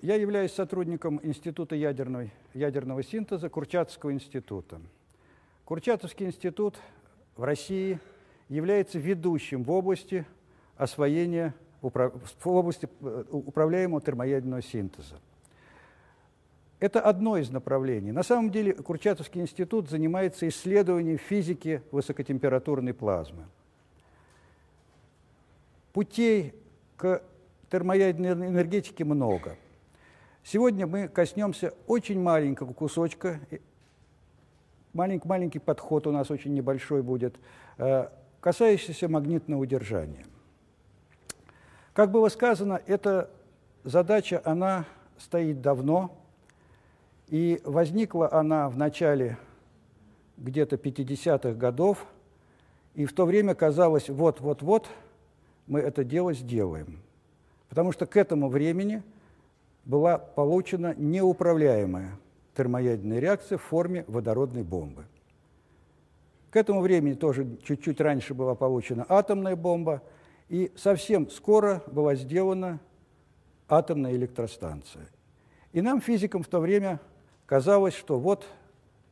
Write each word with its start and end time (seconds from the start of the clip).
Я 0.00 0.14
являюсь 0.14 0.52
сотрудником 0.52 1.18
Института 1.24 1.74
ядерной, 1.74 2.30
ядерного 2.54 3.02
синтеза 3.02 3.48
Курчатовского 3.48 4.12
института. 4.12 4.80
Курчатовский 5.64 6.26
институт 6.26 6.76
в 7.36 7.42
России 7.42 7.98
является 8.48 9.00
ведущим 9.00 9.64
в 9.64 9.70
области 9.72 10.24
освоения 10.76 11.52
в 11.80 12.48
области 12.48 12.88
э, 13.00 13.24
управляемого 13.30 14.00
термоядерного 14.00 14.62
синтеза. 14.62 15.20
Это 16.80 17.00
одно 17.00 17.36
из 17.36 17.50
направлений. 17.50 18.12
На 18.12 18.22
самом 18.22 18.50
деле 18.50 18.74
Курчатовский 18.74 19.40
институт 19.40 19.88
занимается 19.88 20.48
исследованием 20.48 21.18
физики 21.18 21.82
высокотемпературной 21.90 22.94
плазмы. 22.94 23.46
Путей 25.92 26.54
к 26.96 27.22
термоядерной 27.70 28.48
энергетике 28.48 29.04
много. 29.04 29.56
Сегодня 30.44 30.86
мы 30.86 31.08
коснемся 31.08 31.74
очень 31.86 32.20
маленького 32.20 32.72
кусочка, 32.72 33.40
маленький, 34.92 35.28
маленький 35.28 35.58
подход 35.58 36.06
у 36.06 36.12
нас 36.12 36.30
очень 36.30 36.54
небольшой 36.54 37.02
будет, 37.02 37.36
э, 37.76 38.08
касающийся 38.40 39.08
магнитного 39.08 39.60
удержания. 39.60 40.24
Как 41.92 42.10
было 42.10 42.28
сказано, 42.28 42.80
эта 42.86 43.30
задача, 43.84 44.40
она 44.44 44.84
стоит 45.18 45.60
давно, 45.60 46.16
и 47.26 47.60
возникла 47.64 48.32
она 48.32 48.68
в 48.68 48.78
начале 48.78 49.36
где-то 50.36 50.76
50-х 50.76 51.52
годов, 51.54 52.06
и 52.94 53.04
в 53.04 53.12
то 53.12 53.26
время 53.26 53.54
казалось, 53.54 54.08
вот-вот-вот 54.08 54.88
мы 55.66 55.80
это 55.80 56.04
дело 56.04 56.32
сделаем. 56.32 57.00
Потому 57.68 57.92
что 57.92 58.06
к 58.06 58.16
этому 58.16 58.48
времени 58.48 59.02
была 59.88 60.18
получена 60.18 60.94
неуправляемая 60.98 62.18
термоядерная 62.54 63.20
реакция 63.20 63.56
в 63.56 63.62
форме 63.62 64.04
водородной 64.06 64.62
бомбы. 64.62 65.06
К 66.50 66.56
этому 66.56 66.82
времени 66.82 67.14
тоже 67.14 67.56
чуть-чуть 67.64 68.00
раньше 68.00 68.34
была 68.34 68.54
получена 68.54 69.06
атомная 69.08 69.56
бомба, 69.56 70.02
и 70.48 70.72
совсем 70.76 71.30
скоро 71.30 71.82
была 71.86 72.14
сделана 72.14 72.80
атомная 73.66 74.12
электростанция. 74.12 75.08
И 75.72 75.80
нам, 75.80 76.00
физикам, 76.00 76.42
в 76.42 76.48
то 76.48 76.60
время 76.60 77.00
казалось, 77.46 77.94
что 77.94 78.18
вот 78.18 78.46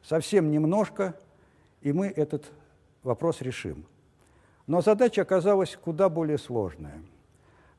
совсем 0.03 0.51
немножко, 0.51 1.15
и 1.81 1.93
мы 1.93 2.09
этот 2.09 2.53
вопрос 3.03 3.41
решим. 3.41 3.87
Но 4.67 4.83
задача 4.83 5.23
оказалась 5.23 5.75
куда 5.77 6.11
более 6.11 6.39
сложная. 6.39 7.01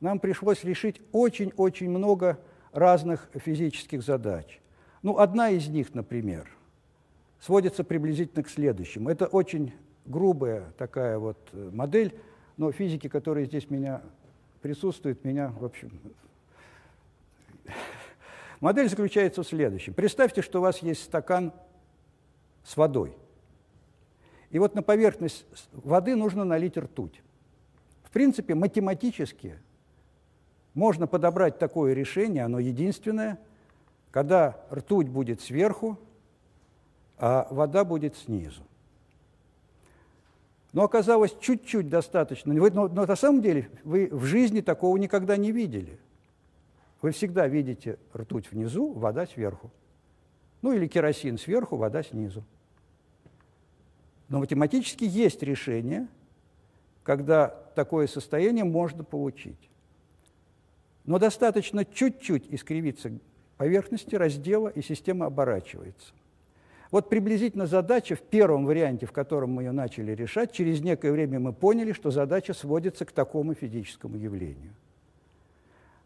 Нам 0.00 0.18
пришлось 0.18 0.64
решить 0.64 1.00
очень-очень 1.12 1.90
много 1.90 2.38
разных 2.72 3.28
физических 3.34 4.02
задач. 4.02 4.60
Ну, 5.02 5.18
одна 5.18 5.50
из 5.50 5.68
них, 5.68 5.94
например, 5.94 6.50
сводится 7.40 7.84
приблизительно 7.84 8.42
к 8.42 8.48
следующему. 8.48 9.10
Это 9.10 9.26
очень 9.26 9.72
грубая 10.06 10.72
такая 10.76 11.18
вот 11.18 11.38
э, 11.52 11.70
модель, 11.72 12.18
но 12.56 12.72
физики, 12.72 13.08
которые 13.08 13.46
здесь 13.46 13.70
меня 13.70 14.02
присутствуют, 14.60 15.24
меня, 15.24 15.52
в 15.58 15.64
общем... 15.64 15.98
Модель 18.60 18.88
заключается 18.88 19.44
в 19.44 19.46
следующем. 19.46 19.94
Представьте, 19.94 20.42
что 20.42 20.58
у 20.58 20.62
вас 20.62 20.78
есть 20.82 21.04
стакан 21.04 21.52
с 22.64 22.76
водой. 22.76 23.16
И 24.50 24.58
вот 24.58 24.74
на 24.74 24.82
поверхность 24.82 25.46
воды 25.72 26.16
нужно 26.16 26.44
налить 26.44 26.76
ртуть. 26.76 27.22
В 28.02 28.10
принципе, 28.10 28.54
математически 28.54 29.58
можно 30.74 31.06
подобрать 31.06 31.58
такое 31.58 31.94
решение, 31.94 32.44
оно 32.44 32.58
единственное, 32.58 33.38
когда 34.10 34.56
ртуть 34.72 35.08
будет 35.08 35.40
сверху, 35.40 35.98
а 37.18 37.48
вода 37.50 37.84
будет 37.84 38.16
снизу. 38.16 38.62
Но 40.72 40.84
оказалось 40.84 41.34
чуть-чуть 41.40 41.88
достаточно. 41.88 42.52
Но, 42.52 42.68
но, 42.68 42.88
но 42.88 43.06
на 43.06 43.16
самом 43.16 43.40
деле 43.40 43.70
вы 43.84 44.08
в 44.12 44.24
жизни 44.24 44.60
такого 44.60 44.96
никогда 44.96 45.36
не 45.36 45.50
видели. 45.50 45.98
Вы 47.00 47.12
всегда 47.12 47.46
видите 47.46 47.98
ртуть 48.14 48.50
внизу, 48.50 48.92
вода 48.92 49.26
сверху. 49.26 49.70
Ну 50.62 50.72
или 50.72 50.86
керосин 50.86 51.38
сверху, 51.38 51.76
вода 51.76 52.02
снизу. 52.02 52.44
Но 54.28 54.40
математически 54.40 55.04
есть 55.04 55.42
решение, 55.42 56.06
когда 57.02 57.48
такое 57.74 58.06
состояние 58.06 58.64
можно 58.64 59.04
получить. 59.04 59.70
Но 61.08 61.18
достаточно 61.18 61.86
чуть-чуть 61.86 62.48
искривиться 62.50 63.10
поверхности 63.56 64.14
раздела, 64.14 64.68
и 64.68 64.82
система 64.82 65.24
оборачивается. 65.24 66.12
Вот 66.90 67.08
приблизительно 67.08 67.66
задача 67.66 68.14
в 68.14 68.20
первом 68.20 68.66
варианте, 68.66 69.06
в 69.06 69.12
котором 69.12 69.52
мы 69.52 69.62
ее 69.62 69.72
начали 69.72 70.12
решать, 70.12 70.52
через 70.52 70.82
некое 70.82 71.10
время 71.12 71.40
мы 71.40 71.54
поняли, 71.54 71.92
что 71.92 72.10
задача 72.10 72.52
сводится 72.52 73.06
к 73.06 73.12
такому 73.12 73.54
физическому 73.54 74.18
явлению. 74.18 74.74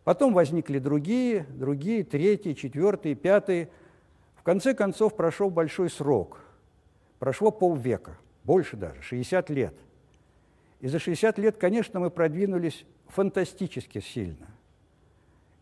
Потом 0.04 0.32
возникли 0.32 0.78
другие, 0.78 1.46
другие, 1.50 2.04
третьи, 2.04 2.52
четвертые, 2.52 3.16
пятые. 3.16 3.70
В 4.36 4.44
конце 4.44 4.72
концов 4.72 5.16
прошел 5.16 5.50
большой 5.50 5.90
срок. 5.90 6.38
Прошло 7.18 7.50
полвека, 7.50 8.18
больше 8.44 8.76
даже, 8.76 9.02
60 9.02 9.50
лет. 9.50 9.74
И 10.78 10.86
за 10.86 11.00
60 11.00 11.38
лет, 11.38 11.56
конечно, 11.56 11.98
мы 11.98 12.08
продвинулись 12.08 12.86
фантастически 13.08 13.98
сильно. 13.98 14.46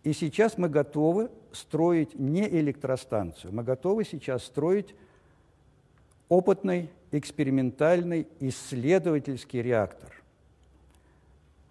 И 0.02 0.12
сейчас 0.12 0.56
мы 0.56 0.68
готовы 0.68 1.30
строить 1.52 2.18
не 2.18 2.48
электростанцию, 2.48 3.52
мы 3.52 3.62
готовы 3.62 4.04
сейчас 4.04 4.44
строить 4.44 4.94
опытный, 6.28 6.88
экспериментальный, 7.12 8.26
исследовательский 8.38 9.60
реактор. 9.60 10.14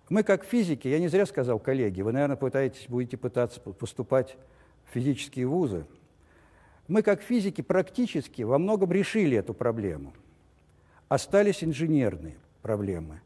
Мы, 0.10 0.24
как 0.24 0.44
физики, 0.44 0.88
я 0.88 1.00
не 1.00 1.08
зря 1.08 1.26
сказал 1.26 1.60
коллеги, 1.60 2.02
вы, 2.02 2.12
наверное, 2.12 2.36
пытаетесь, 2.36 2.86
будете 2.88 3.16
пытаться 3.16 3.60
поступать 3.62 4.38
в 4.86 4.94
физические 4.94 5.48
вузы. 5.48 5.86
Мы, 6.88 7.04
как 7.04 7.22
физики, 7.22 7.62
практически 7.62 8.42
во 8.42 8.58
многом 8.58 8.92
решили 8.92 9.38
эту 9.38 9.54
проблему. 9.54 10.14
Остались 11.08 11.64
инженерные 11.64 12.36
проблемы. 12.64 13.22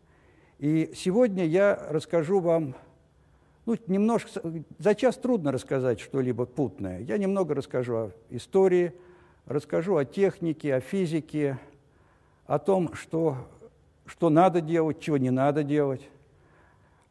И 0.59 0.91
сегодня 0.95 1.45
я 1.45 1.75
расскажу 1.89 2.39
вам, 2.39 2.75
ну, 3.65 3.77
немножко, 3.87 4.29
за 4.77 4.95
час 4.95 5.17
трудно 5.17 5.51
рассказать 5.51 5.99
что-либо 5.99 6.45
путное. 6.45 6.99
Я 6.99 7.17
немного 7.17 7.55
расскажу 7.55 7.95
о 7.95 8.11
истории, 8.29 8.93
расскажу 9.45 9.95
о 9.95 10.03
технике, 10.03 10.75
о 10.75 10.81
физике, 10.81 11.57
о 12.45 12.59
том, 12.59 12.93
что, 12.93 13.37
что 14.05 14.29
надо 14.29 14.59
делать, 14.59 14.99
чего 14.99 15.17
не 15.17 15.31
надо 15.31 15.63
делать. 15.63 16.09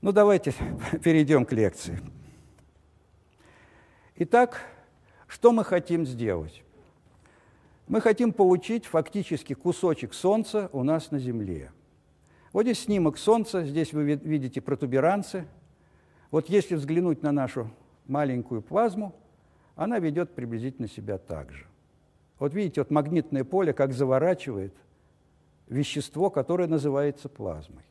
Ну, 0.03 0.13
давайте 0.13 0.53
перейдем 1.03 1.47
к 1.47 1.53
лекции. 1.53 2.01
Итак, 4.17 4.61
что 5.27 5.53
мы 5.53 5.65
хотим 5.65 6.05
сделать? 6.05 6.63
Мы 7.89 8.01
хотим 8.03 8.33
получить 8.33 8.85
фактически 8.85 9.55
кусочек 9.55 10.13
Солнца 10.13 10.69
у 10.73 10.83
нас 10.83 11.11
на 11.11 11.19
Земле. 11.19 11.73
Вот 12.53 12.65
здесь 12.65 12.81
снимок 12.81 13.17
Солнца, 13.17 13.65
здесь 13.65 13.95
вы 13.95 14.05
видите 14.05 14.61
протуберанцы. 14.61 15.47
Вот 16.33 16.49
если 16.49 16.75
взглянуть 16.75 17.23
на 17.23 17.31
нашу 17.31 17.71
маленькую 18.09 18.63
плазму, 18.63 19.15
она 19.77 19.99
ведет 20.01 20.35
приблизительно 20.35 20.89
себя 20.89 21.19
так 21.19 21.53
же. 21.53 21.67
Вот 22.39 22.55
видите, 22.55 22.81
вот 22.81 22.91
магнитное 22.91 23.45
поле 23.45 23.73
как 23.73 23.93
заворачивает 23.93 24.75
вещество, 25.69 26.31
которое 26.31 26.67
называется 26.67 27.29
плазмой. 27.29 27.85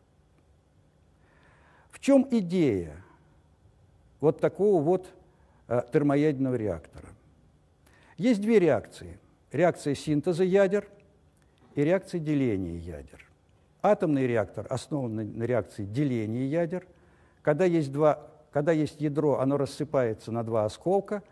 В 1.92 2.00
чем 2.00 2.28
идея 2.32 2.96
вот 4.20 4.40
такого 4.40 4.82
вот 4.82 5.08
э, 5.68 5.84
термоядерного 5.94 6.56
реактора? 6.56 7.10
Есть 8.18 8.42
две 8.42 8.60
реакции. 8.60 9.20
Реакция 9.52 9.94
синтеза 9.94 10.44
ядер 10.44 10.88
и 11.76 11.84
реакция 11.84 12.20
деления 12.20 12.78
ядер. 12.78 13.24
Атомный 13.84 14.26
реактор 14.26 14.66
основан 14.70 15.38
на 15.38 15.44
реакции 15.44 15.86
деления 15.86 16.48
ядер. 16.48 16.88
Когда 17.44 17.66
есть, 17.66 17.92
два, 17.92 18.31
когда 18.52 18.72
есть 18.72 19.00
ядро, 19.02 19.40
оно 19.40 19.58
рассыпается 19.58 20.32
на 20.32 20.44
два 20.44 20.66
осколка, 20.66 21.24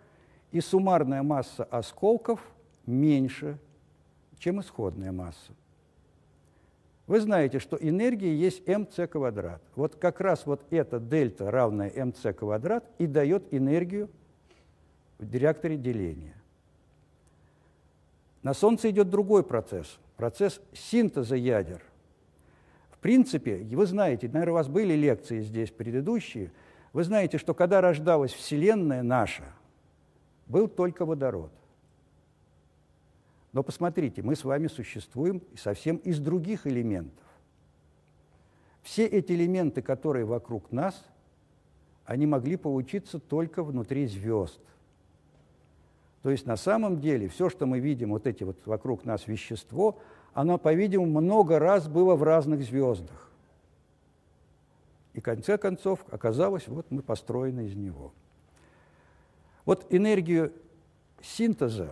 и 0.51 0.62
суммарная 0.62 1.21
масса 1.21 1.63
осколков– 1.66 2.39
меньше, 2.86 3.57
чем 4.39 4.62
исходная 4.62 5.12
масса. 5.12 5.54
Вы 7.06 7.21
знаете, 7.21 7.60
что 7.60 7.77
энергия 7.77 8.36
есть 8.36 8.63
mc 8.68 9.07
квадрат. 9.07 9.62
Вот 9.75 9.95
как 9.95 10.21
раз 10.21 10.45
вот 10.45 10.62
эта 10.69 11.00
дельта, 11.00 11.51
равная 11.51 11.89
mc 11.89 12.33
квадрат, 12.33 12.86
и 12.98 13.07
дает 13.07 13.44
энергию 13.51 14.10
в 15.18 15.36
реакторе 15.36 15.75
деления. 15.75 16.36
На 18.42 18.54
Солнце 18.54 18.89
идет 18.89 19.10
другой 19.10 19.44
процесс, 19.44 20.00
процесс 20.15 20.62
синтеза 20.74 21.36
ядер. 21.36 21.81
В 22.92 23.00
принципе, 23.00 23.57
вы 23.57 23.86
знаете, 23.86 24.27
наверное, 24.27 24.51
у 24.51 24.56
вас 24.56 24.68
были 24.68 24.94
лекции 24.94 25.42
здесь 25.42 25.72
предыдущие, 25.72 26.51
вы 26.94 27.03
знаете, 27.03 27.38
что 27.38 27.53
когда 27.53 27.81
рождалась 27.81 28.31
Вселенная 28.33 29.03
наша, 29.03 29.44
был 30.47 30.68
только 30.68 31.06
водород. 31.06 31.51
Но 33.53 33.63
посмотрите, 33.63 34.21
мы 34.21 34.36
с 34.36 34.44
вами 34.44 34.68
существуем 34.68 35.41
совсем 35.57 35.97
из 35.97 36.19
других 36.19 36.68
элементов. 36.68 37.25
Все 38.81 39.06
эти 39.06 39.33
элементы, 39.33 39.81
которые 39.81 40.25
вокруг 40.25 40.71
нас, 40.71 41.06
они 42.06 42.25
могли 42.25 42.56
получиться 42.57 43.19
только 43.19 43.63
внутри 43.63 44.07
звезд. 44.07 44.59
То 46.24 46.31
есть 46.31 46.45
на 46.45 46.57
самом 46.57 47.00
деле 47.00 47.27
все, 47.27 47.50
что 47.50 47.65
мы 47.65 47.80
видим, 47.80 48.09
вот 48.09 48.27
эти 48.27 48.44
вот 48.44 48.57
вокруг 48.65 49.06
нас 49.06 49.27
вещество, 49.27 50.00
оно, 50.33 50.57
по-видимому, 50.57 51.21
много 51.21 51.59
раз 51.59 51.88
было 51.88 52.15
в 52.15 52.24
разных 52.24 52.62
звездах. 52.63 53.29
И 55.14 55.20
в 55.20 55.24
конце 55.24 55.58
концов 55.58 56.06
оказалось, 56.12 56.68
вот 56.68 56.90
мы 56.92 57.02
построены 57.02 57.66
из 57.68 57.76
него. 57.76 58.14
Вот 59.66 59.86
энергию 59.90 60.54
синтеза, 61.22 61.92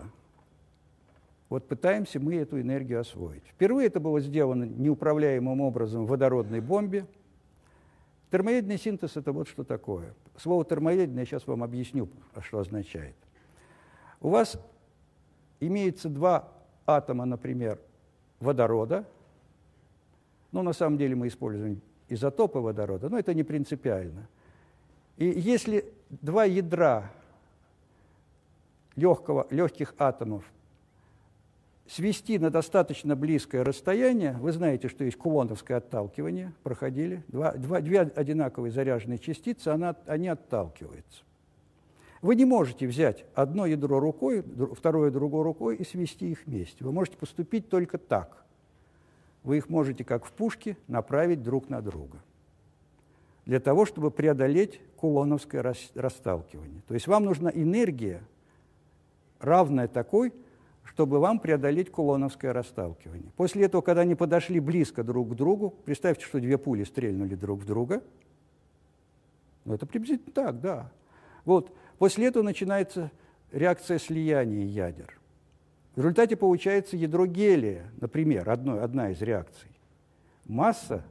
вот 1.50 1.68
пытаемся 1.68 2.20
мы 2.20 2.36
эту 2.36 2.60
энергию 2.60 3.00
освоить. 3.00 3.44
Впервые 3.48 3.88
это 3.88 4.00
было 4.00 4.20
сделано 4.20 4.66
неуправляемым 4.66 5.62
образом 5.62 6.06
в 6.06 6.10
водородной 6.10 6.60
бомбе. 6.60 7.06
Термоядный 8.32 8.78
синтез– 8.78 9.16
это 9.16 9.32
вот 9.32 9.48
что 9.48 9.64
такое. 9.64 10.14
Слово 10.36 10.66
термоядный 10.66 11.22
я 11.22 11.26
сейчас 11.26 11.48
вам 11.48 11.64
объясню, 11.64 12.10
что 12.42 12.60
означает. 12.60 13.16
У 14.20 14.30
вас 14.30 14.60
имеется 15.62 16.10
два 16.10 16.52
атома, 16.86 17.26
например, 17.26 17.80
водорода. 18.40 19.06
Ну, 20.52 20.62
на 20.64 20.74
самом 20.74 20.98
деле 20.98 21.16
мы 21.16 21.28
используем 21.28 21.82
изотопы 22.10 22.60
водорода, 22.60 23.10
но 23.10 23.20
это 23.20 23.34
не 23.34 23.44
принципиально. 23.44 24.28
И 25.18 25.26
если 25.26 25.86
два 26.10 26.46
ядра 26.46 27.12
легкого, 28.96 29.48
легких 29.50 29.94
атомов 29.98 30.44
свести 31.88 32.38
на 32.38 32.50
достаточно 32.50 33.16
близкое 33.16 33.64
расстояние, 33.64 34.34
вы 34.34 34.52
знаете, 34.52 34.90
что 34.90 35.04
есть 35.04 35.18
кулоновское 35.18 35.78
отталкивание, 35.78 36.54
проходили, 36.64 37.24
два, 37.30 37.54
два, 37.54 37.82
две 37.82 38.02
одинаковые 38.02 38.72
заряженные 38.72 39.20
частицы, 39.20 39.70
она, 39.70 39.96
они 40.06 40.28
отталкиваются. 40.28 41.24
Вы 42.22 42.36
не 42.36 42.46
можете 42.46 42.88
взять 42.88 43.26
одно 43.36 43.66
ядро 43.66 44.00
рукой, 44.00 44.44
второе 44.76 45.12
другой 45.12 45.44
рукой 45.44 45.76
и 45.76 45.86
свести 45.86 46.32
их 46.32 46.46
вместе. 46.46 46.84
Вы 46.84 46.92
можете 46.92 47.18
поступить 47.18 47.70
только 47.70 47.98
так. 47.98 48.44
Вы 49.48 49.60
их 49.60 49.70
можете, 49.70 50.04
как 50.04 50.26
в 50.26 50.34
пушке, 50.34 50.76
направить 50.90 51.42
друг 51.42 51.70
на 51.70 51.82
друга 51.82 52.20
для 53.46 53.62
того, 53.62 53.86
чтобы 53.86 54.12
преодолеть 54.12 54.82
кулоновское 54.98 55.64
расталкивание. 55.96 56.82
То 56.86 56.94
есть 56.94 57.08
вам 57.08 57.24
нужна 57.24 57.50
энергия, 57.50 58.22
равная 59.40 59.88
такой, 59.88 60.34
чтобы 60.84 61.20
вам 61.20 61.40
преодолеть 61.40 61.90
кулоновское 61.90 62.52
расталкивание. 62.52 63.32
После 63.38 63.64
этого, 63.64 63.80
когда 63.82 64.02
они 64.02 64.16
подошли 64.16 64.60
близко 64.60 65.02
друг 65.02 65.32
к 65.32 65.36
другу, 65.36 65.74
представьте, 65.86 66.26
что 66.26 66.42
две 66.42 66.58
пули 66.58 66.84
стрельнули 66.84 67.36
друг 67.36 67.62
в 67.62 67.66
друга. 67.66 68.04
Ну, 69.64 69.76
это 69.76 69.86
приблизительно 69.86 70.34
так, 70.34 70.60
да. 70.60 70.92
Вот. 71.46 71.74
После 72.00 72.28
этого 72.28 72.44
начинается 72.44 73.12
реакция 73.54 73.98
слияния 73.98 74.66
ядер. 74.66 75.17
В 75.98 76.00
результате 76.00 76.38
получается 76.38 76.96
ядро 76.96 77.26
гелия, 77.26 77.92
например, 78.00 78.50
одно, 78.50 78.82
одна 78.82 79.10
из 79.10 79.22
реакций. 79.22 79.70
Масса 80.46 81.04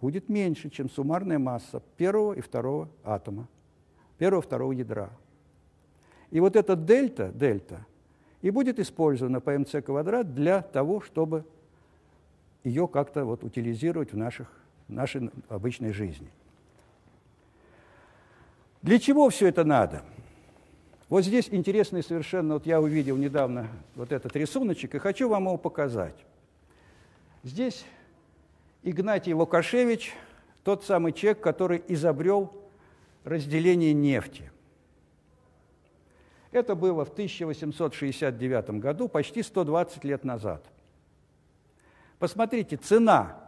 будет 0.00 0.28
меньше, 0.28 0.70
чем 0.70 0.88
суммарная 0.88 1.40
масса 1.40 1.82
первого 1.96 2.34
и 2.34 2.40
второго 2.40 2.88
атома, 3.02 3.48
первого 4.18 4.40
и 4.40 4.44
второго 4.44 4.70
ядра. 4.70 5.10
И 6.30 6.38
вот 6.38 6.54
эта 6.54 6.76
дельта, 6.76 7.32
дельта– 7.34 7.84
и 8.42 8.50
будет 8.50 8.78
использована 8.78 9.40
по 9.40 9.56
МЦ 9.58 9.82
квадрат 9.84 10.34
для 10.34 10.62
того, 10.62 11.00
чтобы 11.00 11.44
ее 12.64 12.86
как-то 12.86 13.24
вот 13.24 13.42
утилизировать 13.44 14.12
в 14.12 14.16
наших, 14.16 14.48
в 14.86 14.92
нашей 14.92 15.30
обычной 15.48 15.92
жизни. 15.92 16.28
Для 18.82 18.98
чего 18.98 19.28
все 19.28 19.48
это 19.48 19.64
надо? 19.64 20.02
Вот 21.08 21.24
здесь 21.24 21.48
интересный 21.50 22.02
совершенно, 22.02 22.54
вот 22.54 22.66
я 22.66 22.80
увидел 22.80 23.16
недавно 23.16 23.68
вот 23.94 24.12
этот 24.12 24.36
рисуночек, 24.36 24.94
и 24.94 24.98
хочу 24.98 25.28
вам 25.28 25.44
его 25.44 25.56
показать. 25.56 26.16
Здесь 27.42 27.84
Игнатий 28.82 29.32
Лукашевич, 29.32 30.12
тот 30.64 30.84
самый 30.84 31.12
человек, 31.12 31.40
который 31.40 31.82
изобрел 31.88 32.52
разделение 33.24 33.94
нефти– 33.94 34.50
это 36.50 36.74
было 36.74 37.04
в 37.04 37.10
1869 37.10 38.70
году, 38.80 39.08
почти 39.08 39.42
120 39.42 40.04
лет 40.04 40.24
назад. 40.24 40.64
Посмотрите, 42.18 42.76
цена. 42.76 43.38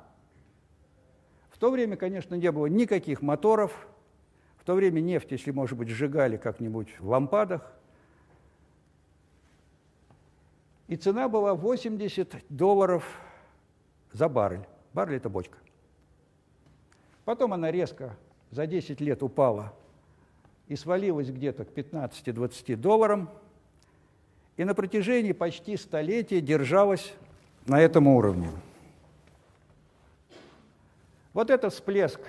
В 1.50 1.58
то 1.58 1.70
время, 1.70 1.96
конечно, 1.96 2.34
не 2.34 2.50
было 2.52 2.66
никаких 2.66 3.22
моторов. 3.22 3.88
В 4.60 4.64
то 4.64 4.74
время 4.74 5.00
нефть, 5.00 5.30
если, 5.30 5.50
может 5.50 5.78
быть, 5.78 5.88
сжигали 5.88 6.36
как-нибудь 6.36 6.88
в 7.00 7.08
лампадах. 7.08 7.72
И 10.86 10.96
цена 10.96 11.28
была 11.28 11.54
80 11.54 12.44
долларов 12.50 13.04
за 14.12 14.28
баррель. 14.28 14.66
Баррель– 14.92 15.16
это 15.18 15.30
бочка. 15.30 15.56
Потом 17.24 17.54
она 17.54 17.70
резко 17.70 18.16
за 18.50 18.66
10 18.66 19.00
лет 19.00 19.22
упала 19.22 19.72
и 20.68 20.76
свалилась 20.76 21.30
где-то 21.30 21.64
к 21.64 21.68
15-20 21.70 22.76
долларам, 22.76 23.30
и 24.56 24.64
на 24.64 24.74
протяжении 24.74 25.32
почти 25.32 25.76
столетия 25.76 26.40
держалась 26.40 27.14
на 27.66 27.80
этом 27.80 28.08
уровне. 28.08 28.50
Вот 31.32 31.50
этот 31.50 31.72
всплеск, 31.72 32.20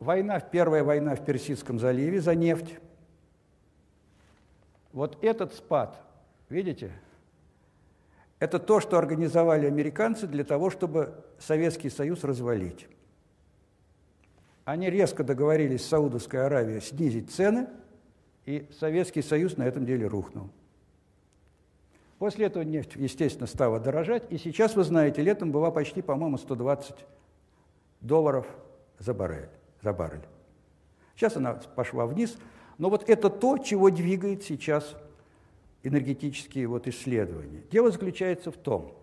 война, 0.00 0.40
первая 0.40 0.82
война 0.82 1.14
в 1.14 1.24
Персидском 1.24 1.78
заливе 1.78 2.20
за 2.20 2.34
нефть, 2.34 2.78
вот 4.92 5.22
этот 5.22 5.54
спад, 5.54 6.00
видите, 6.48 6.90
это 8.40 8.58
то, 8.58 8.80
что 8.80 8.98
организовали 8.98 9.66
американцы 9.66 10.26
для 10.26 10.44
того, 10.44 10.70
чтобы 10.70 11.22
Советский 11.38 11.90
Союз 11.90 12.24
развалить. 12.24 12.88
Они 14.64 14.88
резко 14.90 15.22
договорились 15.22 15.84
с 15.84 15.88
Саудовской 15.88 16.44
Аравией 16.44 16.80
снизить 16.80 17.30
цены, 17.30 17.68
и 18.46 18.66
Советский 18.78 19.22
Союз 19.22 19.56
на 19.56 19.64
этом 19.64 19.84
деле 19.84 20.06
рухнул. 20.06 20.48
После 22.18 22.46
этого 22.46 22.62
нефть, 22.62 22.96
естественно, 22.96 23.46
стала 23.46 23.78
дорожать, 23.78 24.24
и 24.30 24.38
сейчас, 24.38 24.74
вы 24.74 24.84
знаете, 24.84 25.22
летом 25.22 25.52
была 25.52 25.70
почти, 25.70 26.02
по-моему, 26.02 26.36
120 26.36 26.94
долларов 28.00 28.46
за 28.98 29.14
баррель. 29.14 29.48
За 29.82 29.92
баррель. 29.92 30.26
Сейчас 31.16 31.36
она 31.36 31.54
пошла 31.54 32.06
вниз, 32.06 32.36
но 32.78 32.88
вот 32.90 33.08
это 33.08 33.28
то, 33.30 33.58
чего 33.58 33.90
двигает 33.90 34.42
сейчас 34.42 34.96
энергетические 35.82 36.66
вот 36.66 36.86
исследования. 36.88 37.62
Дело 37.70 37.90
заключается 37.90 38.50
в 38.50 38.56
том, 38.56 38.94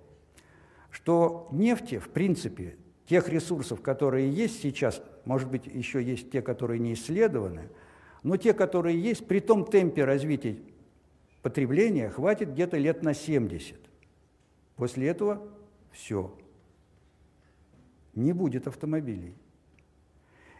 что 0.89 1.47
нефти, 1.51 1.99
в 1.99 2.09
принципе, 2.09 2.75
тех 3.05 3.29
ресурсов, 3.29 3.81
которые 3.81 4.31
есть 4.31 4.61
сейчас, 4.61 5.01
может 5.25 5.49
быть, 5.49 5.65
еще 5.65 6.03
есть 6.03 6.31
те, 6.31 6.41
которые 6.41 6.79
не 6.79 6.93
исследованы, 6.93 7.69
но 8.23 8.37
те, 8.37 8.53
которые 8.53 9.01
есть, 9.01 9.27
при 9.27 9.39
том 9.39 9.65
темпе 9.65 10.03
развития 10.03 10.57
потребления 11.41 12.09
хватит 12.09 12.51
где-то 12.51 12.77
лет 12.77 13.03
на 13.03 13.13
70. 13.13 13.77
После 14.75 15.07
этого 15.07 15.47
все. 15.91 16.35
Не 18.15 18.33
будет 18.33 18.67
автомобилей. 18.67 19.33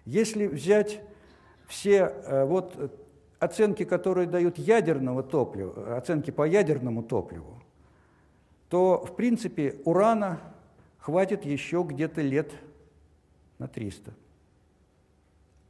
Если 0.08 0.48
взять 0.48 1.02
все 1.68 2.14
э, 2.24 2.46
вот 2.46 2.98
оценки, 3.40 3.84
которые 3.84 4.26
дают 4.26 4.58
ядерного 4.58 5.22
топлива, 5.22 5.98
оценки 5.98 6.32
по 6.32 6.48
ядерному 6.48 7.04
топливу, 7.04 7.62
то, 8.70 9.06
в 9.06 9.18
принципе, 9.18 9.76
урана 9.84 10.40
хватит 10.98 11.44
еще 11.44 11.86
где-то 11.86 12.22
лет 12.22 12.54
на 13.60 13.68
300. 13.68 14.14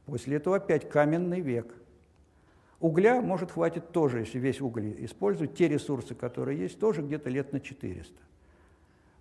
После 0.06 0.36
этого 0.36 0.54
опять 0.54 0.88
каменный 0.88 1.40
век. 1.40 1.74
Угля, 2.78 3.20
может, 3.20 3.50
хватит 3.50 3.90
тоже, 3.90 4.20
если 4.20 4.38
весь 4.38 4.60
уголь 4.60 4.94
использовать, 5.04 5.56
те 5.56 5.66
ресурсы, 5.66 6.14
которые 6.14 6.60
есть, 6.60 6.78
тоже 6.78 7.02
где-то 7.02 7.28
лет 7.28 7.52
на 7.52 7.58
400. 7.58 8.14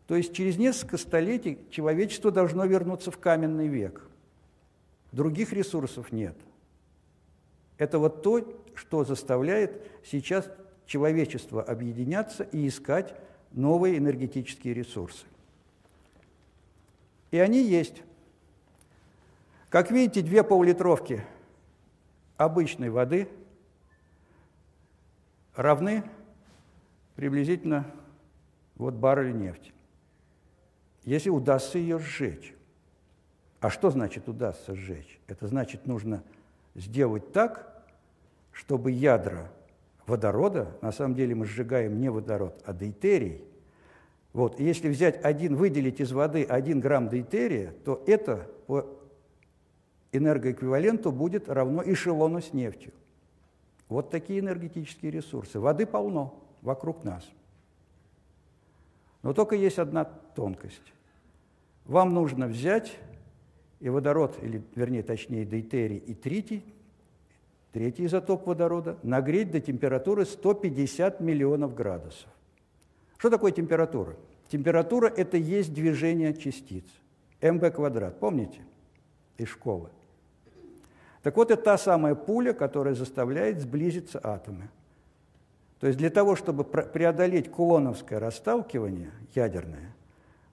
То 0.05 0.15
есть 0.15 0.31
через 0.35 0.59
несколько 0.59 0.97
столетий 0.97 1.57
человечество 1.71 2.29
должно 2.29 2.65
вернуться 2.65 3.09
в 3.09 3.17
каменный 3.17 3.67
век. 3.67 4.03
Других 5.11 5.53
ресурсов 5.53 6.11
нет. 6.11 6.35
Это 7.77 7.99
вот 7.99 8.23
то, 8.23 8.45
что 8.75 9.03
заставляет 9.03 9.81
сейчас 10.03 10.49
человечество 10.85 11.61
объединяться 11.61 12.43
и 12.43 12.67
искать 12.67 13.15
новые 13.51 13.97
энергетические 13.97 14.73
ресурсы. 14.73 15.25
И 17.31 17.37
они 17.37 17.61
есть. 17.61 18.03
Как 19.69 19.91
видите, 19.91 20.21
две 20.21 20.43
поллитровки 20.43 21.23
обычной 22.37 22.89
воды 22.89 23.27
равны 25.55 26.03
приблизительно 27.15 27.85
вот 28.75 28.93
баррелю 28.93 29.35
нефти. 29.35 29.73
Если 31.03 31.29
удастся 31.29 31.77
ее 31.77 31.99
сжечь. 31.99 32.53
А 33.59 33.69
что 33.69 33.89
значит 33.89 34.27
удастся 34.29 34.75
сжечь? 34.75 35.19
Это 35.27 35.47
значит, 35.47 35.87
нужно 35.87 36.23
сделать 36.75 37.31
так, 37.31 37.83
чтобы 38.51 38.91
ядра 38.91 39.49
водорода, 40.05 40.77
на 40.81 40.91
самом 40.91 41.15
деле 41.15 41.35
мы 41.35 41.45
сжигаем 41.45 41.99
не 41.99 42.09
водород, 42.09 42.61
а 42.65 42.73
дейтерий. 42.73 43.43
Вот, 44.33 44.59
если 44.59 44.89
взять 44.89 45.23
один, 45.23 45.55
выделить 45.55 45.99
из 45.99 46.11
воды 46.11 46.43
один 46.43 46.79
грамм 46.79 47.09
дейтерия, 47.09 47.73
то 47.83 48.03
это 48.05 48.49
по 48.67 48.85
энергоэквиваленту 50.11 51.11
будет 51.11 51.49
равно 51.49 51.83
эшелону 51.83 52.41
с 52.41 52.53
нефтью. 52.53 52.93
Вот 53.89 54.09
такие 54.09 54.39
энергетические 54.39 55.11
ресурсы. 55.11 55.59
Воды 55.59 55.85
полно 55.85 56.39
вокруг 56.61 57.03
нас. 57.03 57.27
Но 59.23 59.33
только 59.33 59.55
есть 59.55 59.79
одна 59.79 60.05
тонкость. 60.05 60.93
Вам 61.85 62.13
нужно 62.13 62.47
взять 62.47 62.97
и 63.79 63.89
водород, 63.89 64.37
или 64.41 64.61
вернее 64.75 65.03
точнее 65.03 65.45
дейтерий 65.45 65.97
и 65.97 66.13
тритий, 66.13 66.63
третий 67.71 68.05
изотоп 68.05 68.47
водорода, 68.47 68.97
нагреть 69.03 69.51
до 69.51 69.59
температуры 69.59 70.25
150 70.25 71.19
миллионов 71.21 71.75
градусов. 71.75 72.29
Что 73.17 73.29
такое 73.29 73.51
температура? 73.51 74.15
Температура– 74.47 75.07
это 75.15 75.37
есть 75.37 75.73
движение 75.73 76.33
частиц. 76.33 76.85
МВ 77.41 77.71
квадрат, 77.73 78.19
помните? 78.19 78.61
Из 79.37 79.49
школы. 79.49 79.89
Так 81.21 81.35
вот, 81.35 81.51
это 81.51 81.61
та 81.61 81.77
самая 81.77 82.15
пуля, 82.15 82.53
которая 82.53 82.95
заставляет 82.95 83.59
сблизиться 83.59 84.19
атомы. 84.23 84.69
То 85.79 85.87
есть 85.87 85.99
для 85.99 86.09
того, 86.09 86.35
чтобы 86.35 86.63
преодолеть 86.63 87.51
кулоновское 87.51 88.19
расталкивание 88.19 89.11
ядерное, 89.35 89.93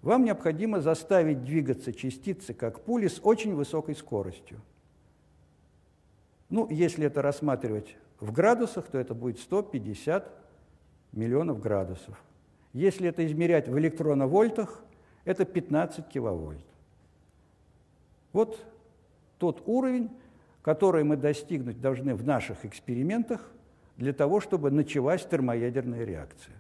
вам 0.05 0.25
необходимо 0.25 0.81
заставить 0.81 1.45
двигаться 1.45 1.93
частицы, 1.93 2.53
как 2.53 2.81
пули, 2.83 3.09
с 3.09 3.21
очень 3.23 3.55
высокой 3.55 3.95
скоростью. 3.97 4.61
Ну, 6.51 6.69
если 6.71 7.07
это 7.07 7.23
рассматривать 7.23 7.97
в 8.21 8.31
градусах, 8.31 8.87
то 8.87 8.99
это 8.99 9.15
будет 9.15 9.39
150 9.39 10.31
миллионов 11.13 11.59
градусов. 11.59 12.23
Если 12.75 13.09
это 13.09 13.25
измерять 13.27 13.67
в 13.67 13.79
электроновольтах, 13.79 14.85
это 15.25 15.47
15 15.47 16.07
киловольт. 16.09 16.67
Вот 18.35 18.63
тот 19.39 19.63
уровень, 19.65 20.11
который 20.61 21.03
мы 21.03 21.17
достигнуть 21.17 21.81
должны 21.81 22.15
в 22.15 22.25
наших 22.25 22.67
экспериментах 22.67 23.51
для 23.97 24.13
того, 24.13 24.41
чтобы 24.41 24.71
началась 24.71 25.25
термоядерная 25.25 26.05
реакция. 26.05 26.55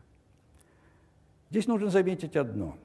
Здесь 1.50 1.66
нужно 1.66 1.90
заметить 1.90 2.36
одно. 2.36 2.78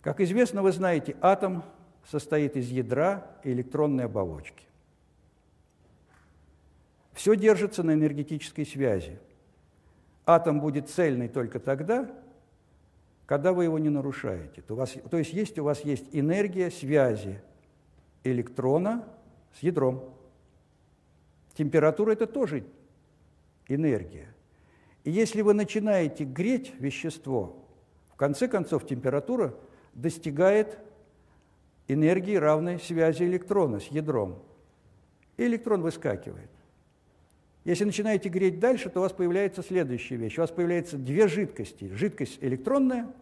Как 0.00 0.20
известно, 0.20 0.62
вы 0.62 0.72
знаете, 0.72 1.16
атом 1.20 1.62
состоит 2.06 2.56
из 2.56 2.70
ядра 2.70 3.26
и 3.44 3.52
электронной 3.52 4.04
оболочки. 4.04 4.64
Все 7.12 7.34
держится 7.34 7.82
на 7.82 7.92
энергетической 7.92 8.64
связи. 8.64 9.18
Атом 10.24 10.60
будет 10.60 10.88
цельный 10.88 11.28
только 11.28 11.58
тогда, 11.58 12.08
когда 13.26 13.52
вы 13.52 13.64
его 13.64 13.78
не 13.78 13.88
нарушаете. 13.88 14.62
То, 14.62 14.74
вас, 14.74 14.94
то 15.10 15.18
есть, 15.18 15.32
есть 15.32 15.58
у 15.58 15.64
вас 15.64 15.84
есть 15.84 16.06
энергия 16.12 16.70
связи 16.70 17.40
электрона 18.24 19.04
с 19.52 19.62
ядром. 19.62 20.14
Температура– 21.54 22.12
это 22.12 22.26
тоже 22.26 22.64
энергия. 23.66 24.32
И 25.04 25.10
если 25.10 25.42
вы 25.42 25.54
начинаете 25.54 26.24
греть 26.24 26.72
вещество, 26.78 27.66
в 28.12 28.16
конце 28.16 28.46
концов 28.48 28.86
температура 28.86 29.54
достигает 29.98 30.78
энергии, 31.88 32.36
равной 32.36 32.78
связи 32.78 33.24
электрона 33.24 33.80
с 33.80 33.88
ядром. 33.88 34.38
И 35.36 35.44
электрон 35.44 35.82
выскакивает. 35.82 36.50
Если 37.64 37.84
начинаете 37.84 38.28
греть 38.28 38.60
дальше, 38.60 38.88
то 38.88 39.00
у 39.00 39.02
вас 39.02 39.12
появляется 39.12 39.62
следующая 39.62 40.16
вещь. 40.16 40.38
У 40.38 40.40
вас 40.40 40.50
появляются 40.50 40.96
две 40.96 41.28
жидкости. 41.28 41.90
Жидкость 41.92 42.38
электронная 42.40 43.12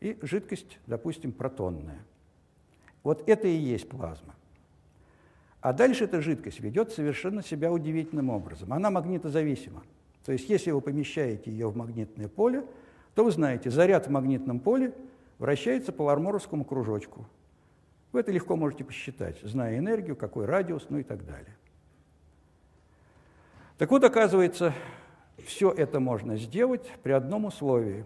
и 0.00 0.18
жидкость, 0.22 0.78
допустим, 0.86 1.32
протонная. 1.32 2.04
Вот 3.02 3.26
это 3.28 3.46
и 3.46 3.56
есть 3.56 3.88
плазма. 3.88 4.34
А 5.60 5.72
дальше 5.72 6.04
эта 6.04 6.20
жидкость 6.20 6.60
ведет 6.60 6.92
совершенно 6.92 7.42
себя 7.42 7.72
удивительным 7.72 8.30
образом. 8.30 8.72
Она 8.72 8.90
магнитозависима. 8.90 9.82
То 10.24 10.32
есть 10.32 10.48
если 10.48 10.72
вы 10.72 10.80
помещаете 10.80 11.50
ее 11.50 11.68
в 11.68 11.76
магнитное 11.76 12.28
поле, 12.28 12.64
то 13.14 13.24
вы 13.24 13.30
знаете, 13.30 13.70
заряд 13.70 14.08
в 14.08 14.10
магнитном 14.10 14.60
поле 14.60 14.92
вращается 15.38 15.92
по 15.92 16.04
варморовскому 16.04 16.64
кружочку. 16.64 17.26
Вы 18.12 18.20
это 18.20 18.32
легко 18.32 18.56
можете 18.56 18.84
посчитать, 18.84 19.38
зная 19.42 19.78
энергию, 19.78 20.16
какой 20.16 20.46
радиус, 20.46 20.86
ну 20.88 20.98
и 20.98 21.02
так 21.02 21.24
далее. 21.24 21.56
Так 23.78 23.90
вот, 23.90 24.04
оказывается, 24.04 24.72
все 25.44 25.70
это 25.70 26.00
можно 26.00 26.36
сделать 26.36 26.90
при 27.02 27.12
одном 27.12 27.44
условии, 27.44 28.04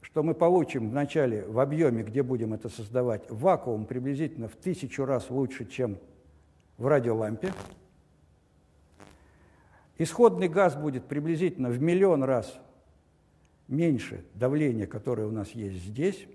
что 0.00 0.22
мы 0.22 0.34
получим 0.34 0.90
вначале 0.90 1.44
в 1.46 1.60
объеме, 1.60 2.02
где 2.02 2.22
будем 2.22 2.52
это 2.52 2.68
создавать, 2.68 3.30
вакуум 3.30 3.86
приблизительно 3.86 4.48
в 4.48 4.56
тысячу 4.56 5.04
раз 5.04 5.30
лучше, 5.30 5.66
чем 5.66 5.98
в 6.78 6.86
радиолампе. 6.86 7.52
Исходный 9.98 10.48
газ 10.48 10.74
будет 10.74 11.04
приблизительно 11.04 11.68
в 11.68 11.80
миллион 11.80 12.24
раз 12.24 12.58
меньше 13.68 14.24
давления, 14.34 14.86
которое 14.88 15.28
у 15.28 15.30
нас 15.30 15.50
есть 15.50 15.76
здесь, 15.76 16.26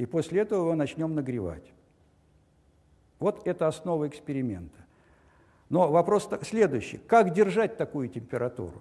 и 0.00 0.06
после 0.06 0.40
этого 0.40 0.62
его 0.62 0.74
начнем 0.74 1.14
нагревать. 1.14 1.74
Вот 3.18 3.46
это 3.46 3.66
основа 3.66 4.08
эксперимента. 4.08 4.78
Но 5.68 5.92
вопрос 5.92 6.26
следующий. 6.40 6.96
Как 6.96 7.34
держать 7.34 7.76
такую 7.76 8.08
температуру? 8.08 8.80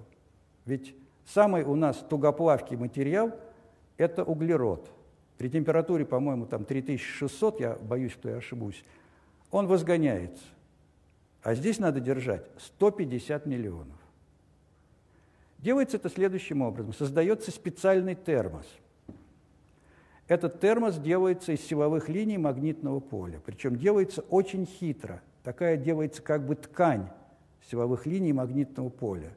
Ведь 0.64 0.96
самый 1.26 1.64
у 1.64 1.76
нас 1.76 1.98
тугоплавкий 1.98 2.78
материал– 2.78 3.38
это 3.98 4.24
углерод. 4.24 4.90
При 5.38 5.50
температуре, 5.50 6.06
по-моему, 6.06 6.46
там 6.46 6.64
3600, 6.64 7.60
я 7.60 7.76
боюсь, 7.76 8.14
что 8.14 8.30
я 8.30 8.38
ошибусь, 8.38 8.86
он 9.52 9.68
возгоняется. 9.68 10.46
А 11.44 11.54
здесь 11.54 11.80
надо 11.80 12.00
держать 12.00 12.46
150 12.60 13.46
миллионов. 13.46 13.98
Делается 15.58 15.98
это 15.98 16.10
следующим 16.10 16.62
образом. 16.62 16.94
Создается 16.94 17.52
специальный 17.52 18.16
термос. 18.16 18.66
Этот 20.30 20.60
термос 20.60 21.00
делается 21.00 21.54
из 21.54 21.62
силовых 21.62 22.08
линий 22.08 22.38
магнитного 22.38 23.00
поля. 23.00 23.42
Причем 23.44 23.76
делается 23.76 24.22
очень 24.30 24.68
хитро. 24.68 25.24
Такая 25.44 25.76
делается 25.76 26.22
как 26.22 26.46
бы 26.46 26.56
ткань 26.56 27.10
силовых 27.70 28.06
линий 28.06 28.32
магнитного 28.32 28.90
поля. 28.90 29.34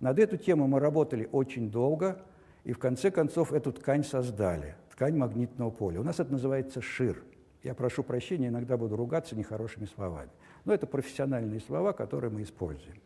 Над 0.00 0.18
эту 0.18 0.36
тему 0.36 0.66
мы 0.66 0.80
работали 0.80 1.28
очень 1.30 1.70
долго, 1.70 2.20
и 2.64 2.72
в 2.72 2.78
конце 2.78 3.12
концов 3.12 3.52
эту 3.52 3.72
ткань 3.72 4.02
создали. 4.02 4.74
Ткань 4.90 5.16
магнитного 5.16 5.70
поля. 5.70 6.00
У 6.00 6.02
нас 6.02 6.18
это 6.18 6.32
называется 6.32 6.82
шир. 6.82 7.22
Я 7.62 7.74
прошу 7.74 8.02
прощения, 8.02 8.48
иногда 8.48 8.76
буду 8.76 8.96
ругаться 8.96 9.36
нехорошими 9.36 9.84
словами. 9.84 10.30
Но 10.64 10.74
это 10.74 10.88
профессиональные 10.88 11.60
слова, 11.60 11.92
которые 11.92 12.32
мы 12.32 12.42
используем. 12.42 12.96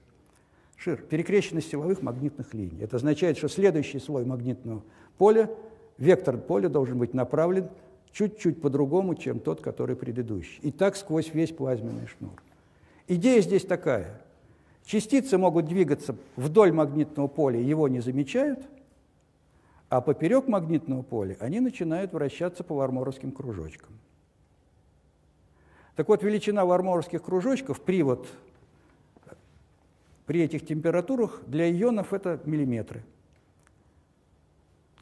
Шир– 0.77 0.97
перекрещенность 1.11 1.69
силовых 1.69 2.01
магнитных 2.01 2.55
линий. 2.55 2.81
Это 2.81 2.97
означает, 2.97 3.37
что 3.37 3.49
следующий 3.49 3.99
слой 3.99 4.25
магнитного 4.25 4.83
поля, 5.19 5.51
вектор 6.01 6.37
поля 6.37 6.69
должен 6.69 6.99
быть 6.99 7.15
направлен 7.15 7.69
чуть-чуть 8.13 8.61
по-другому, 8.61 9.15
чем 9.15 9.39
тот, 9.39 9.61
который 9.61 9.95
предыдущий. 9.95 10.59
И 10.63 10.73
так 10.73 10.97
сквозь 10.97 11.33
весь 11.33 11.53
плазменный 11.53 12.09
шнур. 12.09 12.43
Идея 13.07 13.41
здесь 13.41 13.65
такая. 13.65 14.21
Частицы 14.85 15.39
могут 15.39 15.67
двигаться 15.67 16.17
вдоль 16.35 16.73
магнитного 16.73 17.29
поля, 17.29 17.61
его 17.61 17.87
не 17.87 18.01
замечают, 18.01 18.59
а 19.89 20.01
поперек 20.01 20.49
магнитного 20.49 21.03
поля 21.03 21.37
они 21.39 21.61
начинают 21.61 22.13
вращаться 22.13 22.65
по 22.65 22.75
варморовским 22.75 23.31
кружочкам. 23.31 23.91
Так 25.95 26.09
вот, 26.09 26.23
величина 26.23 26.65
варморовских 26.65 27.23
кружочков, 27.23 27.81
привод 27.81 28.27
при 30.27 30.41
этих 30.43 30.65
температурах 30.65 31.43
для 31.47 31.71
ионов 31.71 32.13
это 32.13 32.41
миллиметры. 32.45 33.03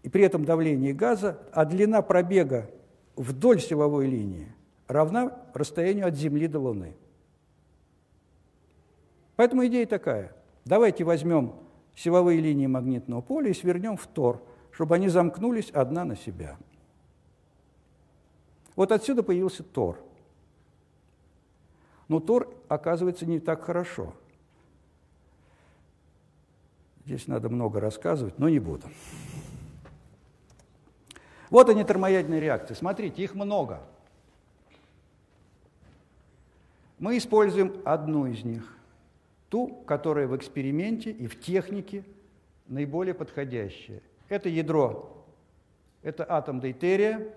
И 0.03 0.09
при 0.09 0.23
этом 0.23 0.45
давление 0.45 0.93
газа, 0.93 1.39
а 1.53 1.65
длина 1.65 2.03
пробега 2.03 2.71
вдоль 3.17 3.61
силовой 3.61 4.07
линии 4.07 4.49
равна 4.87 5.37
расстоянию 5.55 6.07
от 6.07 6.15
Земли 6.15 6.47
до 6.47 6.61
Луны. 6.61 6.95
Поэтому 9.37 9.67
идея 9.67 9.87
такая. 9.87 10.33
Давайте 10.65 11.05
возьмем 11.05 11.55
силовые 11.95 12.41
линии 12.41 12.67
магнитного 12.67 13.21
поля 13.21 13.51
и 13.51 13.55
свернем 13.55 13.97
в 13.97 14.07
тор, 14.07 14.43
чтобы 14.71 14.95
они 14.95 15.09
замкнулись 15.09 15.71
одна 15.71 16.05
на 16.05 16.17
себя. 16.17 16.57
Вот 18.77 18.93
отсюда 18.93 19.23
появился 19.23 19.63
тор– 19.63 19.99
но 22.09 22.21
Тор 22.21 22.49
оказывается 22.69 23.27
не 23.27 23.39
так 23.39 23.63
хорошо. 23.63 24.15
Здесь 27.05 27.27
надо 27.27 27.49
много 27.49 27.81
рассказывать, 27.81 28.39
но 28.39 28.49
не 28.49 28.59
буду. 28.59 28.87
Вот 31.51 31.69
они, 31.69 31.85
термоядерные 31.85 32.41
реакции. 32.41 32.75
Смотрите, 32.75 33.23
их 33.23 33.35
много. 33.35 33.81
Мы 36.99 37.17
используем 37.19 37.81
одну 37.85 38.27
из 38.27 38.45
них, 38.45 38.77
ту, 39.49 39.69
которая 39.87 40.27
в 40.27 40.37
эксперименте 40.37 41.11
и 41.11 41.27
в 41.27 41.41
технике 41.41 42.05
наиболее 42.67 43.15
подходящая. 43.15 44.03
Это 44.29 44.49
ядро, 44.49 45.25
это 46.03 46.27
атом 46.29 46.61
дейтерия 46.61 47.33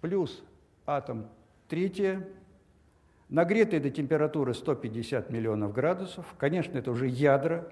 плюс 0.00 0.42
атом 0.86 1.28
трития, 1.68 2.28
нагретые 3.28 3.80
до 3.80 3.90
температуры 3.90 4.54
150 4.54 5.30
миллионов 5.30 5.72
градусов. 5.72 6.26
Конечно, 6.38 6.78
это 6.78 6.90
уже 6.90 7.08
ядра 7.08 7.66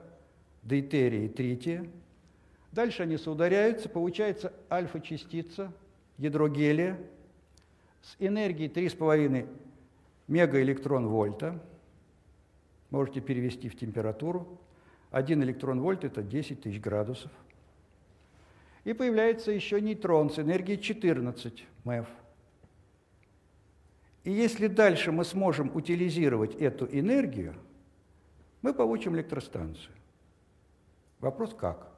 дейтерия 0.63 1.27
и 1.27 1.29
трития. 1.29 1.87
Дальше 2.75 3.05
они 3.05 3.19
соударяются, 3.19 3.89
получается 3.89 4.53
альфа-частица, 4.69 5.73
ядро 6.19 6.49
гелия, 6.49 6.99
с 8.03 8.17
энергией 8.19 8.69
3,5 8.69 9.49
мегаэлектрон-вольта. 10.27 11.63
Можете 12.91 13.21
перевести 13.21 13.69
в 13.69 13.79
температуру. 13.79 14.59
Один 15.13 15.41
электрон-вольт– 15.45 16.03
это 16.05 16.25
10 16.25 16.63
тысяч 16.63 16.81
градусов. 16.81 17.31
И 18.83 18.93
появляется 18.93 19.53
еще 19.53 19.81
нейтрон 19.81 20.31
с 20.31 20.41
энергией 20.41 20.81
14 20.81 21.65
МЭФ. 21.85 22.09
И 24.25 24.33
если 24.33 24.67
дальше 24.67 25.13
мы 25.13 25.25
сможем 25.25 25.71
утилизировать 25.77 26.57
эту 26.57 26.87
энергию, 26.87 27.55
мы 28.63 28.75
получим 28.75 29.15
электростанцию. 29.15 29.95
Вопрос 31.21 31.55
как? 31.55 31.94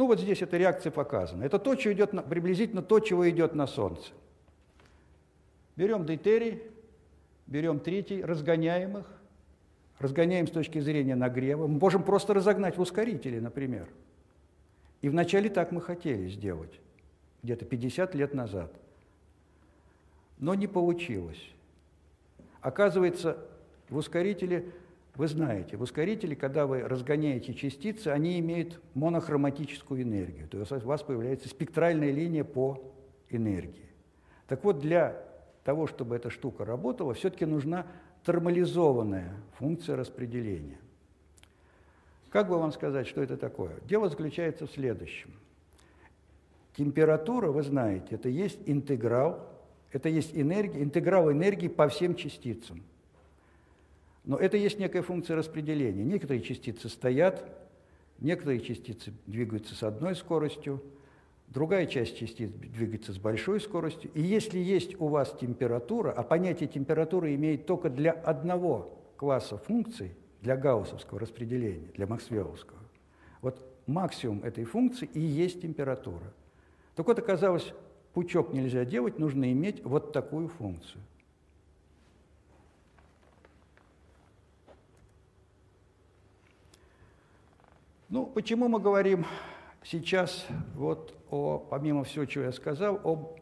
Ну 0.00 0.06
вот 0.06 0.18
здесь 0.18 0.40
эта 0.40 0.56
реакция 0.56 0.90
показана. 0.90 1.44
Это 1.44 1.58
то, 1.58 1.78
что 1.78 1.92
идет 1.92 2.14
на, 2.14 2.22
приблизительно 2.22 2.80
то, 2.80 3.00
чего 3.00 3.28
идет 3.28 3.54
на 3.54 3.66
Солнце. 3.66 4.12
Берем 5.76 6.06
дейтерий, 6.06 6.62
берем 7.46 7.80
третий, 7.80 8.24
разгоняем 8.24 8.96
их, 8.96 9.06
разгоняем 9.98 10.46
с 10.46 10.52
точки 10.52 10.78
зрения 10.78 11.16
нагрева. 11.16 11.66
Мы 11.66 11.78
можем 11.78 12.02
просто 12.02 12.32
разогнать 12.32 12.78
в 12.78 12.80
ускорителе, 12.80 13.42
например. 13.42 13.88
И 15.02 15.10
вначале 15.10 15.50
так 15.50 15.70
мы 15.70 15.82
хотели 15.82 16.30
сделать 16.30 16.80
где-то 17.42 17.66
50 17.66 18.14
лет 18.14 18.32
назад. 18.32 18.72
Но 20.38 20.54
не 20.54 20.66
получилось. 20.66 21.50
Оказывается, 22.62 23.36
в 23.90 23.98
ускорителе, 23.98 24.64
вы 25.20 25.28
знаете, 25.28 25.76
в 25.76 25.82
ускорителе, 25.82 26.34
когда 26.34 26.66
вы 26.66 26.80
разгоняете 26.80 27.54
частицы, 27.54 28.08
они 28.08 28.40
имеют 28.40 28.80
монохроматическую 28.94 30.02
энергию. 30.02 30.48
То 30.48 30.58
есть 30.58 30.72
у 30.72 30.78
вас 30.88 31.02
появляется 31.02 31.48
спектральная 31.48 32.10
линия 32.10 32.42
по 32.42 32.82
энергии. 33.28 33.90
Так 34.48 34.64
вот, 34.64 34.80
для 34.80 35.22
того, 35.62 35.86
чтобы 35.86 36.16
эта 36.16 36.30
штука 36.30 36.64
работала, 36.64 37.14
все-таки 37.14 37.44
нужна 37.44 37.86
термализованная 38.24 39.36
функция 39.58 39.94
распределения. 39.94 40.78
Как 42.30 42.48
бы 42.48 42.58
вам 42.58 42.72
сказать, 42.72 43.06
что 43.06 43.22
это 43.22 43.36
такое? 43.36 43.74
Дело 43.86 44.08
заключается 44.08 44.66
в 44.66 44.70
следующем– 44.72 45.30
Температура, 46.76 47.50
вы 47.50 47.62
знаете, 47.62 48.14
это 48.14 48.28
есть 48.28 48.58
интеграл, 48.66 49.46
это 49.92 50.08
есть 50.08 50.30
энергия, 50.34 50.82
интеграл 50.82 51.30
энергии 51.30 51.68
по 51.68 51.88
всем 51.88 52.14
частицам. 52.14 52.82
Но 54.24 54.36
это 54.36 54.56
есть 54.56 54.78
некая 54.78 55.02
функция 55.02 55.36
распределения. 55.36 56.04
Некоторые 56.04 56.42
частицы 56.42 56.88
стоят, 56.88 57.44
некоторые 58.18 58.60
частицы 58.60 59.12
двигаются 59.26 59.74
с 59.74 59.82
одной 59.82 60.14
скоростью, 60.14 60.82
другая 61.48 61.86
часть 61.86 62.18
частиц 62.18 62.50
двигается 62.50 63.12
с 63.12 63.18
большой 63.18 63.60
скоростью. 63.60 64.10
И 64.14 64.22
если 64.22 64.58
есть 64.58 65.00
у 65.00 65.08
вас 65.08 65.34
температура, 65.40 66.12
а 66.12 66.22
понятие 66.22 66.68
температуры 66.68 67.34
имеет 67.34 67.66
только 67.66 67.90
для 67.90 68.12
одного 68.12 68.98
класса 69.16 69.58
функций, 69.58 70.12
для 70.42 70.56
гауссовского 70.56 71.20
распределения, 71.20 71.88
для 71.94 72.06
максвелловского, 72.06 72.78
вот 73.42 73.62
максимум 73.86 74.42
этой 74.42 74.64
функции 74.64 75.08
и 75.12 75.20
есть 75.20 75.60
температура. 75.60 76.32
Так 76.94 77.06
вот, 77.06 77.18
оказалось, 77.18 77.72
пучок 78.14 78.52
нельзя 78.52 78.84
делать, 78.84 79.18
нужно 79.18 79.50
иметь 79.52 79.84
вот 79.84 80.12
такую 80.12 80.48
функцию. 80.48 81.02
Ну, 88.10 88.26
почему 88.26 88.66
мы 88.66 88.80
говорим 88.80 89.24
сейчас, 89.84 90.44
вот 90.74 91.16
о, 91.30 91.58
помимо 91.58 92.02
всего, 92.02 92.24
чего 92.24 92.44
я 92.44 92.52
сказал, 92.52 93.00
об 93.04 93.38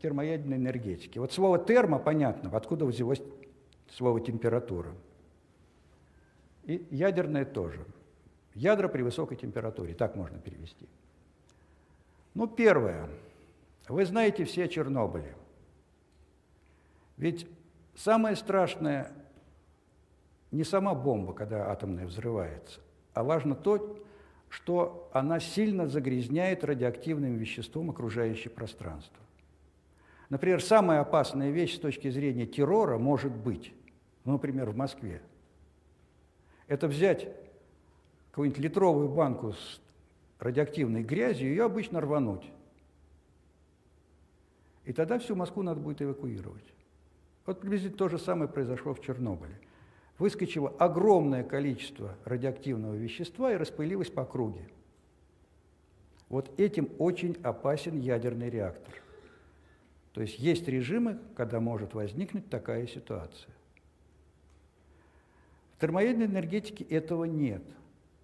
термоядерной 0.00 0.58
энергетике? 0.58 1.18
Вот 1.18 1.32
слово 1.32 1.58
термо, 1.58 1.98
понятно, 1.98 2.56
откуда 2.56 2.86
взялось 2.86 3.20
слово 3.90 4.20
температура. 4.20 4.92
И 6.62 6.86
ядерное 6.92 7.44
тоже. 7.44 7.84
Ядра 8.54 8.86
при 8.86 9.02
высокой 9.02 9.36
температуре, 9.36 9.92
так 9.92 10.14
можно 10.14 10.38
перевести. 10.38 10.88
Ну, 12.34 12.46
первое. 12.46 13.08
Вы 13.88 14.04
знаете 14.06 14.44
все 14.44 14.64
о 14.64 14.68
Чернобыле. 14.68 15.34
Ведь 17.16 17.48
самое 17.96 18.36
страшное 18.36 19.10
не 20.52 20.62
сама 20.62 20.94
бомба, 20.94 21.34
когда 21.34 21.72
атомная 21.72 22.06
взрывается, 22.06 22.80
а 23.14 23.22
важно 23.22 23.54
то, 23.54 23.98
что 24.48 25.08
она 25.12 25.40
сильно 25.40 25.88
загрязняет 25.88 26.62
радиоактивным 26.64 27.36
веществом 27.36 27.90
окружающее 27.90 28.50
пространство. 28.50 29.18
Например, 30.28 30.62
самая 30.62 31.00
опасная 31.00 31.50
вещь 31.50 31.76
с 31.76 31.80
точки 31.80 32.10
зрения 32.10 32.46
террора 32.46 32.98
может 32.98 33.32
быть, 33.32 33.72
ну, 34.24 34.32
например, 34.32 34.70
в 34.70 34.76
Москве, 34.76 35.22
это 36.66 36.88
взять 36.88 37.28
какую-нибудь 38.30 38.62
литровую 38.62 39.08
банку 39.08 39.52
с 39.52 39.80
радиоактивной 40.40 41.02
грязью, 41.02 41.50
ее 41.50 41.64
обычно 41.64 42.00
рвануть. 42.00 42.50
И 44.84 44.92
тогда 44.92 45.18
всю 45.18 45.34
Москву 45.34 45.62
надо 45.62 45.80
будет 45.80 46.02
эвакуировать. 46.02 46.64
Вот 47.46 47.60
приблизительно 47.60 47.98
то 47.98 48.08
же 48.08 48.18
самое 48.18 48.50
произошло 48.50 48.94
в 48.94 49.00
Чернобыле. 49.00 49.58
Выскочило 50.18 50.68
огромное 50.78 51.42
количество 51.42 52.14
радиоактивного 52.24 52.94
вещества 52.94 53.52
и 53.52 53.56
распылилось 53.56 54.10
по 54.10 54.22
округе. 54.22 54.68
Вот 56.28 56.50
этим 56.58 56.88
очень 56.98 57.36
опасен 57.42 57.98
ядерный 57.98 58.50
реактор. 58.50 58.94
То 60.12 60.20
есть 60.20 60.38
есть 60.38 60.68
режимы, 60.68 61.18
когда 61.36 61.60
может 61.60 61.94
возникнуть 61.94 62.48
такая 62.48 62.86
ситуация. 62.86 63.52
В 65.76 65.80
термоядерной 65.80 66.26
энергетике 66.26 66.84
этого 66.84 67.24
нет– 67.24 67.62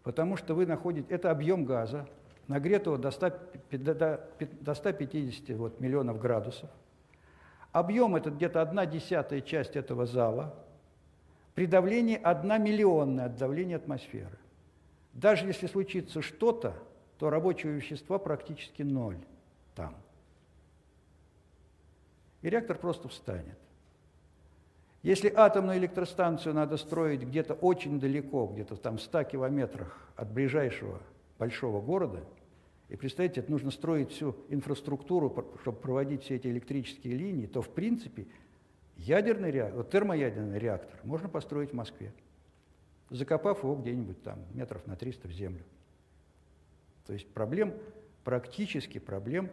потому 0.02 0.36
что 0.36 0.54
вы 0.54 0.66
находите, 0.66 1.06
это 1.12 1.30
объем 1.30 1.64
газа, 1.64 2.06
нагретого 2.48 2.98
до, 2.98 3.10
100, 3.10 3.32
до, 3.70 4.28
до 4.60 4.74
150 4.74 5.56
вот, 5.56 5.80
миллионов 5.80 6.18
градусов. 6.18 6.70
Объем 7.72 8.16
это 8.16 8.30
где-то 8.30 8.62
одна 8.62 8.86
десятая 8.86 9.40
часть 9.40 9.76
этого 9.76 10.06
зала, 10.06 10.54
при 11.54 11.66
давлении 11.66 12.20
одна 12.20 12.58
миллионная 12.58 13.26
от 13.26 13.36
давления 13.36 13.76
атмосферы. 13.76 14.38
Даже 15.12 15.46
если 15.46 15.66
случится 15.66 16.22
что-то, 16.22 16.74
то 17.18 17.30
рабочего 17.30 17.70
вещества 17.70 18.18
практически 18.18 18.82
ноль 18.82 19.18
там. 19.74 19.96
И 22.42 22.48
реактор 22.48 22.78
просто 22.78 23.08
встанет. 23.08 23.58
Если 25.02 25.32
атомную 25.34 25.78
электростанцию 25.78 26.54
надо 26.54 26.76
строить 26.76 27.22
где-то 27.22 27.54
очень 27.54 27.98
далеко, 27.98 28.46
где-то 28.46 28.76
там 28.76 28.98
в 28.98 29.02
100 29.02 29.24
километрах 29.24 30.08
от 30.14 30.30
ближайшего 30.30 31.00
большого 31.38 31.80
города, 31.80 32.22
и 32.90 32.96
представьте, 32.96 33.40
это 33.40 33.50
нужно 33.50 33.70
строить 33.70 34.10
всю 34.10 34.36
инфраструктуру, 34.48 35.56
чтобы 35.62 35.78
проводить 35.78 36.24
все 36.24 36.36
эти 36.36 36.48
электрические 36.48 37.14
линии, 37.14 37.46
то 37.46 37.62
в 37.62 37.70
принципе 37.70 38.26
ядерный 39.00 39.50
реактор, 39.50 39.84
термоядерный 39.84 40.58
реактор 40.58 41.00
можно 41.04 41.28
построить 41.28 41.70
в 41.70 41.74
Москве, 41.74 42.12
закопав 43.10 43.62
его 43.62 43.74
где-нибудь 43.76 44.22
там 44.22 44.38
метров 44.52 44.86
на 44.86 44.96
300 44.96 45.28
в 45.28 45.32
землю. 45.32 45.64
То 47.06 47.12
есть 47.14 47.28
проблем, 47.28 47.74
практически 48.24 48.98
проблем 48.98 49.50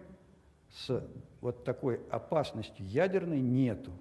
с 0.71 1.03
вот 1.41 1.63
такой 1.63 2.01
опасностью 2.09 2.85
ядерной 2.85 3.39
нету. 3.39 3.91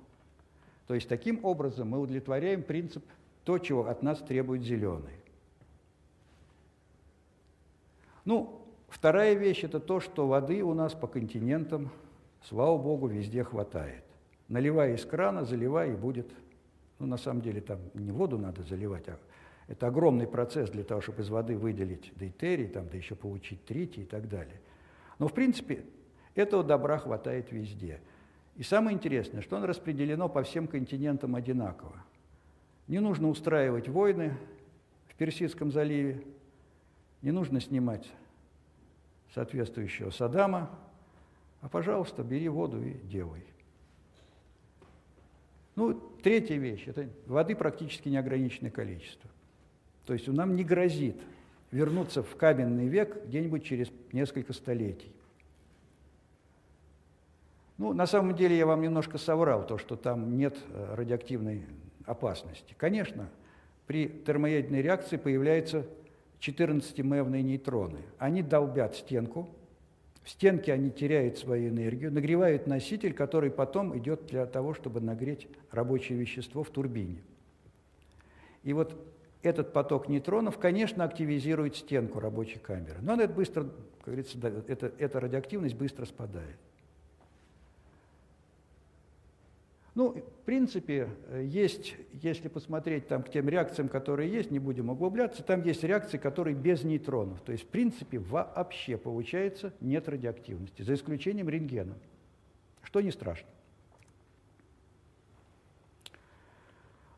То 0.87 0.95
есть 0.95 1.09
таким 1.09 1.45
образом 1.45 1.89
мы 1.89 2.01
удовлетворяем 2.01 2.63
принцип 2.63 3.05
то, 3.45 3.59
чего 3.59 3.87
от 3.87 4.03
нас 4.03 4.19
требует 4.19 4.63
зеленый. 4.63 5.15
Ну, 8.25 8.61
вторая 8.89 9.35
вещь– 9.35 9.63
это 9.63 9.79
то, 9.79 10.01
что 10.01 10.27
воды 10.27 10.63
у 10.63 10.75
нас 10.75 10.95
по 10.95 11.07
континентам, 11.07 11.91
слава 12.43 12.77
богу, 12.77 13.07
везде 13.07 13.45
хватает. 13.45 14.06
Наливай 14.49 14.95
из 14.95 15.05
крана, 15.05 15.45
заливай, 15.45 15.93
и 15.93 15.97
будет 15.97 16.31
Ну, 16.99 17.07
на 17.07 17.19
самом 17.19 17.43
деле 17.43 17.61
там 17.61 17.79
не 17.95 18.11
воду 18.11 18.39
надо 18.39 18.63
заливать, 18.63 19.09
а 19.09 19.19
это 19.69 19.89
огромный 19.89 20.27
процесс 20.27 20.71
для 20.71 20.85
того, 20.85 21.01
чтобы 21.01 21.23
из 21.23 21.29
воды 21.29 21.57
выделить 21.57 22.13
дейтерий, 22.17 22.69
там, 22.69 22.89
да 22.89 22.97
еще 22.97 23.15
получить 23.15 23.65
тритий 23.65 24.05
и 24.05 24.07
так 24.07 24.29
далее. 24.29 24.61
Но, 25.19 25.29
в 25.29 25.33
принципе, 25.33 25.85
этого 26.35 26.63
добра 26.63 26.99
хватает 26.99 27.51
везде. 27.51 28.01
И 28.55 28.63
самое 28.63 28.95
интересное, 28.95 29.43
что 29.43 29.57
оно 29.57 29.67
распределено 29.67 30.29
по 30.29 30.43
всем 30.43 30.67
континентам 30.67 31.35
одинаково. 31.35 32.05
Не 32.87 33.01
нужно 33.01 33.29
устраивать 33.29 33.89
войны 33.89 34.37
в 35.09 35.15
Персидском 35.17 35.73
заливе, 35.73 36.23
не 37.23 37.33
нужно 37.33 37.61
снимать 37.61 38.11
соответствующего 39.35 40.11
Саддама, 40.11 40.71
а, 41.61 41.69
пожалуйста, 41.69 42.23
бери 42.23 42.49
воду 42.49 42.83
и 42.83 42.93
делай. 42.93 43.45
Ну, 45.77 45.95
третья 46.23 46.57
вещь– 46.57 46.85
это 46.87 47.09
воды 47.27 47.55
практически 47.55 48.09
неограниченное 48.09 48.71
количество. 48.71 49.31
То 50.07 50.15
есть 50.15 50.27
нам 50.27 50.57
не 50.57 50.65
грозит 50.65 51.17
вернуться 51.71 52.23
в 52.23 52.37
каменный 52.37 52.89
век 52.89 53.27
где-нибудь 53.27 53.65
через 53.65 53.89
несколько 54.12 54.53
столетий. 54.53 55.12
Ну, 57.77 57.93
на 57.93 58.07
самом 58.07 58.35
деле 58.35 58.57
я 58.57 58.65
вам 58.65 58.81
немножко 58.81 59.19
соврал, 59.19 59.67
то, 59.67 59.77
что 59.77 59.97
там 59.97 60.39
нет 60.39 60.57
э, 60.71 60.95
радиоактивной 60.95 61.67
опасности. 62.07 62.75
Конечно, 62.79 63.29
при 63.87 64.09
термоядерной 64.09 64.81
реакции 64.81 65.19
появляются 65.19 65.85
14-мевные 66.41 67.43
нейтроны. 67.43 67.99
Они 68.19 68.43
долбят 68.43 68.97
стенку, 68.97 69.51
в 70.27 70.31
стенке 70.31 70.73
они 70.73 70.91
теряют 70.91 71.39
свою 71.39 71.69
энергию, 71.69 72.12
нагревают 72.12 72.67
носитель, 72.67 73.15
который 73.15 73.49
потом 73.49 73.97
идет 73.97 74.27
для 74.27 74.45
того, 74.45 74.75
чтобы 74.75 75.01
нагреть 75.01 75.47
рабочее 75.71 76.19
вещество 76.19 76.65
в 76.65 76.71
турбине. 76.71 77.23
И 78.65 78.73
вот 78.73 79.01
этот 79.43 79.73
поток 79.73 80.09
нейтронов, 80.09 80.59
конечно, 80.59 81.05
активизирует 81.05 81.77
стенку 81.77 82.19
рабочей 82.19 82.59
камеры. 82.59 82.97
Но 83.03 83.15
это 83.15 83.33
быстро, 83.33 83.62
как 84.01 84.07
говорится, 84.07 84.37
это, 84.67 84.93
эта 84.99 85.21
радиоактивность 85.21 85.77
быстро 85.77 86.05
спадает. 86.07 86.57
Ну, 89.97 90.13
в 90.13 90.45
принципе, 90.45 91.09
есть, 91.43 91.97
если 92.13 92.49
посмотреть 92.49 93.09
там 93.09 93.23
к 93.23 93.31
тем 93.31 93.49
реакциям, 93.49 93.89
которые 93.89 94.31
есть, 94.31 94.51
не 94.51 94.59
будем 94.59 94.91
углубляться, 94.91 95.43
там 95.43 95.63
есть 95.63 95.83
реакции, 95.85 96.19
которые 96.19 96.55
без 96.55 96.85
нейтронов. 96.85 97.41
То 97.41 97.53
есть, 97.53 97.65
в 97.65 97.69
принципе, 97.69 98.19
вообще, 98.19 98.99
получается, 98.99 99.73
нет 99.81 100.07
радиоактивности, 100.07 100.83
за 100.83 100.93
исключением 100.93 101.49
рентгена, 101.49 101.95
что 102.83 103.01
не 103.01 103.11
страшно. 103.11 103.49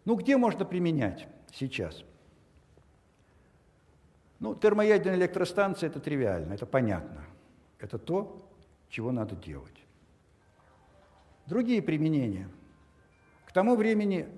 Ну, 0.05 0.14
где 0.14 0.37
можно 0.37 0.64
применять 0.64 1.27
сейчас? 1.53 2.05
Ну, 4.38 4.55
термоядерная 4.55 5.19
электростанция– 5.19 5.88
это 5.91 5.99
тривиально, 5.99 6.55
это 6.55 6.64
понятно. 6.64 7.25
Это 7.81 7.99
то, 7.99 8.49
чего 8.88 9.11
надо 9.11 9.35
делать. 9.35 9.85
Другие 11.47 11.83
применения. 11.83 12.49
Тому 13.59 13.75
времени 13.75 14.29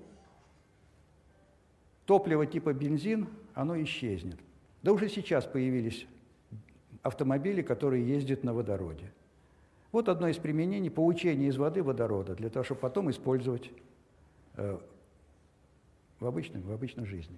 топливо 2.07 2.47
типа 2.47 2.73
бензин, 2.73 3.27
оно 3.53 3.79
исчезнет. 3.83 4.39
Да 4.81 4.93
уже 4.93 5.09
сейчас 5.09 5.45
появились 5.45 6.07
автомобили, 7.03 7.61
которые 7.61 8.03
ездят 8.03 8.43
на 8.43 8.51
водороде. 8.51 9.13
Вот 9.91 10.09
одно 10.09 10.27
из 10.27 10.37
применений– 10.37 10.89
получение 10.89 11.49
из 11.49 11.57
воды 11.57 11.83
водорода, 11.83 12.33
для 12.33 12.49
того, 12.49 12.63
чтобы 12.63 12.81
потом 12.81 13.11
использовать 13.11 13.69
э, 14.55 14.79
в, 16.19 16.25
обычной, 16.25 16.61
в 16.61 16.71
обычной 16.71 17.05
жизни. 17.05 17.37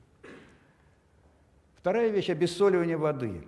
Вторая 1.75 2.07
вещь– 2.07 2.29
обессоливание 2.29 2.95
воды. 2.95 3.43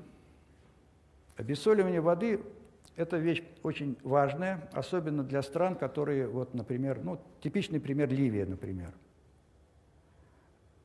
Обессоливание 1.38 2.02
воды– 2.02 2.42
это 2.96 3.18
вещь 3.18 3.44
очень 3.64 3.98
важная, 4.04 4.70
особенно 4.74 5.24
для 5.24 5.42
стран, 5.42 5.76
которые, 5.76 6.28
вот, 6.28 6.54
например, 6.54 7.02
ну, 7.04 7.20
типичный 7.42 7.80
пример 7.80 8.10
Ливия, 8.10 8.46
например. 8.46 8.94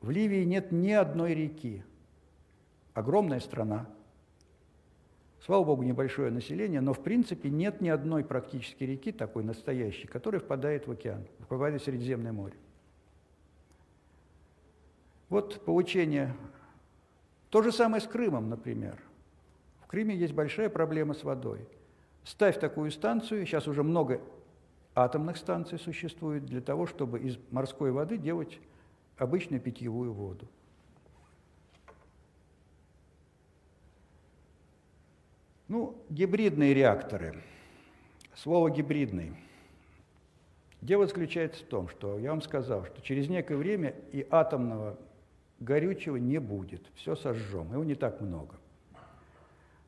В 0.01 0.09
Ливии 0.09 0.43
нет 0.43 0.71
ни 0.71 0.91
одной 0.91 1.33
реки. 1.33 1.83
Огромная 2.93 3.39
страна. 3.39 3.87
Слава 5.45 5.63
богу, 5.63 5.83
небольшое 5.83 6.31
население, 6.31 6.81
но 6.81 6.93
в 6.93 7.01
принципе 7.01 7.49
нет 7.49 7.81
ни 7.81 7.89
одной 7.89 8.23
практически 8.23 8.83
реки 8.83 9.11
такой 9.11 9.43
настоящей, 9.43 10.07
которая 10.07 10.39
впадает 10.39 10.87
в 10.87 10.91
океан, 10.91 11.25
впадает 11.39 11.81
в 11.81 11.85
Средиземное 11.85 12.31
море. 12.31 12.55
Вот 15.29 15.63
получение 15.63 16.35
то 17.49 17.61
же 17.61 17.71
самое 17.71 18.01
с 18.01 18.07
Крымом, 18.07 18.49
например. 18.49 19.01
В 19.83 19.87
Крыме 19.87 20.15
есть 20.15 20.33
большая 20.33 20.69
проблема 20.69 21.13
с 21.13 21.23
водой. 21.23 21.67
Ставь 22.23 22.59
такую 22.59 22.91
станцию, 22.91 23.45
сейчас 23.45 23.67
уже 23.67 23.83
много 23.83 24.21
атомных 24.93 25.37
станций 25.37 25.79
существует 25.79 26.45
для 26.45 26.61
того, 26.61 26.85
чтобы 26.85 27.19
из 27.19 27.37
морской 27.49 27.91
воды 27.91 28.17
делать 28.17 28.59
обычную 29.17 29.61
питьевую 29.61 30.13
воду. 30.13 30.47
Ну, 35.67 35.95
гибридные 36.09 36.73
реакторы. 36.73 37.41
Слово 38.35 38.69
«гибридный». 38.69 39.33
Дело 40.81 41.07
заключается 41.07 41.63
в 41.63 41.67
том, 41.67 41.87
что 41.87 42.19
я 42.19 42.31
вам 42.31 42.41
сказал, 42.41 42.85
что 42.85 43.01
через 43.01 43.29
некое 43.29 43.55
время 43.55 43.95
и 44.11 44.27
атомного 44.29 44.97
горючего 45.59 46.17
не 46.17 46.39
будет, 46.39 46.81
все 46.95 47.15
сожжем, 47.15 47.71
его 47.71 47.83
не 47.83 47.95
так 47.95 48.19
много. 48.19 48.55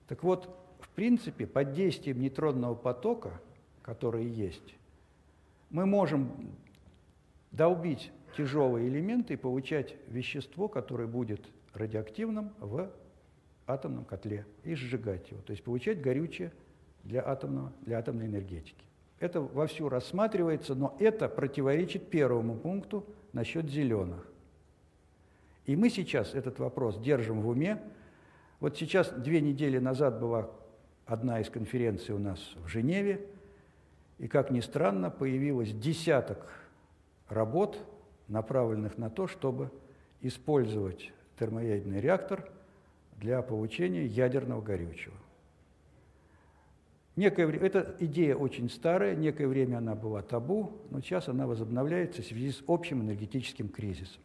Так 0.07 0.23
вот, 0.23 0.55
принципе, 0.93 1.45
под 1.45 1.73
действием 1.73 2.19
нейтронного 2.19 2.75
потока, 2.75 3.41
который 3.81 4.25
есть, 4.25 4.75
мы 5.69 5.85
можем 5.85 6.31
долбить 7.51 8.11
тяжелые 8.37 8.87
элементы 8.87 9.33
и 9.33 9.37
получать 9.37 9.95
вещество, 10.07 10.67
которое 10.67 11.07
будет 11.07 11.41
радиоактивным 11.73 12.53
в 12.59 12.89
атомном 13.65 14.05
котле 14.05 14.45
и 14.63 14.75
сжигать 14.75 15.31
его, 15.31 15.41
то 15.41 15.51
есть 15.51 15.63
получать 15.63 16.01
горючее 16.01 16.51
для, 17.03 17.25
атомного, 17.25 17.71
для 17.81 17.99
атомной 17.99 18.25
энергетики. 18.25 18.83
Это 19.19 19.39
вовсю 19.39 19.89
рассматривается, 19.89 20.75
но 20.75 20.95
это 20.99 21.29
противоречит 21.29 22.09
первому 22.09 22.55
пункту 22.55 23.05
насчет 23.31 23.69
зеленых. 23.69 24.27
И 25.65 25.75
мы 25.75 25.89
сейчас 25.89 26.35
этот 26.35 26.59
вопрос 26.59 26.99
держим 26.99 27.41
в 27.41 27.47
уме. 27.47 27.81
Вот 28.59 28.77
сейчас, 28.77 29.09
две 29.11 29.39
недели 29.39 29.77
назад 29.77 30.19
была 30.19 30.49
одна 31.05 31.39
из 31.39 31.49
конференций 31.49 32.15
у 32.15 32.19
нас 32.19 32.39
в 32.63 32.67
Женеве, 32.67 33.25
и, 34.19 34.27
как 34.27 34.51
ни 34.51 34.59
странно, 34.59 35.09
появилось 35.09 35.73
десяток 35.73 36.47
работ, 37.29 37.77
направленных 38.27 38.97
на 38.97 39.09
то, 39.09 39.27
чтобы 39.27 39.69
использовать 40.21 41.11
термоядерный 41.37 41.99
реактор 41.99 42.49
для 43.17 43.41
получения 43.41 44.05
ядерного 44.05 44.61
горючего. 44.61 45.15
Некое 47.15 47.45
время, 47.45 47.67
эта 47.67 47.95
идея 47.99 48.35
очень 48.35 48.69
старая, 48.69 49.15
некое 49.15 49.47
время 49.47 49.77
она 49.77 49.93
была 49.93 50.23
табу, 50.23 50.71
но 50.89 50.99
сейчас 51.01 51.27
она 51.27 51.45
возобновляется 51.45 52.21
в 52.21 52.25
связи 52.25 52.51
с 52.51 52.63
общим 52.67 53.01
энергетическим 53.01 53.69
кризисом 53.69 54.21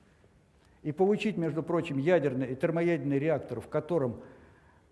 и 0.82 0.92
получить, 0.92 1.36
между 1.36 1.62
прочим, 1.62 1.98
ядерный 1.98 2.52
и 2.52 2.56
термоядерный 2.56 3.18
реактор, 3.18 3.60
в 3.60 3.68
котором 3.68 4.22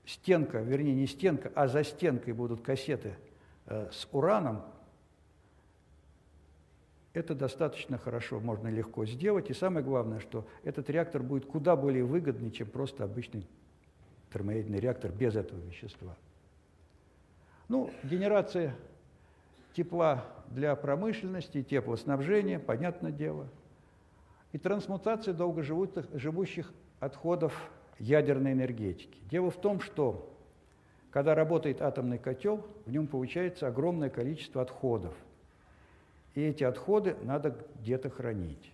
стенка, 0.07 0.61
вернее, 0.61 0.95
не 0.95 1.07
стенка, 1.07 1.53
а 1.55 1.69
за 1.69 1.85
стенкой 1.85 2.33
будут 2.33 2.63
кассеты 2.63 3.17
э, 3.67 3.91
с 3.93 4.09
ураном, 4.13 4.63
это 7.13 7.35
достаточно 7.35 7.99
хорошо, 7.99 8.41
можно 8.41 8.69
легко 8.69 9.05
сделать. 9.07 9.51
И 9.51 9.55
самое 9.55 9.85
главное, 9.85 10.21
что 10.21 10.47
этот 10.65 10.89
реактор 10.91 11.23
будет 11.23 11.47
куда 11.47 11.77
более 11.77 12.05
выгодный, 12.05 12.51
чем 12.51 12.69
просто 12.69 13.05
обычный 13.05 13.47
термоядерный 14.33 14.81
реактор 14.81 15.11
без 15.13 15.35
этого 15.35 15.59
вещества. 15.61 16.15
Ну, 17.69 17.91
генерация 18.03 18.75
тепла 19.75 20.25
для 20.49 20.77
промышленности, 20.77 21.63
теплоснабжения, 21.63 22.59
понятное 22.59 23.13
дело– 23.13 23.49
и 24.57 24.59
трансмутация 24.59 25.35
долгоживущих 25.35 26.73
отходов 26.99 27.71
ядерной 27.99 28.53
энергетики. 28.53 29.19
Дело 29.31 29.51
в 29.51 29.61
том, 29.61 29.81
что 29.81 30.33
когда 31.11 31.35
работает 31.35 31.81
атомный 31.81 32.19
котел, 32.19 32.67
в 32.85 32.91
нем 32.93 33.07
получается 33.07 33.67
огромное 33.67 34.11
количество 34.11 34.63
отходов. 34.63 35.15
И 36.35 36.43
эти 36.43 36.63
отходы 36.65 37.17
надо 37.23 37.57
где-то 37.81 38.11
хранить. 38.11 38.71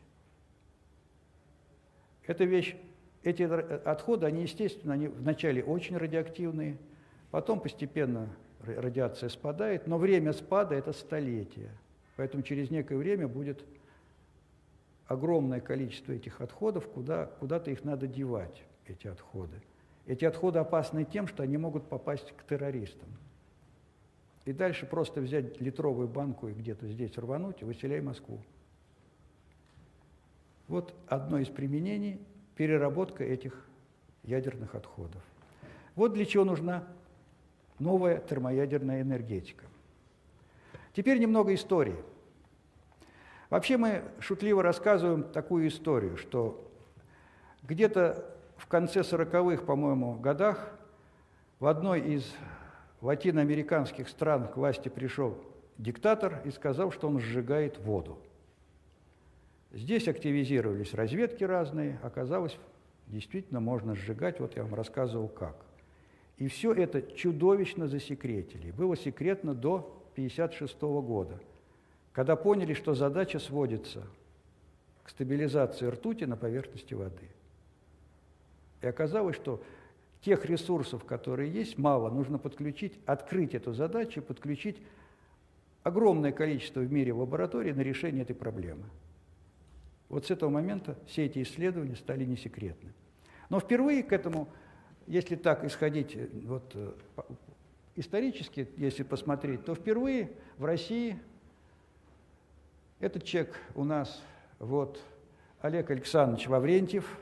Эта 2.27 2.45
вещь, 2.45 2.77
эти 3.23 3.43
отходы, 3.43 4.27
они, 4.27 4.43
естественно, 4.43 4.95
они 4.95 5.09
вначале 5.09 5.63
очень 5.63 5.97
радиоактивные, 5.97 6.77
потом 7.31 7.61
постепенно 7.61 8.29
радиация 8.65 9.29
спадает, 9.29 9.87
но 9.87 9.99
время 9.99 10.33
спада– 10.33 10.75
это 10.77 10.93
столетие. 10.93 11.71
Поэтому 12.17 12.43
через 12.43 12.71
некое 12.71 12.97
время 12.97 13.29
будет 13.29 13.65
огромное 15.07 15.61
количество 15.61 16.13
этих 16.13 16.41
отходов, 16.41 16.89
куда, 16.89 17.27
куда-то 17.27 17.71
их 17.71 17.85
надо 17.85 18.07
девать, 18.07 18.63
эти 18.87 19.07
отходы. 19.07 19.61
Эти 20.07 20.25
отходы 20.25 20.59
опасны 20.59 21.05
тем, 21.05 21.27
что 21.27 21.43
они 21.43 21.57
могут 21.57 21.89
попасть 21.89 22.33
к 22.37 22.45
террористам. 22.45 23.09
И 24.45 24.53
дальше 24.53 24.87
просто 24.87 25.21
взять 25.21 25.61
литровую 25.61 26.09
банку 26.09 26.49
и 26.49 26.53
где-то 26.53 26.89
здесь 26.89 27.17
рвануть, 27.17 27.63
и 27.63 27.65
выселяй 27.65 28.01
Москву. 28.01 28.41
Вот 30.67 30.95
одно 31.07 31.39
из 31.39 31.49
применений– 31.49 32.21
переработка 32.57 33.25
этих 33.25 33.67
ядерных 34.25 34.75
отходов. 34.75 35.23
Вот 35.95 36.13
для 36.15 36.25
чего 36.25 36.45
нужна 36.45 36.85
новая 37.79 38.19
термоядерная 38.19 39.03
энергетика. 39.03 39.65
Теперь 40.95 41.19
немного 41.19 41.55
истории. 41.55 41.97
Вообще 43.51 43.77
мы 43.77 44.03
шутливо 44.19 44.63
рассказываем 44.63 45.25
такую 45.25 45.69
историю, 45.69 46.17
что 46.17 46.71
где-то 47.63 48.25
в 48.63 48.69
конце 48.69 49.01
40-х, 49.01 49.65
по-моему, 49.65 50.15
годах 50.15 50.73
в 51.59 51.67
одной 51.67 52.01
из 52.01 52.33
латиноамериканских 53.01 54.09
стран 54.09 54.47
к 54.47 54.57
власти 54.57 54.89
пришел 54.89 55.37
диктатор 55.79 56.41
и 56.45 56.51
сказал, 56.53 56.93
что 56.93 57.09
он 57.09 57.19
сжигает 57.19 57.79
воду. 57.79 58.19
Здесь 59.73 60.07
активизировались 60.07 60.95
разведки 60.95 61.43
разные, 61.43 61.99
оказалось, 62.05 62.57
действительно 63.09 63.59
можно 63.59 63.97
сжигать, 63.97 64.39
вот 64.39 64.55
я 64.55 64.63
вам 64.63 64.75
рассказывал 64.75 65.27
как. 65.27 65.57
И 66.37 66.47
все 66.47 66.73
это 66.73 67.03
чудовищно 67.03 67.89
засекретили. 67.89 68.71
Было 68.71 68.97
секретно 68.97 69.55
до 69.55 69.79
1956 70.13 70.81
года, 70.83 71.41
когда 72.13 72.37
поняли, 72.37 72.75
что 72.75 72.95
задача 72.95 73.41
сводится 73.41 74.05
к 75.03 75.11
стабилизации 75.11 75.89
ртути 75.89 76.25
на 76.25 76.37
поверхности 76.37 76.95
воды. 76.95 77.29
И 78.83 78.87
оказалось, 78.87 79.37
что 79.37 79.63
тех 80.21 80.45
ресурсов, 80.45 81.05
которые 81.05 81.51
есть, 81.51 81.79
мало. 81.79 82.11
Нужно 82.11 82.39
подключить, 82.39 82.99
открыть 83.07 83.55
эту 83.55 83.73
задачу, 83.73 84.21
подключить 84.23 84.77
огромное 85.83 86.33
количество 86.33 86.81
в 86.81 86.93
мире 86.93 87.13
лабораторий 87.13 87.73
на 87.73 87.81
решение 87.81 88.23
этой 88.23 88.37
проблемы. 88.37 88.85
Вот 90.09 90.27
с 90.27 90.31
этого 90.31 90.51
момента 90.51 90.99
все 91.07 91.25
эти 91.25 91.43
исследования 91.43 91.97
стали 91.97 92.25
несекретны. 92.25 92.93
Но 93.49 93.61
впервые 93.61 94.03
к 94.03 94.13
этому, 94.13 94.49
если 95.07 95.37
так 95.37 95.65
исходить 95.65 96.15
э, 96.15 96.29
вот, 96.45 96.71
э, 96.75 96.93
исторически, 97.97 98.69
если 98.77 99.03
посмотреть, 99.03 99.65
то 99.65 99.75
впервые 99.75 100.33
в 100.59 100.65
России 100.65 101.19
этот 103.01 103.25
человек 103.25 103.57
у 103.75 103.85
нас, 103.85 104.23
вот, 104.59 105.03
Олег 105.61 105.91
Александрович 105.91 106.49
Ваврентьев 106.49 107.19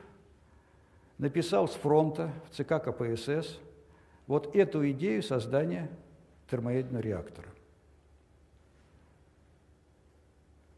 написал 1.21 1.69
с 1.69 1.73
фронта 1.73 2.33
в 2.49 2.55
ЦК 2.55 2.83
КПСС 2.83 3.59
вот 4.25 4.55
эту 4.55 4.89
идею 4.91 5.21
создания 5.21 5.89
термоядерного 6.49 7.01
реактора. 7.01 7.47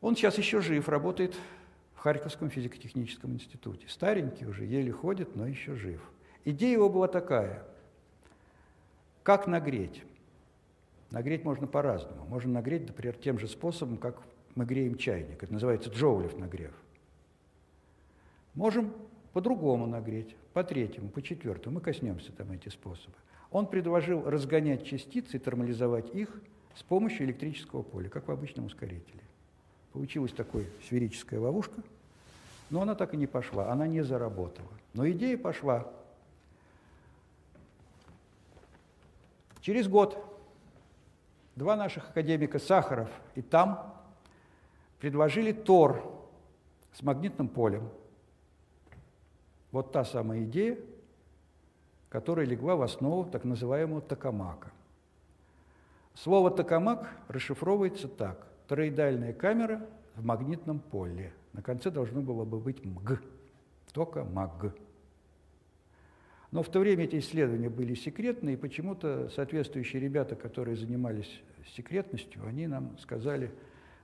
Он 0.02 0.18
сейчас 0.18 0.38
еще 0.38 0.60
жив, 0.62 0.90
работает 0.90 1.34
в 1.96 2.00
Харьковском 2.00 2.50
физико-техническом 2.50 3.32
институте. 3.34 3.88
Старенький 3.88 4.46
уже, 4.46 4.66
еле 4.66 4.92
ходит, 4.92 5.34
но 5.38 5.48
еще 5.48 5.76
жив. 5.76 6.02
Идея 6.44 6.74
его 6.74 6.90
была 6.90 7.08
такая. 7.08 7.64
Как 9.24 9.48
нагреть? 9.48 10.04
Нагреть 11.10 11.46
можно 11.46 11.68
по-разному. 11.68 12.26
Можно 12.26 12.56
нагреть, 12.56 12.86
например, 12.86 13.16
тем 13.16 13.40
же 13.40 13.48
способом, 13.48 13.96
как 13.98 14.22
мы 14.56 14.66
греем 14.66 14.98
чайник. 14.98 15.42
Это 15.42 15.54
называется 15.54 15.90
джоулев 15.90 16.38
нагрев. 16.38 16.74
Можем 18.56 18.94
по-другому 19.34 19.88
нагреть, 19.88 20.36
по 20.54 20.64
третьему, 20.64 21.10
по 21.10 21.22
четвертому, 21.22 21.76
мы 21.76 21.82
коснемся 21.82 22.32
там 22.32 22.52
эти 22.52 22.70
способы. 22.70 23.16
Он 23.52 23.66
предложил 23.66 24.30
разгонять 24.30 24.86
частицы 24.86 25.38
и 25.38 25.40
термализовать 25.40 26.14
их 26.14 26.30
с 26.76 26.84
помощью 26.84 27.26
электрического 27.26 27.82
поля, 27.82 28.10
как 28.10 28.28
в 28.28 28.32
обычном 28.32 28.66
ускорителе. 28.66 29.22
Получилась 29.92 30.32
такая 30.32 30.66
сферическая 30.86 31.40
ловушка, 31.40 31.82
но 32.70 32.82
она 32.82 32.96
так 32.96 33.14
и 33.14 33.18
не 33.18 33.28
пошла, 33.28 33.72
она 33.72 33.88
не 33.88 34.04
заработала. 34.04 34.70
Но 34.94 35.10
идея 35.10 35.38
пошла. 35.38 35.92
Через 39.62 39.88
год 39.88 40.24
два 41.56 41.76
наших 41.76 42.10
академика 42.10 42.60
Сахаров 42.60 43.10
и 43.36 43.42
Там 43.42 43.94
предложили 45.00 45.52
ТОР 45.52 46.04
с 46.94 47.02
магнитным 47.02 47.48
полем– 47.48 47.90
вот 49.74 49.92
та 49.92 50.06
самая 50.06 50.44
идея, 50.44 50.78
которая 52.08 52.46
легла 52.46 52.76
в 52.76 52.84
основу 52.84 53.26
так 53.26 53.44
называемого 53.44 54.02
токамака. 54.02 54.72
Слово 56.14 56.52
токамак 56.52 57.10
расшифровывается 57.28 58.08
так. 58.08 58.48
Тороидальная 58.68 59.34
камера 59.34 59.86
в 60.16 60.24
магнитном 60.24 60.80
поле. 60.80 61.34
На 61.54 61.64
конце 61.64 61.90
должно 61.90 62.22
было 62.22 62.46
бы 62.46 62.60
быть 62.60 62.86
МГ. 62.86 63.20
Токамак. 63.92 64.76
Но 66.52 66.62
в 66.62 66.70
то 66.70 66.80
время 66.80 67.06
эти 67.06 67.18
исследования 67.18 67.70
были 67.70 67.96
секретные, 67.96 68.54
и 68.54 68.58
почему-то 68.58 69.30
соответствующие 69.30 70.00
ребята, 70.00 70.36
которые 70.36 70.78
занимались 70.78 71.42
секретностью, 71.76 72.46
они 72.46 72.68
нам 72.68 72.96
сказали, 73.00 73.52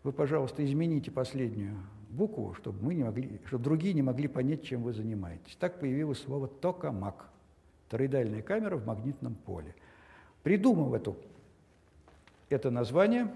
вы, 0.02 0.14
пожалуйста, 0.14 0.66
измените 0.66 1.12
последнюю 1.12 1.78
букву, 2.10 2.54
чтобы, 2.56 2.84
мы 2.84 2.96
не 2.96 3.04
могли, 3.04 3.40
чтобы 3.46 3.64
другие 3.64 3.94
не 3.94 4.02
могли 4.02 4.28
понять, 4.28 4.64
чем 4.64 4.84
вы 4.84 4.94
занимаетесь. 4.94 5.56
Так 5.56 5.80
появилось 5.80 6.20
слово 6.20 6.48
«токамак»– 6.48 7.30
тороидальная 7.90 8.42
камера 8.42 8.78
в 8.78 8.86
магнитном 8.86 9.36
поле. 9.36 9.76
Придумав 10.44 10.94
эту, 10.94 11.18
это 12.50 12.72
название, 12.72 13.32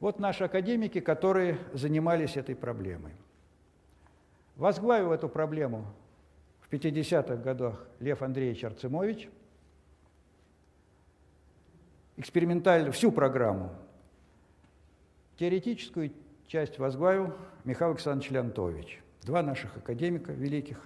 вот 0.00 0.20
наши 0.20 0.44
академики, 0.44 1.00
которые 1.00 1.58
занимались 1.72 2.36
этой 2.36 2.54
проблемой. 2.54 3.12
Возглавил 4.56 5.12
эту 5.12 5.28
проблему 5.28 5.86
в 6.60 6.72
50-х 6.72 7.36
годах 7.36 7.84
Лев 7.98 8.22
Андреевич 8.22 8.64
Арцемович. 8.64 9.28
Экспериментально 12.16 12.90
всю 12.90 13.12
программу, 13.12 13.70
теоретическую 15.36 16.12
часть 16.48 16.78
возглавил 16.78 17.32
Михаил 17.64 17.92
Александрович 17.92 18.30
Леонтович. 18.30 19.00
Два 19.22 19.42
наших 19.42 19.76
академика 19.76 20.32
великих, 20.32 20.80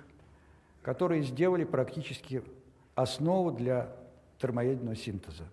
которые 0.83 1.22
сделали 1.22 1.64
практически 1.64 2.42
основу 2.94 3.53
для 3.53 3.94
термоядерного 4.38 4.96
синтеза. 4.96 5.44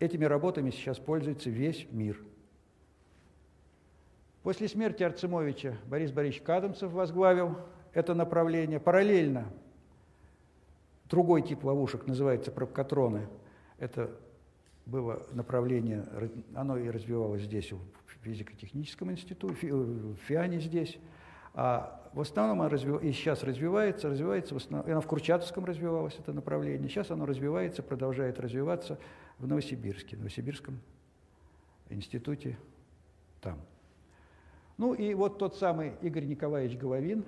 Этими 0.00 0.24
работами 0.24 0.70
сейчас 0.70 0.98
пользуется 0.98 1.50
весь 1.50 1.86
мир. 1.90 2.18
После 4.42 4.66
смерти 4.66 5.02
Арцемовича 5.02 5.76
Борис 5.86 6.10
Борисович 6.10 6.42
Кадамцев 6.42 6.90
возглавил 6.92 7.58
это 7.92 8.14
направление. 8.14 8.80
Параллельно 8.80 9.46
другой 11.08 11.42
тип 11.42 11.64
ловушек 11.64 12.06
называется 12.06 12.50
пробкатроны. 12.50 13.28
Это 13.78 14.10
было 14.86 15.26
направление, 15.32 16.04
оно 16.54 16.78
и 16.78 16.88
развивалось 16.88 17.42
здесь, 17.42 17.72
физико-техническом 18.24 19.10
институте, 19.10 19.72
в 19.72 20.16
ФИАНе 20.26 20.60
здесь. 20.60 20.98
А 21.54 22.02
в 22.14 22.20
основном 22.20 22.62
оно 22.62 22.70
развив... 22.70 23.02
и 23.02 23.12
сейчас 23.12 23.44
развивается, 23.44 24.08
развивается 24.08 24.54
в 24.54 24.56
основном, 24.56 24.90
оно 24.90 25.00
в 25.00 25.06
Курчатовском 25.06 25.64
развивалось, 25.64 26.16
это 26.18 26.32
направление. 26.32 26.88
Сейчас 26.88 27.10
оно 27.10 27.26
развивается, 27.26 27.82
продолжает 27.82 28.40
развиваться 28.40 28.98
в 29.38 29.46
Новосибирске, 29.46 30.16
в 30.16 30.20
Новосибирском 30.20 30.80
институте 31.90 32.58
там. 33.40 33.60
Ну 34.78 34.94
и 34.94 35.14
вот 35.14 35.38
тот 35.38 35.56
самый 35.56 35.92
Игорь 36.02 36.24
Николаевич 36.24 36.76
Головин, 36.76 37.24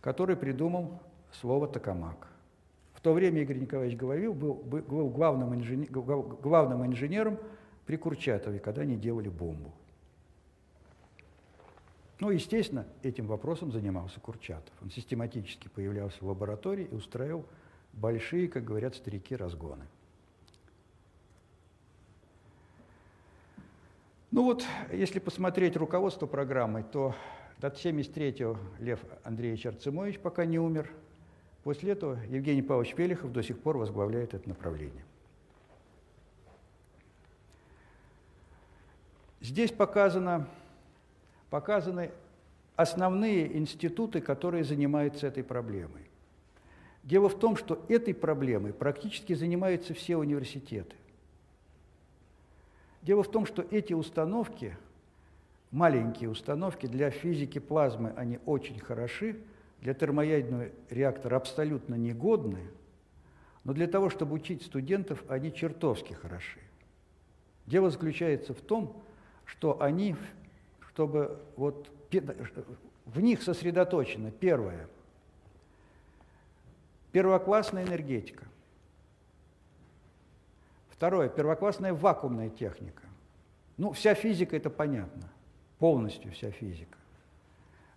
который 0.00 0.36
придумал 0.36 1.00
слово 1.32 1.68
«токамак». 1.68 2.28
В 2.94 3.00
то 3.02 3.12
время 3.12 3.42
Игорь 3.42 3.58
Николаевич 3.58 3.98
Головин 3.98 4.32
был, 4.32 4.54
был 4.54 5.10
главным, 5.10 5.54
инженер, 5.54 5.90
главным 5.90 6.86
инженером 6.86 7.38
при 7.84 7.96
Курчатове, 7.96 8.60
когда 8.60 8.82
они 8.82 8.96
делали 8.96 9.28
бомбу. 9.28 9.72
Ну, 12.22 12.30
естественно, 12.30 12.86
этим 13.02 13.26
вопросом 13.26 13.72
занимался 13.72 14.20
Курчатов. 14.20 14.72
Он 14.80 14.92
систематически 14.92 15.66
появлялся 15.66 16.18
в 16.20 16.28
лаборатории 16.28 16.84
и 16.84 16.94
устраивал 16.94 17.44
большие, 17.92 18.46
как 18.46 18.62
говорят 18.62 18.94
старики, 18.94 19.34
разгоны. 19.34 19.84
Ну 24.30 24.44
вот, 24.44 24.64
если 24.92 25.18
посмотреть 25.18 25.76
руководство 25.76 26.26
программой, 26.26 26.84
то 26.84 27.12
до 27.58 27.66
73-го 27.66 28.56
Лев 28.78 29.00
Андреевич 29.24 29.66
Арцемович 29.66 30.20
пока 30.20 30.44
не 30.44 30.60
умер. 30.60 30.92
После 31.64 31.90
этого 31.90 32.22
Евгений 32.28 32.62
Павлович 32.62 32.94
Пелехов 32.94 33.32
до 33.32 33.42
сих 33.42 33.58
пор 33.58 33.78
возглавляет 33.78 34.32
это 34.32 34.48
направление. 34.48 35.04
Здесь 39.40 39.72
показано 39.72 40.46
показаны 41.52 42.10
основные 42.76 43.58
институты, 43.58 44.22
которые 44.22 44.64
занимаются 44.64 45.26
этой 45.26 45.44
проблемой. 45.44 46.08
Дело 47.02 47.28
в 47.28 47.38
том, 47.38 47.56
что 47.56 47.84
этой 47.90 48.14
проблемой 48.14 48.72
практически 48.72 49.34
занимаются 49.34 49.92
все 49.92 50.16
университеты. 50.16 50.96
Дело 53.02 53.22
в 53.22 53.30
том, 53.30 53.44
что 53.44 53.66
эти 53.70 53.92
установки, 53.92 54.78
маленькие 55.70 56.30
установки 56.30 56.86
для 56.86 57.10
физики 57.10 57.58
плазмы, 57.58 58.14
они 58.16 58.38
очень 58.46 58.80
хороши, 58.80 59.36
для 59.82 59.92
термоядерного 59.92 60.70
реактора 60.88 61.36
абсолютно 61.36 61.96
негодны, 61.96 62.62
но 63.64 63.74
для 63.74 63.88
того, 63.88 64.08
чтобы 64.08 64.36
учить 64.36 64.62
студентов, 64.62 65.22
они 65.28 65.52
чертовски 65.52 66.14
хороши. 66.14 66.60
Дело 67.66 67.90
заключается 67.90 68.54
в 68.54 68.62
том, 68.62 68.96
что 69.44 69.82
они, 69.82 70.16
чтобы 70.92 71.40
вот 71.56 71.90
в 73.06 73.20
них 73.20 73.42
сосредоточено 73.42 74.30
первое– 74.30 74.88
первоклассная 77.12 77.84
энергетика. 77.86 78.44
Второе– 80.90 81.28
первоклассная 81.30 81.94
вакуумная 81.94 82.50
техника. 82.50 83.02
Ну, 83.78 83.92
вся 83.92 84.14
физика– 84.14 84.56
это 84.58 84.68
понятно, 84.70 85.30
полностью 85.78 86.30
вся 86.32 86.50
физика. 86.50 86.98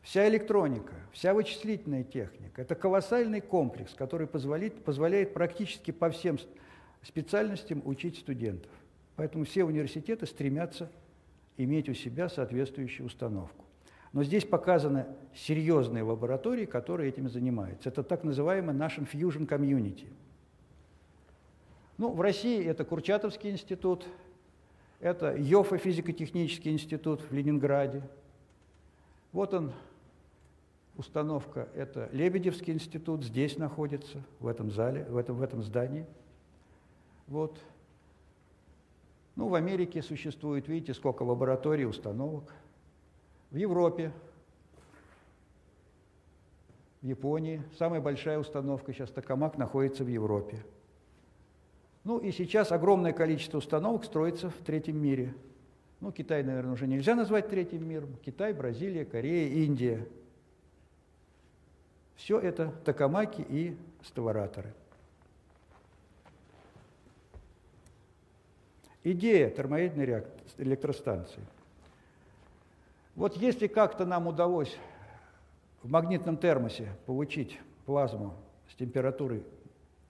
Вся 0.01 0.27
электроника, 0.29 0.93
вся 1.11 1.33
вычислительная 1.33 2.03
техника– 2.03 2.61
это 2.63 2.75
колоссальный 2.75 3.41
комплекс, 3.41 3.93
который 3.93 4.27
позволяет, 4.27 4.83
позволяет 4.85 5.33
практически 5.33 5.91
по 5.91 6.09
всем 6.09 6.37
специальностям 7.01 7.81
учить 7.85 8.19
студентов. 8.19 8.71
Поэтому 9.17 9.43
все 9.45 9.65
университеты 9.65 10.25
стремятся 10.25 10.89
иметь 11.57 11.89
у 11.89 11.93
себя 11.93 12.29
соответствующую 12.29 13.07
установку. 13.07 13.65
Но 14.13 14.23
здесь 14.23 14.45
показаны 14.45 15.05
серьезные 15.33 16.03
лаборатории, 16.03 16.65
которые 16.65 17.09
этим 17.09 17.27
занимаются. 17.27 17.89
Это 17.89 18.01
так 18.01 18.23
называемый 18.23 18.73
наш 18.73 18.97
Fusion 18.97 19.47
Community. 19.47 20.07
Ну, 21.97 22.11
в 22.11 22.21
России 22.21 22.63
это 22.65 22.85
Курчатовский 22.85 23.51
институт, 23.51 24.05
это 24.99 25.35
ЙОФА 25.35 25.77
физико-технический 25.77 26.71
институт 26.71 27.21
в 27.21 27.33
Ленинграде. 27.33 28.03
Вот 29.31 29.53
он, 29.53 29.73
установка, 30.95 31.67
это 31.75 32.09
Лебедевский 32.13 32.73
институт, 32.73 33.23
здесь 33.23 33.57
находится, 33.57 34.23
в 34.39 34.47
этом 34.47 34.71
зале, 34.71 35.05
в 35.09 35.17
этом, 35.17 35.35
в 35.35 35.41
этом 35.41 35.61
здании. 35.61 36.05
Вот. 37.27 37.59
Ну, 39.35 39.49
в 39.49 39.55
Америке 39.55 40.01
существует, 40.01 40.67
видите, 40.67 40.93
сколько 40.93 41.23
лабораторий, 41.23 41.85
установок. 41.85 42.53
В 43.51 43.55
Европе, 43.57 44.11
в 47.01 47.05
Японии. 47.05 47.61
Самая 47.77 48.01
большая 48.01 48.39
установка 48.39 48.93
сейчас 48.93 49.11
Токамак 49.11 49.57
находится 49.57 50.03
в 50.03 50.07
Европе. 50.07 50.65
Ну 52.03 52.19
и 52.19 52.31
сейчас 52.31 52.71
огромное 52.71 53.13
количество 53.13 53.57
установок 53.57 54.05
строится 54.05 54.49
в 54.49 54.57
третьем 54.65 55.01
мире. 55.01 55.33
Ну, 55.99 56.11
Китай, 56.11 56.43
наверное, 56.43 56.73
уже 56.73 56.87
нельзя 56.87 57.15
назвать 57.15 57.49
третьим 57.49 57.87
миром. 57.87 58.15
Китай, 58.23 58.53
Бразилия, 58.53 59.05
Корея, 59.05 59.49
Индия. 59.65 60.07
Все 62.15 62.39
это 62.39 62.71
токамаки 62.85 63.45
и 63.47 63.75
ставораторы. 64.03 64.73
Идея 69.07 69.51
термоядерной 69.51 70.23
электростанции. 70.57 71.39
Вот 73.15 73.37
если 73.37 73.67
как-то 73.67 74.03
нам 74.03 74.25
удалось 74.25 74.75
в 75.83 75.91
магнитном 75.91 76.37
термосе 76.37 76.87
получить 77.05 77.59
плазму 77.85 78.33
с 78.67 78.73
температурой 78.73 79.43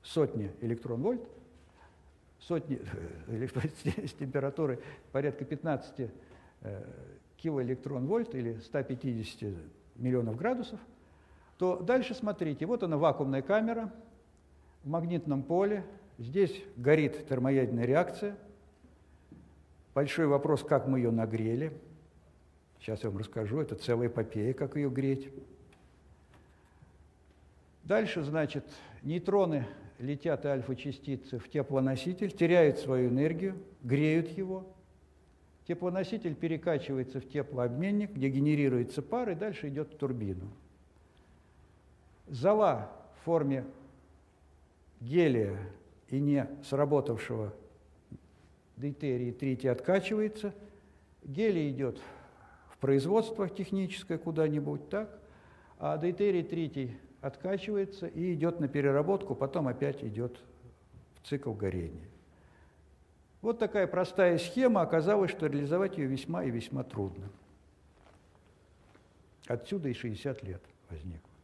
сотни 0.02 0.50
электрон-вольт, 0.62 1.22
сотни, 2.40 2.80
э, 3.28 3.48
с 4.08 4.14
температурой 4.14 4.80
порядка 5.12 5.44
15 5.44 6.10
э, 6.62 6.84
килоэлектрон-вольт 7.36 8.34
или 8.34 8.60
150 8.60 9.52
миллионов 9.98 10.38
градусов, 10.38 10.80
то 11.58 11.82
дальше 11.82 12.14
смотрите, 12.14 12.66
вот 12.66 12.82
она 12.82 12.98
вакуумная 12.98 13.42
камера 13.42 13.92
в 14.86 14.88
магнитном 14.88 15.44
поле, 15.44 15.84
здесь 16.18 16.64
горит 16.78 17.28
термоядерная 17.28 17.84
реакция, 17.84 18.38
Большой 19.96 20.28
вопрос, 20.28 20.62
как 20.62 20.88
мы 20.88 21.00
ее 21.00 21.10
нагрели. 21.10 21.72
Сейчас 22.82 23.02
я 23.04 23.10
вам 23.10 23.18
расскажу, 23.18 23.62
это 23.62 23.76
целая 23.76 24.10
эпопея, 24.10 24.54
как 24.54 24.76
ее 24.76 24.90
греть. 24.90 25.32
Дальше, 27.86 28.22
значит, 28.24 28.66
нейтроны 29.04 29.66
летят 29.98 30.44
и 30.44 30.50
альфа-частицы 30.50 31.40
в 31.40 31.50
теплоноситель, 31.50 32.30
теряют 32.32 32.78
свою 32.80 33.08
энергию, 33.08 33.56
греют 33.84 34.28
его. 34.38 34.68
Теплоноситель 35.66 36.36
перекачивается 36.36 37.22
в 37.22 37.30
теплообменник, 37.30 38.12
где 38.12 38.28
генерируется 38.28 39.02
пар, 39.02 39.30
и 39.30 39.36
дальше 39.36 39.70
идет 39.70 39.94
в 39.94 39.98
турбину. 39.98 40.52
Зола 42.28 42.92
в 43.14 43.24
форме 43.24 43.64
гелия 45.00 45.58
и 46.10 46.20
не 46.20 46.50
сработавшего 46.66 47.54
дейтерий 48.78 49.32
третий 49.32 49.68
откачивается, 49.68 50.54
гелий 51.24 51.72
идет 51.72 52.02
в 52.70 52.78
производство 52.78 53.50
техническое 53.50 54.18
куда-нибудь, 54.18 54.90
так, 54.90 55.20
а 55.80 55.98
дейтерий 55.98 56.44
третий 56.44 56.98
откачивается 57.22 58.08
и 58.08 58.34
идет 58.34 58.60
на 58.60 58.68
переработку, 58.68 59.36
потом 59.36 59.68
опять 59.68 60.04
идет 60.04 60.40
в 61.16 61.28
цикл 61.28 61.54
горения. 61.54 62.08
Вот 63.42 63.60
такая 63.60 63.88
простая 63.88 64.38
схема, 64.38 64.82
оказалось, 64.82 65.32
что 65.32 65.48
реализовать 65.48 65.98
ее 65.98 66.08
весьма 66.08 66.44
и 66.44 66.50
весьма 66.50 66.84
трудно. 66.84 67.30
Отсюда 69.48 69.90
и 69.90 69.94
60 69.94 70.44
лет 70.44 70.62
возникло. 70.90 71.35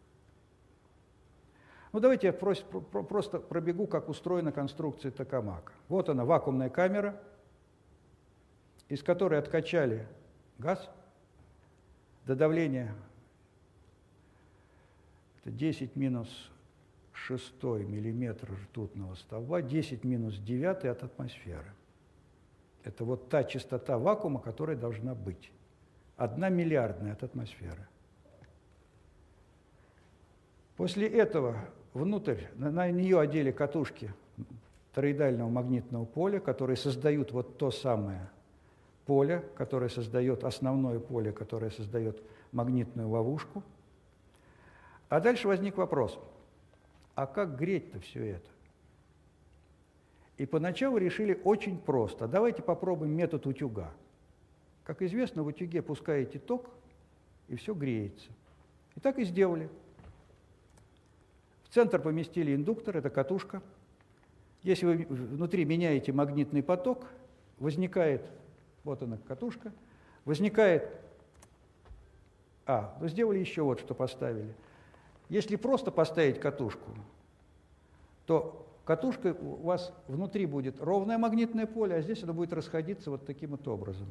Ну, 1.91 1.99
давайте 1.99 2.27
я 2.27 2.33
просто 2.33 3.39
пробегу, 3.39 3.85
как 3.85 4.07
устроена 4.07 4.51
конструкция 4.51 5.11
токамака. 5.11 5.73
Вот 5.89 6.07
она, 6.09 6.23
вакуумная 6.23 6.69
камера, 6.69 7.21
из 8.87 9.03
которой 9.03 9.39
откачали 9.39 10.07
газ 10.57 10.89
до 12.25 12.35
давления 12.35 12.95
это 15.41 15.51
10 15.51 15.95
минус 15.95 16.51
6 17.13 17.63
миллиметр 17.63 18.47
ртутного 18.51 19.15
столба, 19.15 19.61
10 19.61 20.03
минус 20.03 20.37
9 20.37 20.85
от 20.85 21.03
атмосферы. 21.03 21.73
Это 22.83 23.03
вот 23.03 23.29
та 23.29 23.43
частота 23.43 23.97
вакуума, 23.97 24.39
которая 24.39 24.75
должна 24.75 25.15
быть. 25.15 25.51
Одна 26.15 26.49
миллиардная 26.49 27.13
от 27.13 27.23
атмосферы. 27.23 27.87
После 30.77 31.07
этого 31.07 31.57
внутрь, 31.93 32.45
на, 32.55 32.71
на 32.71 32.89
нее 32.91 33.19
одели 33.19 33.51
катушки 33.51 34.13
тороидального 34.93 35.49
магнитного 35.49 36.05
поля, 36.05 36.39
которые 36.39 36.77
создают 36.77 37.31
вот 37.31 37.57
то 37.57 37.71
самое 37.71 38.29
поле, 39.05 39.43
которое 39.55 39.89
создает 39.89 40.43
основное 40.43 40.99
поле, 40.99 41.31
которое 41.31 41.71
создает 41.71 42.21
магнитную 42.51 43.09
ловушку. 43.09 43.63
А 45.09 45.19
дальше 45.19 45.47
возник 45.47 45.77
вопрос, 45.77 46.17
а 47.15 47.25
как 47.25 47.57
греть-то 47.57 47.99
все 47.99 48.25
это? 48.25 48.49
И 50.37 50.45
поначалу 50.45 50.97
решили 50.97 51.39
очень 51.43 51.77
просто. 51.77 52.27
Давайте 52.27 52.61
попробуем 52.61 53.15
метод 53.15 53.45
утюга. 53.45 53.91
Как 54.83 55.01
известно, 55.01 55.43
в 55.43 55.47
утюге 55.47 55.81
пускаете 55.81 56.39
ток, 56.39 56.69
и 57.47 57.55
все 57.55 57.73
греется. 57.73 58.29
И 58.95 58.99
так 58.99 59.19
и 59.19 59.23
сделали– 59.23 59.69
центр 61.71 61.99
поместили 61.99 62.53
индуктор, 62.53 62.97
это 62.97 63.09
катушка. 63.09 63.61
Если 64.63 64.85
вы 64.85 65.05
внутри 65.09 65.65
меняете 65.65 66.11
магнитный 66.11 66.61
поток, 66.61 67.07
возникает, 67.57 68.21
вот 68.83 69.01
она 69.01 69.17
катушка, 69.27 69.71
возникает, 70.25 70.87
а, 72.65 72.95
вы 72.99 73.09
сделали 73.09 73.39
еще 73.39 73.63
вот 73.63 73.79
что 73.79 73.95
поставили. 73.95 74.53
Если 75.29 75.55
просто 75.55 75.91
поставить 75.91 76.39
катушку, 76.39 76.91
то 78.25 78.67
катушка 78.85 79.35
у 79.39 79.63
вас 79.63 79.93
внутри 80.07 80.45
будет 80.45 80.79
ровное 80.81 81.17
магнитное 81.17 81.65
поле, 81.65 81.95
а 81.95 82.01
здесь 82.01 82.21
оно 82.23 82.33
будет 82.33 82.53
расходиться 82.53 83.09
вот 83.09 83.25
таким 83.25 83.51
вот 83.51 83.67
образом. 83.67 84.07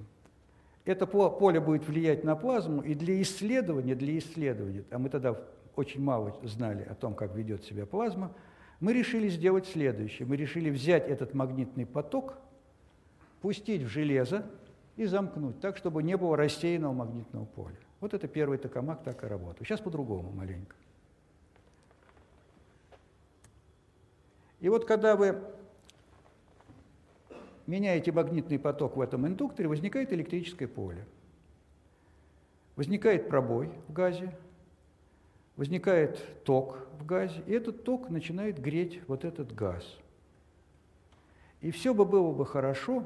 Это 0.84 1.06
поле 1.06 1.60
будет 1.60 1.86
влиять 1.86 2.24
на 2.24 2.34
плазму, 2.34 2.80
и 2.80 2.94
для 2.94 3.20
исследования, 3.20 3.94
для 3.94 4.18
исследования, 4.18 4.84
а 4.90 4.98
мы 4.98 5.10
тогда 5.10 5.36
очень 5.80 6.02
мало 6.02 6.38
знали 6.42 6.82
о 6.84 6.94
том, 6.94 7.14
как 7.14 7.34
ведет 7.34 7.64
себя 7.64 7.86
плазма, 7.86 8.32
мы 8.80 8.92
решили 8.92 9.28
сделать 9.28 9.66
следующее. 9.66 10.26
Мы 10.28 10.36
решили 10.36 10.70
взять 10.70 11.08
этот 11.08 11.34
магнитный 11.34 11.86
поток, 11.86 12.38
пустить 13.40 13.82
в 13.82 13.88
железо 13.88 14.46
и 14.96 15.06
замкнуть 15.06 15.60
так, 15.60 15.76
чтобы 15.76 16.02
не 16.02 16.16
было 16.16 16.36
рассеянного 16.36 16.92
магнитного 16.92 17.46
поля. 17.46 17.76
Вот 18.00 18.14
это 18.14 18.28
первый 18.28 18.58
токамак 18.58 19.02
так 19.02 19.24
и 19.24 19.26
работает. 19.26 19.66
Сейчас 19.66 19.80
по-другому 19.80 20.30
маленько. 20.32 20.76
И 24.60 24.68
вот 24.68 24.84
когда 24.84 25.16
вы 25.16 25.42
меняете 27.66 28.12
магнитный 28.12 28.58
поток 28.58 28.96
в 28.96 29.00
этом 29.00 29.26
индукторе, 29.26 29.68
возникает 29.68 30.12
электрическое 30.12 30.68
поле. 30.68 31.06
Возникает 32.76 33.28
пробой 33.28 33.70
в 33.88 33.92
газе, 33.92 34.34
возникает 35.60 36.42
ток 36.44 36.86
в 36.98 37.04
газе, 37.04 37.42
и 37.46 37.52
этот 37.52 37.84
ток 37.84 38.08
начинает 38.08 38.58
греть 38.58 39.02
вот 39.08 39.26
этот 39.26 39.54
газ. 39.54 39.84
И 41.60 41.70
все 41.70 41.92
бы 41.92 42.06
было 42.06 42.32
бы 42.32 42.46
хорошо, 42.46 43.04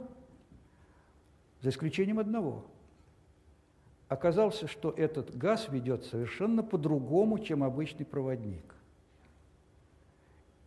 за 1.63 1.71
исключением 1.71 2.21
одного. 2.21 2.65
Оказалось, 4.07 4.63
что 4.71 4.95
этот 4.97 5.37
газ 5.37 5.67
ведет 5.69 6.05
совершенно 6.05 6.63
по-другому, 6.63 7.41
чем 7.41 7.65
обычный 7.65 8.07
проводник. 8.07 8.77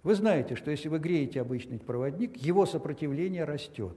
Вы 0.04 0.16
знаете, 0.16 0.58
что 0.58 0.72
если 0.72 0.90
вы 0.90 1.00
греете 1.00 1.40
обычный 1.40 1.80
проводник, 1.80 2.36
его 2.36 2.66
сопротивление 2.66 3.46
растет. 3.46 3.96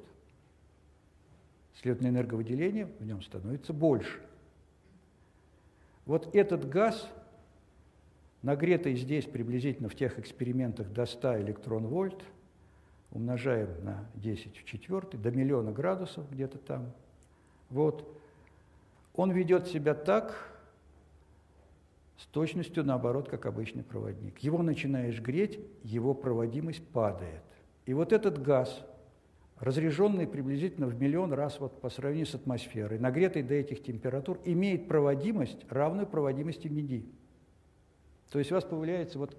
Следовательно, 1.74 2.10
энерговыделение 2.10 2.86
в 3.00 3.04
нем 3.04 3.20
становится 3.20 3.72
больше. 3.72 4.20
Вот 6.06 6.32
этот 6.36 6.68
газ, 6.68 7.10
нагретый 8.42 8.96
здесь 8.96 9.24
приблизительно 9.24 9.88
в 9.88 9.94
тех 9.94 10.18
экспериментах 10.18 10.90
до 10.92 11.06
100 11.06 11.40
электрон-вольт, 11.40 12.22
умножаем 13.10 13.84
на 13.84 14.08
10 14.14 14.56
в 14.56 14.64
четвертый, 14.64 15.18
до 15.18 15.30
миллиона 15.30 15.72
градусов 15.72 16.30
где-то 16.30 16.58
там, 16.58 16.92
вот, 17.68 18.16
он 19.14 19.32
ведет 19.32 19.66
себя 19.66 19.94
так, 19.94 20.50
с 22.16 22.26
точностью 22.26 22.84
наоборот, 22.84 23.28
как 23.28 23.46
обычный 23.46 23.82
проводник. 23.82 24.38
Его 24.40 24.62
начинаешь 24.62 25.20
греть, 25.20 25.58
его 25.82 26.12
проводимость 26.12 26.86
падает. 26.88 27.42
И 27.86 27.94
вот 27.94 28.12
этот 28.12 28.42
газ, 28.42 28.84
разряженный 29.58 30.26
приблизительно 30.26 30.86
в 30.86 31.00
миллион 31.00 31.32
раз 31.32 31.58
вот 31.60 31.80
по 31.80 31.88
сравнению 31.88 32.26
с 32.26 32.34
атмосферой, 32.34 32.98
нагретый 32.98 33.42
до 33.42 33.54
этих 33.54 33.82
температур, 33.82 34.38
имеет 34.44 34.86
проводимость, 34.86 35.64
равную 35.70 36.06
проводимости 36.06 36.68
меди. 36.68 37.06
То 38.30 38.38
есть 38.38 38.50
у 38.52 38.54
вас 38.54 38.64
появляется 38.64 39.18
вот, 39.18 39.36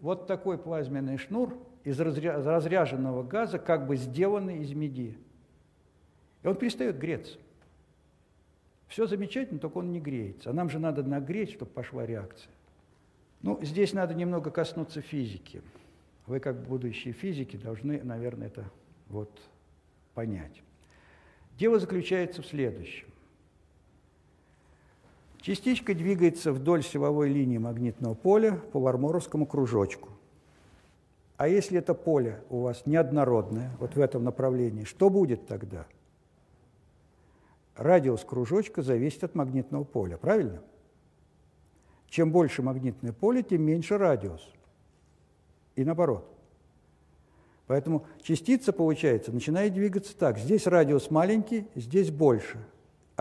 вот 0.00 0.26
такой 0.26 0.58
плазменный 0.58 1.18
шнур 1.18 1.56
из 1.84 2.00
разряженного 2.00 3.22
газа, 3.22 3.58
как 3.58 3.86
бы 3.86 3.96
сделанный 3.96 4.62
из 4.62 4.72
меди. 4.72 5.16
И 6.42 6.46
он 6.46 6.56
перестает 6.56 6.98
греться. 6.98 7.38
Все 8.88 9.06
замечательно, 9.06 9.58
только 9.58 9.78
он 9.78 9.90
не 9.90 10.00
греется. 10.00 10.50
А 10.50 10.52
нам 10.52 10.68
же 10.68 10.78
надо 10.78 11.02
нагреть, 11.02 11.52
чтобы 11.52 11.70
пошла 11.70 12.04
реакция. 12.04 12.50
Ну, 13.42 13.58
здесь 13.62 13.92
надо 13.92 14.14
немного 14.14 14.50
коснуться 14.50 15.00
физики. 15.00 15.62
Вы, 16.26 16.40
как 16.40 16.62
будущие 16.62 17.12
физики, 17.12 17.56
должны, 17.56 18.02
наверное, 18.02 18.46
это 18.48 18.64
вот 19.08 19.30
понять. 20.14 20.62
Дело 21.58 21.78
заключается 21.78 22.42
в 22.42 22.46
следующем. 22.46 23.08
Частичка 25.42 25.94
двигается 25.94 26.52
вдоль 26.52 26.82
силовой 26.82 27.28
линии 27.28 27.58
магнитного 27.58 28.14
поля 28.14 28.60
по 28.72 28.80
варморовскому 28.80 29.44
кружочку. 29.44 30.08
А 31.36 31.48
если 31.48 31.78
это 31.78 31.94
поле 31.94 32.42
у 32.48 32.60
вас 32.60 32.86
неоднородное, 32.86 33.76
вот 33.78 33.96
в 33.96 34.00
этом 34.00 34.24
направлении, 34.24 34.84
что 34.84 35.10
будет 35.10 35.46
тогда?– 35.46 35.86
радиус 37.76 38.24
кружочка 38.24 38.82
зависит 38.82 39.24
от 39.24 39.34
магнитного 39.34 39.84
поля, 39.84 40.16
правильно? 40.16 40.62
Чем 42.08 42.30
больше 42.30 42.62
магнитное 42.62 43.12
поле, 43.12 43.42
тем 43.42 43.62
меньше 43.62 43.96
радиус. 43.96 44.46
И 45.76 45.84
наоборот. 45.84 46.28
Поэтому 47.66 48.06
частица, 48.22 48.72
получается, 48.72 49.32
начинает 49.32 49.72
двигаться 49.72 50.16
так. 50.16 50.38
Здесь 50.38 50.66
радиус 50.66 51.10
маленький, 51.10 51.66
здесь 51.74 52.10
больше. 52.10 52.58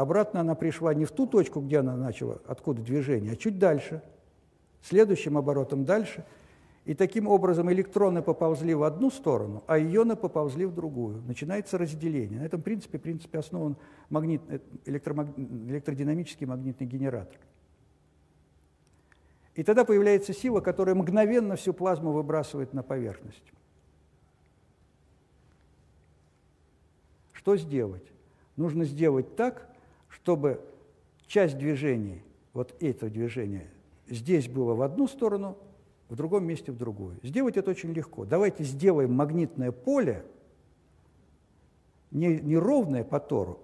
Обратно 0.01 0.41
она 0.41 0.55
пришла 0.55 0.93
не 0.93 1.05
в 1.05 1.11
ту 1.11 1.27
точку, 1.27 1.61
где 1.61 1.79
она 1.79 1.95
начала, 1.95 2.39
откуда 2.47 2.81
движение, 2.81 3.33
а 3.33 3.35
чуть 3.35 3.59
дальше. 3.59 4.01
Следующим 4.81 5.37
оборотом 5.37 5.85
дальше– 5.85 6.25
и 6.83 6.95
таким 6.95 7.27
образом 7.27 7.71
электроны 7.71 8.23
поползли 8.23 8.73
в 8.73 8.83
одну 8.83 9.11
сторону, 9.11 9.63
а 9.67 9.77
ионы 9.77 10.15
поползли 10.15 10.65
в 10.65 10.73
другую. 10.73 11.21
Начинается 11.27 11.77
разделение. 11.77 12.39
На 12.39 12.45
этом 12.45 12.61
принципе, 12.61 12.97
принципе 12.97 13.37
основан 13.37 13.77
магнит, 14.09 14.41
э, 14.49 14.59
электромаг... 14.85 15.27
электродинамический 15.37 16.47
магнитный 16.47 16.87
генератор. 16.87 17.37
И 19.53 19.63
тогда 19.63 19.85
появляется 19.85 20.33
сила, 20.33 20.59
которая 20.59 20.95
мгновенно 20.95 21.55
всю 21.55 21.71
плазму 21.71 22.13
выбрасывает 22.13 22.73
на 22.73 22.81
поверхность. 22.81 23.53
Что 27.33 27.57
сделать? 27.57 28.11
Нужно 28.55 28.85
сделать 28.85 29.35
так, 29.35 29.69
чтобы 30.21 30.61
часть 31.25 31.57
движений, 31.57 32.21
вот 32.53 32.75
это 32.79 33.09
движение, 33.09 33.69
здесь 34.07 34.47
было 34.47 34.75
в 34.75 34.81
одну 34.81 35.07
сторону, 35.07 35.57
в 36.09 36.15
другом 36.15 36.45
месте 36.45 36.71
в 36.71 36.77
другую. 36.77 37.17
Сделать 37.23 37.57
это 37.57 37.71
очень 37.71 37.91
легко. 37.93 38.25
Давайте 38.25 38.63
сделаем 38.63 39.13
магнитное 39.13 39.71
поле 39.71 40.23
не, 42.11 42.39
не 42.39 42.57
ровное 42.57 43.03
по 43.03 43.19
тору, 43.19 43.59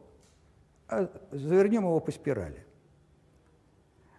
а 0.87 1.11
завернем 1.31 1.83
его 1.83 1.99
по 1.99 2.11
спирали. 2.11 2.63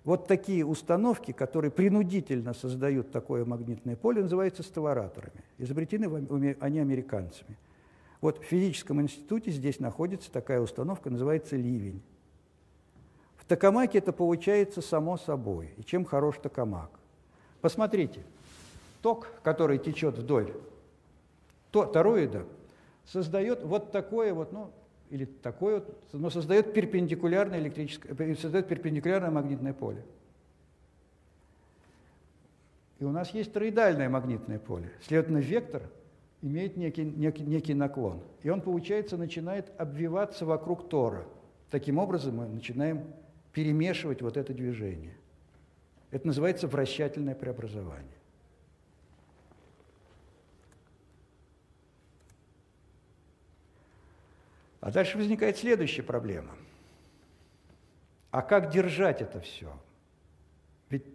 Вот 0.05 0.27
такие 0.29 0.65
установки, 0.65 1.33
которые 1.33 1.71
принудительно 1.71 2.55
создают 2.55 3.11
такое 3.11 3.45
магнитное 3.45 3.97
поле, 3.97 4.23
называются 4.23 4.63
стовараторами. 4.63 5.43
Изобретены 5.59 6.55
они 6.61 6.79
американцами. 6.79 7.59
Вот 8.21 8.39
в 8.39 8.45
физическом 8.45 9.01
институте 9.01 9.51
здесь 9.51 9.81
находится 9.81 10.31
такая 10.31 10.61
установка, 10.61 11.11
называется 11.11 11.57
ливень. 11.57 12.03
В 13.49 13.51
токамаке 13.51 13.97
это 13.97 14.13
получается 14.13 14.83
само 14.83 15.17
собой. 15.17 15.71
И 15.79 15.83
чем 15.83 16.05
хорош 16.05 16.37
токамак? 16.37 16.91
Посмотрите, 17.63 18.21
ток, 19.01 19.27
который 19.43 19.79
течет 19.79 20.19
вдоль 20.19 20.53
то, 21.71 21.87
тороида, 21.87 22.45
создает 23.07 23.63
вот 23.63 23.91
такое 23.91 24.35
вот, 24.35 24.53
ну, 24.53 24.71
или 25.09 25.25
такое 25.25 25.77
вот, 25.77 25.97
но 26.13 26.29
создает 26.29 26.75
перпендикулярное 26.75 27.59
электрическое, 27.59 28.15
э, 28.19 28.35
создает 28.35 28.69
перпендикулярное 28.69 29.31
магнитное 29.31 29.73
поле. 29.73 30.05
И 32.99 33.05
у 33.05 33.11
нас 33.11 33.31
есть 33.31 33.55
тороидальное 33.55 34.11
магнитное 34.11 34.59
поле. 34.59 34.93
Следовательно, 35.01 35.39
вектор 35.39 35.85
имеет 36.43 36.77
некий, 36.77 37.07
некий, 37.07 37.45
некий 37.45 37.73
наклон. 37.73 38.21
И 38.43 38.51
он, 38.51 38.61
получается, 38.61 39.17
начинает 39.17 39.73
обвиваться 39.81 40.45
вокруг 40.45 40.91
тора. 40.91 41.25
Таким 41.71 41.97
образом 41.97 42.37
мы 42.37 42.47
начинаем 42.47 43.07
перемешивать 43.59 44.23
вот 44.23 44.37
это 44.37 44.55
движение. 44.55 45.17
Это 46.13 46.29
называется 46.29 46.69
вращательное 46.69 47.35
преобразование. 47.35 48.17
А 54.81 54.93
дальше 54.93 55.19
возникает 55.19 55.57
следующая 55.57 56.05
проблема. 56.05 56.53
А 58.31 58.43
как 58.43 58.71
держать 58.71 59.23
это 59.23 59.41
все? 59.41 59.77
Ведь 60.89 61.07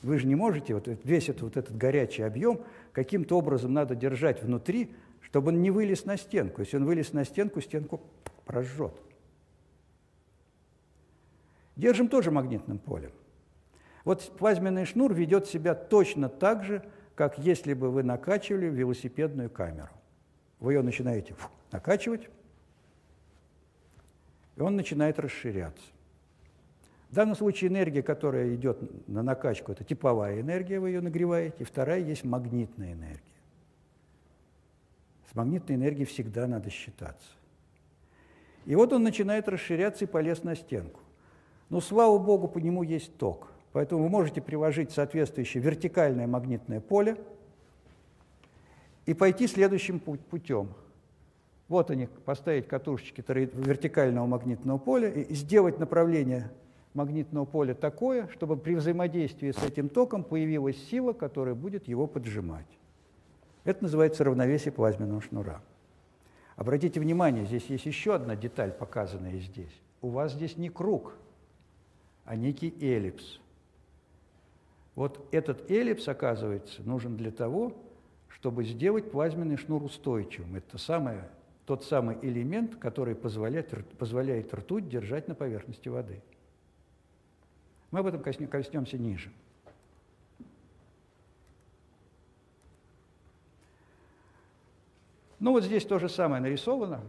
вы 0.00 0.18
же 0.18 0.26
не 0.26 0.34
можете, 0.34 0.72
вот 0.72 0.88
весь 1.04 1.28
этот, 1.28 1.42
вот 1.42 1.56
этот 1.58 1.76
горячий 1.76 2.22
объем 2.22 2.64
каким-то 2.92 3.36
образом 3.36 3.74
надо 3.74 3.94
держать 3.94 4.42
внутри, 4.42 4.94
чтобы 5.20 5.48
он 5.48 5.60
не 5.60 5.70
вылез 5.70 6.06
на 6.06 6.16
стенку. 6.16 6.62
Если 6.62 6.78
он 6.78 6.86
вылез 6.86 7.12
на 7.12 7.26
стенку, 7.26 7.60
стенку 7.60 8.00
прожжет. 8.46 8.94
Держим 11.78 12.08
тоже 12.08 12.32
магнитным 12.32 12.78
полем. 12.78 13.12
Вот 14.04 14.36
плазменный 14.36 14.84
шнур 14.84 15.14
ведет 15.14 15.46
себя 15.46 15.74
точно 15.74 16.28
так 16.28 16.64
же, 16.64 16.84
как 17.14 17.38
если 17.38 17.72
бы 17.72 17.90
вы 17.90 18.02
накачивали 18.02 18.66
велосипедную 18.66 19.48
камеру. 19.48 19.90
Вы 20.58 20.74
ее 20.74 20.82
начинаете 20.82 21.34
фу, 21.34 21.48
накачивать, 21.70 22.28
и 24.56 24.60
он 24.60 24.74
начинает 24.74 25.20
расширяться. 25.20 25.86
В 27.10 27.14
данном 27.14 27.36
случае 27.36 27.70
энергия, 27.70 28.02
которая 28.02 28.54
идет 28.56 29.08
на 29.08 29.22
накачку, 29.22 29.70
это 29.70 29.84
тепловая 29.84 30.40
энергия, 30.40 30.80
вы 30.80 30.90
ее 30.90 31.00
нагреваете, 31.00 31.56
и 31.60 31.64
вторая 31.64 32.00
есть 32.00 32.24
магнитная 32.24 32.94
энергия. 32.94 33.22
С 35.30 35.34
магнитной 35.36 35.76
энергией 35.76 36.06
всегда 36.06 36.48
надо 36.48 36.70
считаться. 36.70 37.28
И 38.66 38.74
вот 38.74 38.92
он 38.92 39.04
начинает 39.04 39.48
расширяться 39.48 40.06
и 40.06 40.08
полез 40.08 40.42
на 40.42 40.56
стенку. 40.56 41.00
Но, 41.70 41.80
слава 41.80 42.18
богу, 42.18 42.48
по 42.48 42.58
нему 42.58 42.82
есть 42.82 43.16
ток– 43.16 43.48
Поэтому 43.72 44.02
вы 44.02 44.08
можете 44.08 44.40
приложить 44.40 44.90
соответствующее 44.90 45.62
вертикальное 45.62 46.26
магнитное 46.26 46.80
поле 46.80 47.16
и 49.06 49.14
пойти 49.14 49.46
следующим 49.46 50.00
путем. 50.00 50.70
Вот 51.68 51.90
они, 51.90 52.06
поставить 52.24 52.66
катушечки 52.66 53.22
вертикального 53.28 54.26
магнитного 54.26 54.78
поля 54.78 55.10
и 55.10 55.34
сделать 55.34 55.78
направление 55.78 56.50
магнитного 56.94 57.44
поля 57.44 57.74
такое, 57.74 58.26
чтобы 58.28 58.56
при 58.56 58.74
взаимодействии 58.74 59.52
с 59.52 59.62
этим 59.62 59.90
током 59.90 60.24
появилась 60.24 60.82
сила, 60.88 61.12
которая 61.12 61.54
будет 61.54 61.86
его 61.86 62.06
поджимать. 62.06 62.66
Это 63.64 63.82
называется 63.82 64.24
равновесие 64.24 64.72
плазменного 64.72 65.20
шнура. 65.20 65.60
Обратите 66.56 66.98
внимание, 66.98 67.44
здесь 67.44 67.66
есть 67.66 67.84
еще 67.84 68.14
одна 68.14 68.34
деталь, 68.34 68.72
показанная 68.72 69.38
здесь. 69.38 69.82
У 70.00 70.08
вас 70.08 70.32
здесь 70.32 70.56
не 70.56 70.70
круг, 70.70 71.14
а 72.28 72.36
некий 72.36 72.74
эллипс. 72.82 73.40
Вот 74.94 75.26
этот 75.32 75.70
эллипс, 75.70 76.08
оказывается, 76.08 76.82
нужен 76.82 77.16
для 77.16 77.30
того, 77.30 77.72
чтобы 78.28 78.64
сделать 78.64 79.10
плазменный 79.10 79.56
шнур 79.56 79.82
устойчивым. 79.82 80.56
Это 80.56 80.76
самое, 80.76 81.26
тот 81.64 81.84
самый 81.84 82.18
элемент, 82.20 82.76
который 82.76 83.14
позволяет, 83.14 83.72
позволяет 83.96 84.52
ртуть 84.52 84.90
держать 84.90 85.26
на 85.26 85.34
поверхности 85.34 85.88
воды. 85.88 86.20
Мы 87.92 88.00
об 88.00 88.06
этом 88.06 88.20
коснемся 88.22 88.98
ниже. 88.98 89.32
Ну 95.40 95.52
вот 95.52 95.64
здесь 95.64 95.86
то 95.86 95.98
же 95.98 96.10
самое 96.10 96.42
нарисовано. 96.42 97.00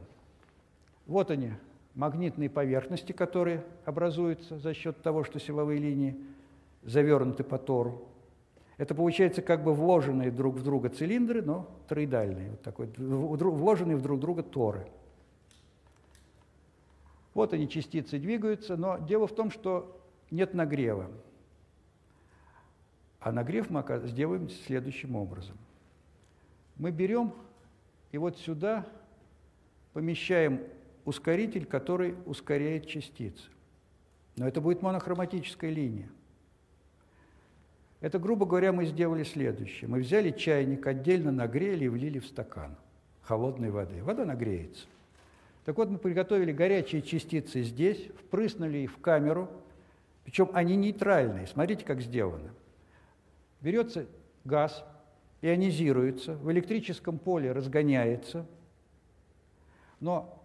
Вот 1.07 1.29
они, 1.29 1.51
магнитные 1.95 2.49
поверхности, 2.49 3.11
которые 3.11 3.63
образуются 3.85 4.57
за 4.57 4.73
счет 4.73 5.01
того, 5.01 5.23
что 5.23 5.39
силовые 5.39 5.79
линии 5.79 6.15
завернуты 6.83 7.43
по 7.43 7.57
тору. 7.57 8.07
Это 8.77 8.95
получается 8.95 9.41
как 9.41 9.63
бы 9.63 9.73
вложенные 9.73 10.31
друг 10.31 10.55
в 10.55 10.63
друга 10.63 10.89
цилиндры, 10.89 11.41
но 11.41 11.69
троидальные, 11.89 12.51
вот 12.51 12.61
такой, 12.61 12.87
вложенные 12.97 13.97
в 13.97 14.01
друг 14.01 14.19
друга 14.19 14.41
торы. 14.41 14.87
Вот 17.33 17.53
они, 17.53 17.67
частицы 17.67 18.17
двигаются, 18.17 18.77
но 18.77 18.97
дело 18.97 19.27
в 19.27 19.35
том, 19.35 19.51
что 19.51 20.01
нет 20.31 20.53
нагрева. 20.53 21.07
А 23.19 23.31
нагрев 23.31 23.69
мы 23.69 23.83
сделаем 24.05 24.49
следующим 24.49 25.15
образом. 25.15 25.57
Мы 26.77 26.91
берем 26.91 27.33
и 28.13 28.17
вот 28.17 28.37
сюда 28.37 28.85
помещаем 29.91 30.61
ускоритель, 31.09 31.65
который 31.65 32.15
ускоряет 32.25 32.87
частицы. 32.87 33.49
Но 34.37 34.47
это 34.47 34.61
будет 34.61 34.81
монохроматическая 34.81 35.71
линия. 35.71 36.07
Это, 37.99 38.19
грубо 38.19 38.45
говоря, 38.45 38.71
мы 38.71 38.85
сделали 38.85 39.23
следующее. 39.23 39.89
Мы 39.89 39.99
взяли 39.99 40.31
чайник, 40.31 40.85
отдельно 40.87 41.31
нагрели 41.31 41.85
и 41.85 41.89
влили 41.89 42.19
в 42.19 42.27
стакан 42.27 42.77
холодной 43.23 43.71
воды. 43.71 44.01
Вода 44.03 44.23
нагреется. 44.23 44.85
Так 45.65 45.77
вот, 45.77 45.89
мы 45.89 45.97
приготовили 45.97 46.51
горячие 46.51 47.01
частицы 47.01 47.63
здесь, 47.63 48.07
впрыснули 48.19 48.77
их 48.77 48.93
в 48.93 49.01
камеру, 49.01 49.49
причем 50.23 50.49
они 50.53 50.75
нейтральные. 50.75 51.47
Смотрите, 51.47 51.83
как 51.83 52.01
сделано. 52.01 52.51
Берется 53.61 54.05
газ, 54.45 54.85
ионизируется, 55.41 56.35
в 56.35 56.51
электрическом 56.51 57.17
поле 57.19 57.51
разгоняется, 57.51 58.45
но 59.99 60.38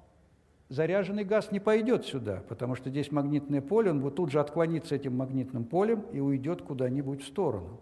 заряженный 0.69 1.25
газ 1.25 1.51
не 1.53 1.61
пойдет 1.61 2.05
сюда, 2.07 2.43
потому 2.49 2.75
что 2.75 2.91
здесь 2.91 3.13
магнитное 3.13 3.61
поле, 3.61 3.91
он 3.91 4.01
вот 4.01 4.17
тут 4.17 4.31
же 4.31 4.41
отклонится 4.41 4.95
этим 4.95 5.17
магнитным 5.17 5.65
полем 5.65 6.03
и 6.13 6.21
уйдет 6.21 6.63
куда-нибудь 6.63 7.23
в 7.23 7.27
сторону. 7.27 7.81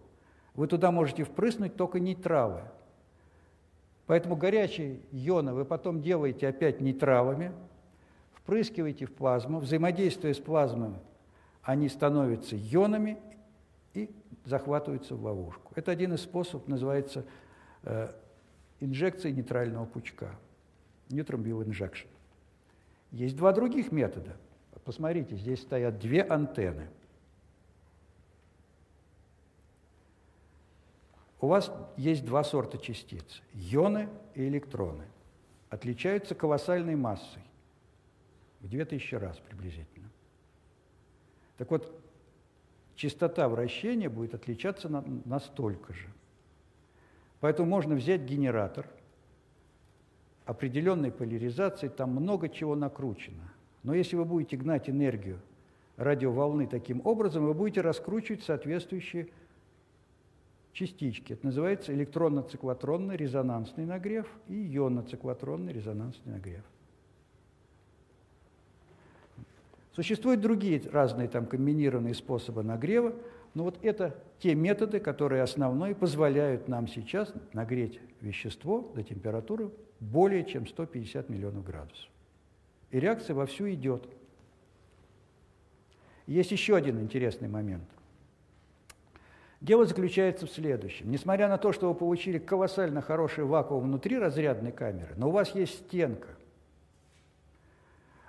Вы 0.55 0.67
туда 0.67 0.91
можете 0.91 1.25
впрыснуть 1.25 1.77
только 1.77 2.01
нейтралы. 2.01 2.63
Поэтому 4.07 4.37
горячие 4.37 5.01
ионы 5.13 5.55
вы 5.55 5.65
потом 5.65 6.03
делаете 6.03 6.49
опять 6.49 6.81
нейтралами, 6.81 7.53
впрыскиваете 8.35 9.07
в 9.07 9.13
плазму, 9.15 9.61
взаимодействуя 9.61 10.35
с 10.35 10.39
плазмой, 10.39 10.95
они 11.63 11.89
становятся 11.89 12.57
ионами 12.57 13.17
и 13.95 14.11
захватываются 14.45 15.15
в 15.15 15.23
ловушку. 15.23 15.73
Это 15.77 15.93
один 15.93 16.13
из 16.15 16.23
способов, 16.23 16.67
называется 16.67 17.25
э, 17.85 18.11
инжекция 18.81 19.31
нейтрального 19.31 19.87
пучка, 19.87 20.35
neutron 21.09 21.43
beam 21.43 21.65
injection. 21.65 22.09
Есть 23.13 23.37
два 23.37 23.53
других 23.53 23.93
метода. 23.93 24.37
Посмотрите, 24.85 25.37
здесь 25.37 25.61
стоят 25.61 25.99
две 25.99 26.23
антенны. 26.23 26.89
У 31.41 31.47
вас 31.47 31.71
есть 31.97 32.25
два 32.25 32.43
сорта 32.43 32.79
частиц– 32.79 33.43
ионы 33.55 34.09
и 34.35 34.47
электроны. 34.49 35.05
Отличаются 35.71 36.35
колоссальной 36.35 36.97
массой, 36.97 37.43
в 38.61 38.69
2000 38.69 39.15
раз 39.17 39.39
приблизительно. 39.39 40.09
Так 41.59 41.71
вот, 41.71 41.93
частота 42.95 43.49
вращения 43.49 44.09
будет 44.09 44.35
отличаться 44.35 44.89
на, 44.89 45.03
настолько 45.25 45.93
же. 45.93 46.09
Поэтому 47.41 47.69
можно 47.69 47.95
взять 47.97 48.23
генератор 48.23 48.87
определенной 50.45 51.11
поляризации, 51.11 51.89
там 51.89 52.11
много 52.11 52.49
чего 52.49 52.75
накручено. 52.75 53.53
Но 53.83 53.95
если 53.95 54.17
вы 54.17 54.25
будете 54.25 54.57
гнать 54.57 54.89
энергию 54.89 55.39
радиоволны 55.97 56.67
таким 56.67 57.01
образом, 57.05 57.45
вы 57.45 57.55
будете 57.55 57.81
раскручивать 57.81 58.43
соответствующие 58.43 59.29
частички. 60.73 61.35
Это 61.35 61.47
называется 61.47 61.93
электронно-циклотронный 61.93 63.17
резонансный 63.17 63.85
нагрев 63.85 64.27
и 64.49 64.77
ионно-циклотронный 64.77 65.73
резонансный 65.73 66.33
нагрев. 66.33 66.65
Существуют 69.95 70.41
другие 70.41 70.81
разные 70.91 71.29
там 71.29 71.47
комбинированные 71.47 72.15
способы 72.15 72.63
нагрева, 72.63 73.13
но 73.53 73.65
вот 73.65 73.79
это 73.83 74.17
те 74.39 74.55
методы, 74.55 75.01
которые 75.01 75.43
основной 75.43 75.95
позволяют 75.95 76.67
нам 76.67 76.89
сейчас 76.89 77.33
нагреть 77.53 78.01
вещество 78.23 78.91
до 78.95 79.03
температуры 79.03 79.71
более 80.03 80.45
чем 80.45 80.67
150 80.67 81.29
миллионов 81.29 81.65
градусов. 81.65 82.11
И 82.91 83.01
реакция 83.01 83.35
вовсю 83.35 83.71
идет. 83.71 84.07
Есть 86.27 86.51
еще 86.51 86.77
один 86.77 87.01
интересный 87.01 87.49
момент. 87.49 87.89
Дело 89.61 89.87
заключается 89.87 90.47
в 90.47 90.51
следующем. 90.51 91.11
Несмотря 91.11 91.49
на 91.49 91.57
то, 91.57 91.73
что 91.73 91.89
вы 91.89 91.95
получили 91.95 92.39
колоссально 92.39 93.01
хороший 93.01 93.45
вакуум 93.45 93.85
внутри 93.85 94.19
разрядной 94.19 94.73
камеры, 94.73 95.15
но 95.17 95.29
у 95.29 95.33
вас 95.33 95.55
есть 95.55 95.87
стенка– 95.87 96.29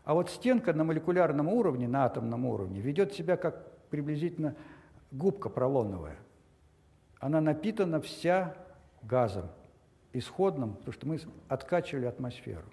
а 0.03 0.13
вот 0.13 0.29
стенка 0.29 0.73
на 0.73 0.83
молекулярном 0.83 1.47
уровне, 1.47 1.87
на 1.87 2.05
атомном 2.05 2.45
уровне, 2.45 2.81
ведет 2.81 3.13
себя 3.13 3.37
как 3.37 3.71
приблизительно 3.89 4.55
губка 5.11 5.49
пролоновая. 5.49 6.17
Она 7.19 7.39
напитана 7.39 8.01
вся 8.01 8.53
газом, 9.01 9.49
исходным, 10.13 10.75
потому 10.75 10.93
что 10.93 11.07
мы 11.07 11.19
откачивали 11.47 12.05
атмосферу. 12.05 12.65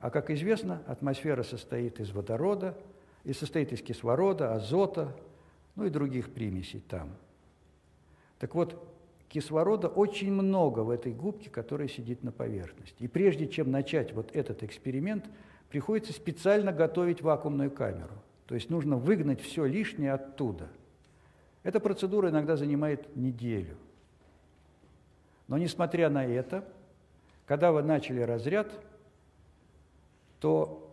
А 0.00 0.10
как 0.10 0.30
известно, 0.30 0.82
атмосфера 0.86 1.42
состоит 1.42 2.00
из 2.00 2.10
водорода, 2.10 2.76
и 3.24 3.32
состоит 3.32 3.72
из 3.72 3.80
кислорода, 3.82 4.52
азота, 4.52 5.14
ну 5.76 5.84
и 5.84 5.90
других 5.90 6.32
примесей 6.32 6.80
там. 6.80 7.10
Так 8.40 8.56
вот, 8.56 8.84
кислорода 9.28 9.86
очень 9.86 10.32
много 10.32 10.80
в 10.80 10.90
этой 10.90 11.12
губке, 11.12 11.48
которая 11.48 11.86
сидит 11.86 12.24
на 12.24 12.32
поверхности. 12.32 13.04
И 13.04 13.06
прежде 13.06 13.46
чем 13.46 13.70
начать 13.70 14.12
вот 14.12 14.34
этот 14.34 14.62
эксперимент– 14.62 15.26
приходится 15.72 16.12
специально 16.12 16.70
готовить 16.70 17.22
вакуумную 17.22 17.70
камеру. 17.70 18.12
То 18.46 18.54
есть 18.54 18.68
нужно 18.68 18.98
выгнать 18.98 19.40
все 19.40 19.64
лишнее 19.64 20.12
оттуда. 20.12 20.68
Эта 21.62 21.80
процедура 21.80 22.28
иногда 22.28 22.56
занимает 22.56 23.16
неделю. 23.16 23.78
Но 25.48 25.58
несмотря 25.58 26.08
на 26.08 26.24
это, 26.24 26.64
когда 27.46 27.72
вы 27.72 27.82
начали 27.82 28.20
разряд, 28.20 28.72
то 30.40 30.90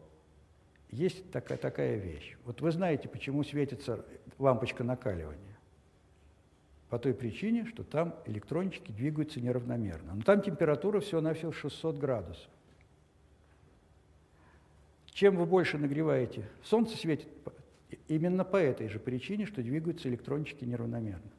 есть 0.89 1.31
такая, 1.31 1.57
такая 1.57 1.95
вещь. 1.97 2.35
Вот 2.45 2.61
вы 2.61 2.71
знаете, 2.71 3.07
почему 3.07 3.43
светится 3.43 4.05
лампочка 4.37 4.83
накаливания. 4.83 5.57
По 6.89 6.97
той 6.97 7.13
причине, 7.13 7.65
что 7.65 7.83
там 7.83 8.15
электрончики 8.25 8.91
двигаются 8.91 9.39
неравномерно. 9.39 10.15
Но 10.15 10.21
там 10.23 10.41
температура 10.41 10.99
всего-навсего 10.99 11.51
600 11.51 11.97
градусов. 11.97 12.49
Чем 15.11 15.35
вы 15.35 15.45
больше 15.45 15.77
нагреваете, 15.77 16.47
Солнце 16.63 16.97
светит 16.97 17.27
именно 18.07 18.43
по 18.43 18.57
этой 18.57 18.87
же 18.87 18.99
причине, 18.99 19.45
что 19.45 19.61
двигаются 19.61 20.09
электрончики 20.09 20.65
неравномерно. 20.65 21.29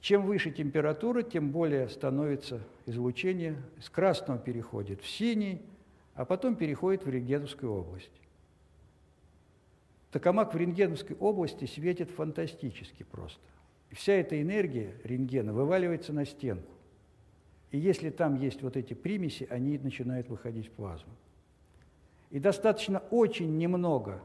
Чем 0.00 0.26
выше 0.26 0.50
температура, 0.50 1.22
тем 1.22 1.50
более 1.50 1.88
становится 1.88 2.60
излучение, 2.86 3.56
с 3.80 3.90
красного 3.90 4.38
переходит 4.38 5.00
в 5.02 5.08
синий, 5.08 5.60
а 6.14 6.24
потом 6.24 6.56
переходит 6.56 7.04
в 7.04 7.10
рентгеновскую 7.10 7.72
область. 7.72 8.10
Токамак 10.12 10.54
в 10.54 10.56
рентгеновской 10.56 11.16
области 11.16 11.66
светит 11.66 12.10
фантастически 12.10 13.02
просто. 13.02 13.40
И 13.90 13.94
вся 13.94 14.14
эта 14.14 14.40
энергия 14.40 14.94
рентгена 15.04 15.52
вываливается 15.52 16.12
на 16.12 16.24
стенку. 16.24 16.72
И 17.70 17.78
если 17.78 18.10
там 18.10 18.36
есть 18.36 18.62
вот 18.62 18.76
эти 18.76 18.94
примеси, 18.94 19.46
они 19.50 19.78
начинают 19.78 20.28
выходить 20.28 20.68
в 20.68 20.70
плазму. 20.70 21.12
И 22.30 22.38
достаточно 22.38 23.00
очень 23.10 23.58
немного 23.58 24.22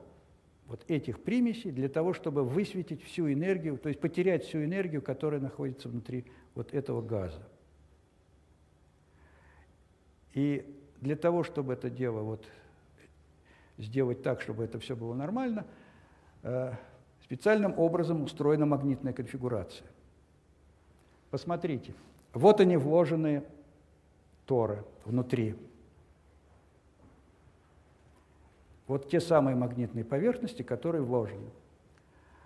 вот 0.68 0.84
этих 0.88 1.22
примесей 1.22 1.72
для 1.72 1.90
того, 1.90 2.14
чтобы 2.14 2.44
высветить 2.44 3.04
всю 3.04 3.32
энергию, 3.32 3.78
то 3.78 3.90
есть 3.90 4.00
потерять 4.00 4.46
всю 4.46 4.64
энергию, 4.64 5.02
которая 5.02 5.40
находится 5.40 5.90
внутри 5.90 6.26
вот 6.56 6.74
этого 6.74 7.02
газа. 7.02 7.42
И 10.34 10.66
для 11.02 11.16
того, 11.16 11.44
чтобы 11.44 11.74
это 11.74 11.90
дело 11.90 12.22
вот 12.22 12.48
сделать 13.78 14.24
так, 14.24 14.42
чтобы 14.42 14.64
это 14.64 14.80
все 14.80 14.96
было 14.96 15.14
нормально, 15.14 15.66
э, 16.44 16.74
специальным 17.24 17.78
образом 17.78 18.24
устроена 18.24 18.66
магнитная 18.66 19.14
конфигурация. 19.14 19.88
Посмотрите, 21.30 21.94
вот 22.34 22.60
они 22.60 22.78
вложенные 22.78 23.44
торы 24.46 24.84
внутри. 25.06 25.56
Вот 28.88 29.10
те 29.10 29.20
самые 29.20 29.56
магнитные 29.56 30.04
поверхности, 30.04 30.62
которые 30.62 31.04
вложены. 31.04 31.50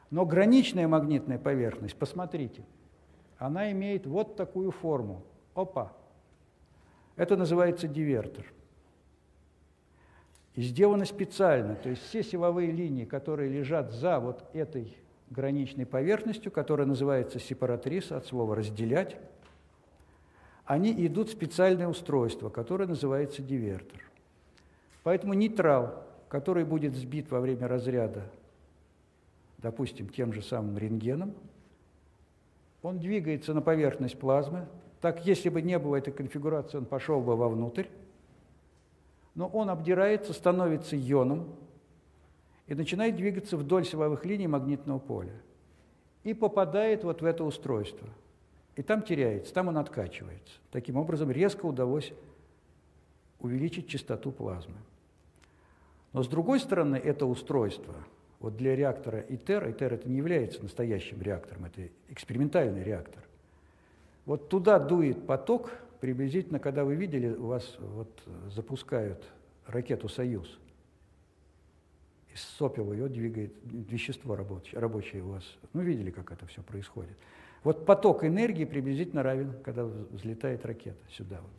Но 0.09 0.25
граничная 0.25 0.87
магнитная 0.87 1.37
поверхность, 1.37 1.95
посмотрите, 1.95 2.63
она 3.37 3.71
имеет 3.71 4.05
вот 4.05 4.35
такую 4.35 4.71
форму. 4.71 5.23
Опа! 5.53 5.91
Это 7.15 7.35
называется 7.35 7.87
дивертор. 7.87 8.45
И 10.53 10.61
сделано 10.61 11.05
специально, 11.05 11.75
то 11.75 11.89
есть 11.89 12.03
все 12.03 12.23
силовые 12.23 12.71
линии, 12.71 13.05
которые 13.05 13.49
лежат 13.49 13.91
за 13.91 14.19
вот 14.19 14.43
этой 14.53 14.97
граничной 15.29 15.85
поверхностью, 15.85 16.51
которая 16.51 16.87
называется 16.87 17.39
сепаратриса, 17.39 18.17
от 18.17 18.25
слова 18.25 18.55
«разделять», 18.55 19.17
они 20.65 20.93
идут 21.05 21.29
в 21.29 21.31
специальное 21.31 21.87
устройство, 21.87 22.49
которое 22.49 22.87
называется 22.87 23.41
дивертор. 23.41 24.01
Поэтому 25.03 25.33
нейтрал, 25.33 26.06
который 26.29 26.65
будет 26.65 26.95
сбит 26.95 27.31
во 27.31 27.39
время 27.39 27.67
разряда, 27.67 28.29
допустим, 29.57 30.09
тем 30.09 30.33
же 30.33 30.41
самым 30.41 30.77
рентгеном, 30.77 31.33
он 32.81 32.99
двигается 32.99 33.53
на 33.53 33.61
поверхность 33.61 34.19
плазмы, 34.19 34.67
так 35.01 35.25
если 35.25 35.49
бы 35.49 35.61
не 35.61 35.77
было 35.79 35.95
этой 35.95 36.13
конфигурации, 36.13 36.77
он 36.77 36.85
пошел 36.85 37.21
бы 37.21 37.35
вовнутрь, 37.35 37.85
но 39.35 39.47
он 39.47 39.69
обдирается, 39.69 40.33
становится 40.33 40.97
ионом 40.97 41.47
и 42.67 42.75
начинает 42.75 43.15
двигаться 43.15 43.57
вдоль 43.57 43.85
силовых 43.85 44.25
линий 44.25 44.47
магнитного 44.47 44.99
поля 44.99 45.33
и 46.23 46.33
попадает 46.33 47.03
вот 47.03 47.21
в 47.21 47.25
это 47.25 47.43
устройство– 47.43 48.07
и 48.77 48.83
там 48.83 49.01
теряется, 49.01 49.53
там 49.53 49.69
он 49.69 49.77
откачивается. 49.79 50.53
Таким 50.71 50.97
образом, 50.97 51.31
резко 51.31 51.65
удалось 51.65 52.13
увеличить 53.39 53.87
частоту 53.87 54.31
плазмы. 54.31 54.75
Но 56.13 56.23
с 56.23 56.27
другой 56.27 56.59
стороны, 56.59 56.95
это 56.95 57.25
устройство, 57.25 57.95
вот 58.39 58.55
для 58.55 58.75
реактора 58.75 59.19
ИТЕР, 59.19 59.71
ИТЕР 59.71 59.93
это 59.93 60.09
не 60.09 60.17
является 60.17 60.61
настоящим 60.63 61.21
реактором, 61.21 61.65
это 61.65 61.89
экспериментальный 62.09 62.83
реактор. 62.83 63.23
Вот 64.25 64.49
туда 64.49 64.79
дует 64.79 65.25
поток, 65.25 65.71
приблизительно, 65.99 66.59
когда 66.59 66.83
вы 66.83 66.95
видели, 66.95 67.29
у 67.29 67.47
вас 67.47 67.75
вот 67.79 68.21
запускают 68.49 69.23
ракету 69.65 70.07
«Союз», 70.07 70.59
из 72.37 72.41
сопел 72.41 72.93
ее 72.93 73.07
двигает 73.07 73.53
вещество 73.63 74.35
рабочее, 74.35 74.79
рабочее 74.79 75.23
у 75.23 75.29
вас. 75.29 75.43
Ну, 75.73 75.81
видели, 75.81 76.11
как 76.11 76.31
это 76.31 76.45
все 76.45 76.61
происходит. 76.61 77.17
Вот 77.63 77.85
поток 77.85 78.23
энергии 78.23 78.65
приблизительно 78.65 79.23
равен, 79.23 79.53
когда 79.63 79.85
взлетает 79.85 80.63
ракета 80.63 80.99
сюда. 81.09 81.39
Вот. 81.41 81.51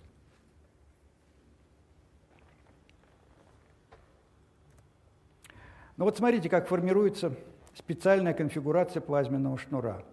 Ну 5.99 6.05
вот 6.05 6.16
смотрите, 6.16 6.49
как 6.49 6.68
формируется 6.68 7.34
специальная 7.74 8.32
конфигурация 8.32 9.01
плазменного 9.03 9.59
шнура. 9.59 10.05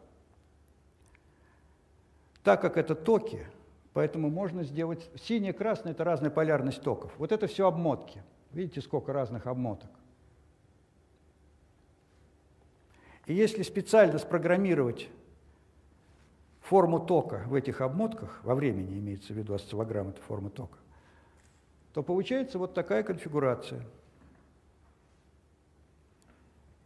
Так 2.44 2.60
как 2.62 2.78
это 2.78 2.96
токи, 2.96 3.46
поэтому 3.94 4.32
можно 4.32 4.64
сделать... 4.64 5.08
Синий 5.16 5.50
и 5.50 5.54
красный– 5.54 5.92
это 5.94 6.04
разная 6.04 6.32
полярность 6.32 6.82
токов. 6.82 7.14
Вот 7.20 7.32
это 7.32 7.46
все 7.46 7.68
обмотки. 7.68 8.24
Видите, 8.52 8.82
сколько 8.82 9.14
разных 9.14 9.46
обмоток. 9.46 9.92
И 13.28 13.36
если 13.36 13.62
специально 13.62 14.18
спрограммировать 14.18 15.08
форму 16.62 17.00
тока 17.00 17.44
в 17.46 17.54
этих 17.54 17.82
обмотках, 17.82 18.40
во 18.44 18.56
времени 18.56 18.98
имеется 18.98 19.34
в 19.34 19.38
виду 19.38 19.54
осциллограмм, 19.54 20.10
это 20.10 20.22
форма 20.22 20.50
тока, 20.50 20.80
то 21.94 22.02
получается 22.02 22.58
вот 22.58 22.74
такая 22.74 23.04
конфигурация, 23.04 23.84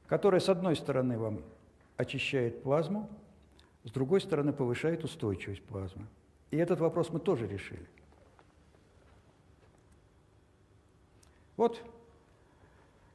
которая 0.09 0.41
с 0.41 0.49
одной 0.49 0.75
стороны 0.75 1.19
вам 1.19 1.43
очищает 1.95 2.63
плазму, 2.63 3.07
с 3.83 3.91
другой 3.91 4.19
стороны 4.19 4.51
повышает 4.51 5.03
устойчивость 5.03 5.63
плазмы. 5.63 6.07
И 6.49 6.57
этот 6.57 6.79
вопрос 6.79 7.11
мы 7.11 7.19
тоже 7.19 7.47
решили. 7.47 7.85
Вот 11.57 11.79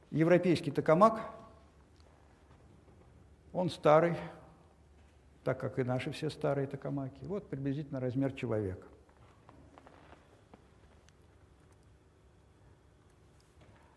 европейский 0.09 0.71
токамак, 0.71 1.19
он 3.51 3.69
старый, 3.69 4.15
так 5.43 5.59
как 5.59 5.77
и 5.79 5.83
наши 5.83 6.11
все 6.11 6.29
старые 6.29 6.65
токамаки. 6.65 7.25
Вот 7.25 7.49
приблизительно 7.49 7.99
размер 7.99 8.31
человека. 8.31 8.87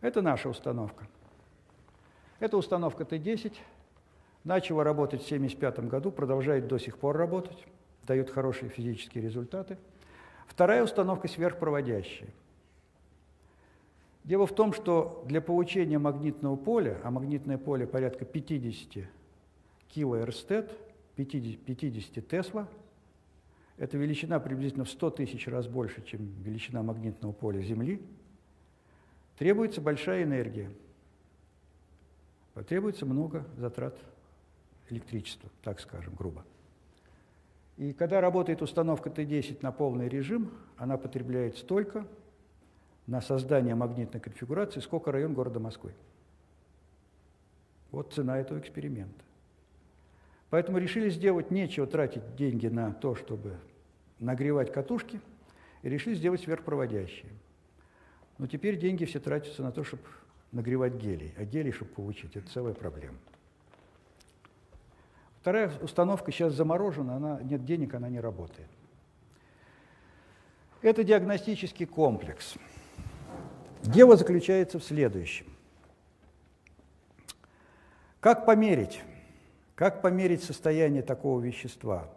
Это 0.01 0.21
наша 0.21 0.49
установка. 0.49 1.07
Это 2.39 2.57
установка 2.57 3.05
Т-10. 3.05 3.55
Начала 4.45 4.85
работать 4.85 5.23
в 5.23 5.27
1975 5.27 5.91
году, 5.91 6.11
продолжает 6.11 6.69
до 6.69 6.79
сих 6.79 6.99
пор 6.99 7.17
работать, 7.17 7.67
дает 8.07 8.31
хорошие 8.31 8.69
физические 8.69 9.25
результаты. 9.25 9.77
Вторая 10.47 10.83
установка 10.83 11.29
сверхпроводящая. 11.29 12.31
Дело 14.25 14.47
в 14.47 14.55
том, 14.55 14.73
что 14.73 15.25
для 15.27 15.41
получения 15.41 15.99
магнитного 15.99 16.57
поля, 16.57 16.99
а 17.03 17.11
магнитное 17.11 17.59
поле 17.59 17.87
порядка 17.87 18.25
50 18.25 19.05
килоэрстед– 19.89 20.73
50, 21.19 21.61
50 21.65 22.29
Тесла. 22.29 22.69
Это 23.77 23.99
величина 23.99 24.39
приблизительно 24.39 24.85
в 24.85 24.91
100 24.91 25.11
тысяч 25.11 25.49
раз 25.49 25.67
больше, 25.67 26.05
чем 26.05 26.33
величина 26.45 26.83
магнитного 26.83 27.33
поля 27.33 27.61
Земли. 27.61 28.01
Требуется 29.37 29.81
большая 29.81 30.23
энергия. 30.23 30.71
Потребуется 32.59 33.07
много 33.07 33.45
затрат 33.57 33.97
электричества, 34.91 35.49
так 35.63 35.79
скажем, 35.79 36.13
грубо. 36.17 36.45
И 37.77 37.93
когда 37.93 38.21
работает 38.21 38.63
установка 38.63 39.11
Т10 39.11 39.59
на 39.63 39.71
полный 39.71 40.09
режим, 40.09 40.51
она 40.77 40.97
потребляет 40.97 41.57
столько 41.57 42.05
на 43.07 43.21
создание 43.21 43.77
магнитной 43.77 44.19
конфигурации, 44.19 44.81
сколько 44.81 45.13
район 45.13 45.35
города 45.35 45.61
Москвы. 45.61 45.93
Вот 47.93 48.13
цена 48.13 48.41
этого 48.41 48.59
эксперимента. 48.59 49.25
Поэтому 50.51 50.79
решили 50.79 51.11
сделать 51.11 51.53
нечего 51.53 51.87
тратить 51.87 52.35
деньги 52.35 52.67
на 52.67 52.93
то, 52.93 53.15
чтобы 53.15 53.57
нагревать 54.19 54.73
катушки, 54.73 55.21
и 55.83 55.89
решили 55.89 56.15
сделать 56.15 56.41
сверхпроводящие. 56.41 57.31
Но 58.37 58.49
теперь 58.49 58.81
деньги 58.81 59.05
все 59.05 59.21
тратятся 59.21 59.63
на 59.63 59.71
то, 59.71 59.85
чтобы 59.85 60.03
нагревать 60.53 60.95
гелий, 60.95 61.35
а 61.37 61.45
гелий, 61.45 61.73
чтобы 61.73 61.93
получить, 61.93 62.37
это 62.37 62.49
целая 62.51 62.75
проблема. 62.75 63.19
Вторая 65.41 65.73
установка 65.81 66.33
сейчас 66.33 66.55
заморожена, 66.55 67.17
она, 67.17 67.41
нет 67.43 67.65
денег, 67.65 67.95
она 67.95 68.09
не 68.09 68.21
работает. 68.21 68.69
Это 70.83 71.05
диагностический 71.05 71.87
комплекс. 71.87 72.55
Дело 73.83 74.17
заключается 74.17 74.79
в 74.79 74.85
следующем. 74.85 75.47
Как 78.21 78.47
померить 78.47 79.01
как 79.79 80.03
померить 80.03 80.43
состояние 80.43 81.05
такого 81.05 81.41
вещества? 81.41 82.13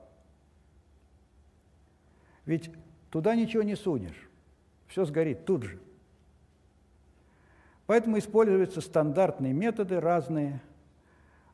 Ведь 2.48 2.72
туда 3.12 3.36
ничего 3.36 3.62
не 3.62 3.76
сунешь, 3.76 4.30
все 4.88 5.06
сгорит 5.06 5.46
тут 5.46 5.62
же. 5.62 5.80
Поэтому 7.92 8.20
используются 8.20 8.80
стандартные 8.80 9.52
методы 9.52 10.00
разные. 10.00 10.62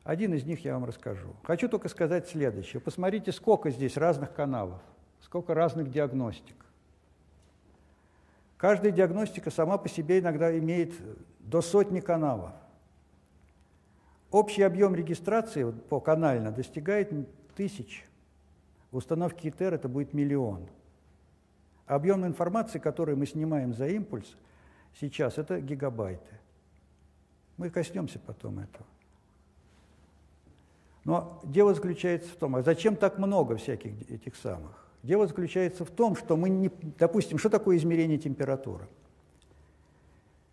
Один 0.04 0.34
из 0.34 0.44
них 0.44 0.64
я 0.64 0.74
вам 0.74 0.84
расскажу. 0.84 1.34
Хочу 1.42 1.68
только 1.68 1.88
сказать 1.88 2.28
следующее. 2.28 2.80
Посмотрите, 2.80 3.32
сколько 3.32 3.70
здесь 3.70 3.96
разных 3.96 4.32
каналов, 4.32 4.80
сколько 5.20 5.52
разных 5.52 5.90
диагностик. 5.90 6.54
Каждая 8.56 8.92
диагностика 8.92 9.50
сама 9.50 9.78
по 9.78 9.88
себе 9.88 10.20
иногда 10.20 10.56
имеет 10.56 10.94
до 11.40 11.60
сотни 11.60 11.98
каналов. 11.98 12.52
Общий 14.30 14.62
объем 14.62 14.94
регистрации 14.94 15.68
по 15.88 15.98
канально 15.98 16.52
достигает 16.52 17.12
тысяч. 17.56 18.06
В 18.92 18.98
установке 18.98 19.48
ИТЕР 19.48 19.74
это 19.74 19.88
будет 19.88 20.14
миллион. 20.14 20.68
Объем 21.86 22.24
информации, 22.24 22.78
который 22.78 23.16
мы 23.16 23.26
снимаем 23.26 23.74
за 23.74 23.88
импульс, 23.88 24.36
сейчас 24.94 25.38
это 25.38 25.60
гигабайты. 25.60 26.38
Мы 27.56 27.70
коснемся 27.70 28.18
потом 28.18 28.60
этого. 28.60 28.86
Но 31.04 31.40
дело 31.44 31.74
заключается 31.74 32.30
в 32.30 32.36
том, 32.36 32.56
а 32.56 32.62
зачем 32.62 32.94
так 32.94 33.18
много 33.18 33.56
всяких 33.56 34.10
этих 34.10 34.36
самых? 34.36 34.86
Дело 35.02 35.26
заключается 35.26 35.84
в 35.84 35.90
том, 35.90 36.16
что 36.16 36.36
мы 36.36 36.48
не... 36.48 36.70
Допустим, 36.98 37.38
что 37.38 37.48
такое 37.48 37.76
измерение 37.76 38.18
температуры? 38.18 38.86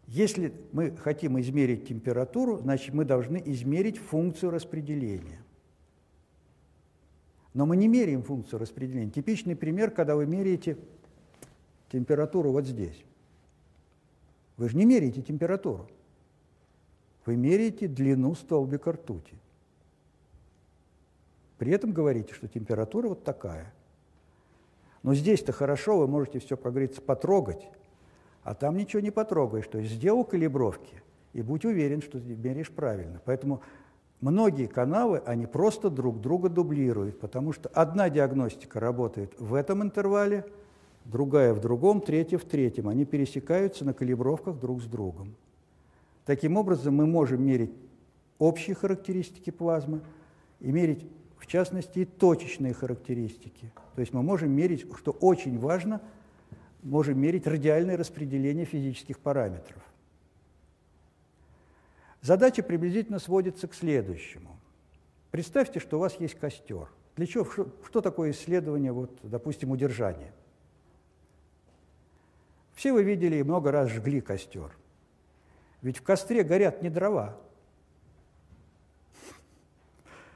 Если 0.07 0.53
мы 0.71 0.95
хотим 0.95 1.39
измерить 1.41 1.87
температуру, 1.87 2.57
значит, 2.59 2.93
мы 2.93 3.05
должны 3.05 3.41
измерить 3.45 3.97
функцию 3.97 4.51
распределения. 4.51 5.43
Но 7.53 7.65
мы 7.65 7.75
не 7.75 7.87
меряем 7.87 8.21
функцию 8.21 8.59
распределения. 8.59 9.09
Типичный 9.09 9.55
пример, 9.55 9.89
когда 9.89 10.15
вы 10.15 10.25
меряете 10.25 10.77
температуру 11.91 12.51
вот 12.51 12.65
здесь. 12.65 13.03
Вы 14.57 14.69
же 14.69 14.77
не 14.77 14.85
меряете 14.85 15.21
температуру. 15.21 15.89
Вы 17.25 17.35
меряете 17.35 17.87
длину 17.87 18.35
столбика 18.35 18.91
ртути. 18.91 19.35
При 21.57 21.71
этом 21.71 21.91
говорите, 21.91 22.33
что 22.33 22.47
температура 22.47 23.09
вот 23.09 23.23
такая. 23.23 23.73
Но 25.03 25.13
здесь-то 25.13 25.51
хорошо, 25.51 25.99
вы 25.99 26.07
можете 26.07 26.39
все, 26.39 26.57
как 26.57 26.71
говорится, 26.73 27.01
потрогать, 27.01 27.69
а 28.43 28.55
там 28.55 28.75
ничего 28.77 29.01
не 29.01 29.11
потрогаешь. 29.11 29.67
То 29.67 29.79
есть 29.79 29.93
сделал 29.93 30.23
калибровки 30.23 31.01
и 31.33 31.41
будь 31.41 31.65
уверен, 31.65 32.01
что 32.01 32.19
меряешь 32.19 32.71
правильно. 32.71 33.21
Поэтому 33.25 33.61
многие 34.21 34.67
каналы, 34.67 35.21
они 35.25 35.45
просто 35.45 35.89
друг 35.89 36.21
друга 36.21 36.49
дублируют, 36.49 37.19
потому 37.19 37.53
что 37.53 37.69
одна 37.69 38.09
диагностика 38.09 38.79
работает 38.79 39.33
в 39.39 39.53
этом 39.53 39.83
интервале, 39.83 40.45
другая 41.05 41.53
в 41.53 41.59
другом, 41.59 42.01
третья 42.01 42.37
в 42.37 42.43
третьем. 42.43 42.87
Они 42.89 43.05
пересекаются 43.05 43.85
на 43.85 43.93
калибровках 43.93 44.59
друг 44.59 44.81
с 44.81 44.85
другом. 44.85 45.35
Таким 46.25 46.57
образом, 46.57 46.95
мы 46.95 47.05
можем 47.05 47.45
мерить 47.45 47.71
общие 48.39 48.75
характеристики 48.75 49.51
плазмы 49.51 50.01
и 50.59 50.71
мерить 50.71 51.05
в 51.37 51.47
частности, 51.47 51.99
и 51.99 52.05
точечные 52.05 52.73
характеристики. 52.73 53.71
То 53.93 54.01
есть 54.01 54.13
мы 54.13 54.23
можем 54.23 54.51
мерить, 54.51 54.87
что 54.97 55.11
очень 55.11 55.59
важно, 55.59 56.01
можем 56.81 57.19
мерить 57.19 57.45
радиальное 57.45 57.97
распределение 57.97 58.65
физических 58.65 59.19
параметров. 59.19 59.81
Задача 62.21 62.63
приблизительно 62.63 63.19
сводится 63.19 63.67
к 63.67 63.75
следующему. 63.75 64.57
Представьте, 65.29 65.79
что 65.79 65.97
у 65.97 65.99
вас 65.99 66.19
есть 66.19 66.33
костер. 66.33 66.87
Для 67.15 67.27
чего? 67.27 67.45
Что, 67.45 67.67
что 67.87 68.01
такое 68.01 68.31
исследование, 68.31 68.91
вот, 68.91 69.11
допустим, 69.21 69.69
удержания? 69.69 70.33
Все 72.75 72.91
вы 72.91 73.03
видели 73.03 73.37
и 73.37 73.43
много 73.43 73.71
раз 73.71 73.89
жгли 73.89 74.21
костер. 74.21 74.71
Ведь 75.81 75.97
в 75.97 76.03
костре 76.03 76.43
горят 76.43 76.81
не 76.81 76.89
дрова, 76.89 77.37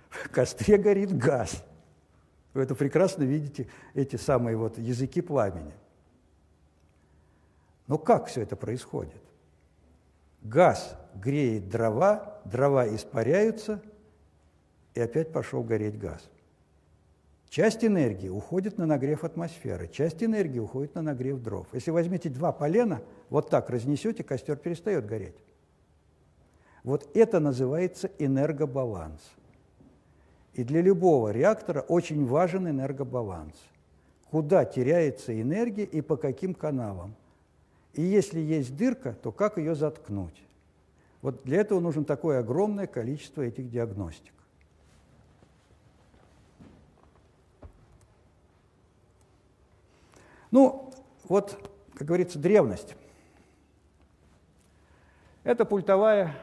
в 0.10 0.30
костре 0.30 0.78
горит 0.78 1.16
газ. 1.16 1.64
Вы 2.54 2.64
это 2.64 2.76
прекрасно 2.76 3.24
видите, 3.24 3.68
эти 3.94 4.16
самые 4.16 4.58
вот 4.58 4.78
языки 4.78 5.22
пламени. 5.22 5.74
Но 7.88 7.98
как 7.98 8.28
все 8.28 8.42
это 8.42 8.56
происходит? 8.56 9.22
Газ 10.42 10.98
греет 11.16 11.70
дрова, 11.70 12.42
дрова 12.46 12.88
испаряются, 12.96 13.82
и 14.94 15.02
опять 15.02 15.32
пошел 15.32 15.64
гореть 15.64 15.98
газ. 15.98 16.30
Часть 17.50 17.84
энергии 17.84 18.30
уходит 18.30 18.78
на 18.78 18.86
нагрев 18.86 19.24
атмосферы, 19.24 19.88
часть 19.88 20.24
энергии 20.24 20.60
уходит 20.60 20.94
на 20.94 21.02
нагрев 21.02 21.42
дров. 21.42 21.68
Если 21.74 21.90
возьмете 21.90 22.30
два 22.30 22.52
полена, 22.52 23.02
вот 23.30 23.50
так 23.50 23.72
разнесете, 23.72 24.24
костер 24.24 24.56
перестает 24.56 25.08
гореть. 25.08 25.36
Вот 26.84 27.10
это 27.16 27.40
называется 27.40 28.12
энергобаланс. 28.20 29.22
И 30.54 30.64
для 30.64 30.82
любого 30.82 31.32
реактора 31.32 31.82
очень 31.82 32.26
важен 32.26 32.68
энергобаланс. 32.68 33.56
Куда 34.30 34.64
теряется 34.64 35.40
энергия 35.40 35.86
и 35.86 36.02
по 36.02 36.18
каким 36.18 36.54
каналам. 36.54 37.16
И 37.94 38.04
если 38.04 38.40
есть 38.40 38.78
дырка, 38.78 39.14
то 39.14 39.32
как 39.32 39.58
ее 39.58 39.74
заткнуть? 39.74 40.40
Вот 41.24 41.44
для 41.44 41.62
этого 41.62 41.80
нужно 41.80 42.06
такое 42.06 42.40
огромное 42.40 42.86
количество 42.86 43.42
этих 43.42 43.72
диагностик. 43.72 44.34
Ну, 50.52 50.94
вот, 51.26 51.72
как 51.94 52.08
говорится, 52.08 52.40
древность. 52.40 52.96
Это 55.44 55.66
пультовая 55.66 56.36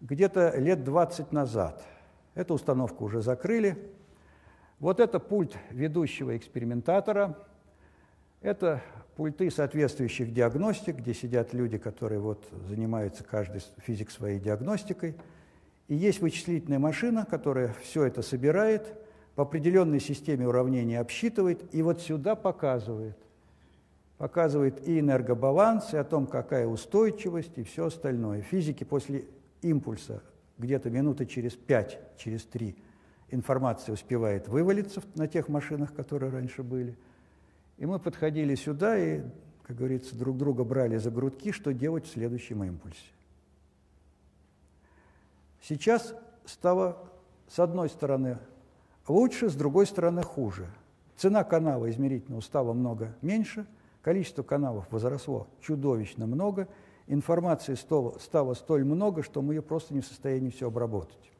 где-то 0.00 0.56
лет 0.58 0.84
20 0.84 1.32
назад– 1.32 1.84
Эту 2.34 2.54
установку 2.54 3.04
уже 3.04 3.20
закрыли. 3.20 3.76
Вот 4.80 5.00
это 5.00 5.20
пульт 5.20 5.54
ведущего 5.70 6.34
экспериментатора. 6.36 7.36
Это 8.40 8.82
пульты 9.16 9.50
соответствующих 9.50 10.32
диагностик, 10.32 10.96
где 10.96 11.12
сидят 11.12 11.52
люди, 11.52 11.76
которые 11.76 12.20
вот 12.20 12.48
занимаются 12.66 13.22
каждый 13.22 13.60
физик 13.84 14.10
своей 14.10 14.40
диагностикой. 14.40 15.14
И 15.88 15.94
есть 15.94 16.20
вычислительная 16.20 16.78
машина, 16.78 17.26
которая 17.28 17.74
все 17.82 18.04
это 18.04 18.22
собирает, 18.22 18.86
по 19.34 19.42
определенной 19.42 20.00
системе 20.00 20.46
уравнений 20.46 20.98
обсчитывает 20.98 21.74
и 21.74 21.82
вот 21.82 22.00
сюда 22.00 22.34
показывает. 22.34 23.16
Показывает 24.18 24.86
и 24.86 25.00
энергобаланс, 25.00 25.94
и 25.94 25.96
о 25.96 26.04
том, 26.04 26.26
какая 26.26 26.66
устойчивость, 26.66 27.56
и 27.56 27.62
все 27.62 27.86
остальное. 27.86 28.42
Физики 28.42 28.84
после 28.84 29.24
импульса 29.62 30.22
где-то 30.58 30.90
минуты 30.90 31.26
через 31.26 31.54
пять, 31.54 31.98
через 32.18 32.44
три 32.44 32.76
информация 33.30 33.94
успевает 33.94 34.46
вывалиться 34.46 35.02
на 35.14 35.26
тех 35.26 35.48
машинах, 35.48 35.94
которые 35.94 36.30
раньше 36.30 36.62
были. 36.62 36.96
И 37.78 37.86
мы 37.86 37.98
подходили 37.98 38.54
сюда 38.54 38.98
и, 38.98 39.22
как 39.62 39.76
говорится, 39.76 40.14
друг 40.14 40.36
друга 40.36 40.62
брали 40.62 40.98
за 40.98 41.10
грудки, 41.10 41.50
что 41.50 41.72
делать 41.72 42.06
в 42.06 42.12
следующем 42.12 42.62
импульсе. 42.62 43.10
Сейчас 45.62 46.14
стало, 46.44 46.98
с 47.48 47.58
одной 47.58 47.88
стороны, 47.88 48.38
лучше, 49.08 49.48
с 49.48 49.54
другой 49.54 49.86
стороны, 49.86 50.22
хуже. 50.22 50.66
Цена 51.16 51.44
канала 51.44 51.90
измерительного 51.90 52.40
стала 52.40 52.72
много 52.72 53.14
меньше, 53.22 53.66
количество 54.02 54.42
каналов 54.42 54.86
возросло 54.90 55.46
чудовищно 55.60 56.26
много– 56.26 56.68
информации 57.06 57.74
стало, 57.74 58.18
стало 58.18 58.54
столь 58.54 58.84
много, 58.84 59.22
что 59.22 59.42
мы 59.42 59.54
ее 59.54 59.62
просто 59.62 59.94
не 59.94 60.00
в 60.00 60.06
состоянии 60.06 60.50
все 60.50 60.68
обработать. 60.68 61.30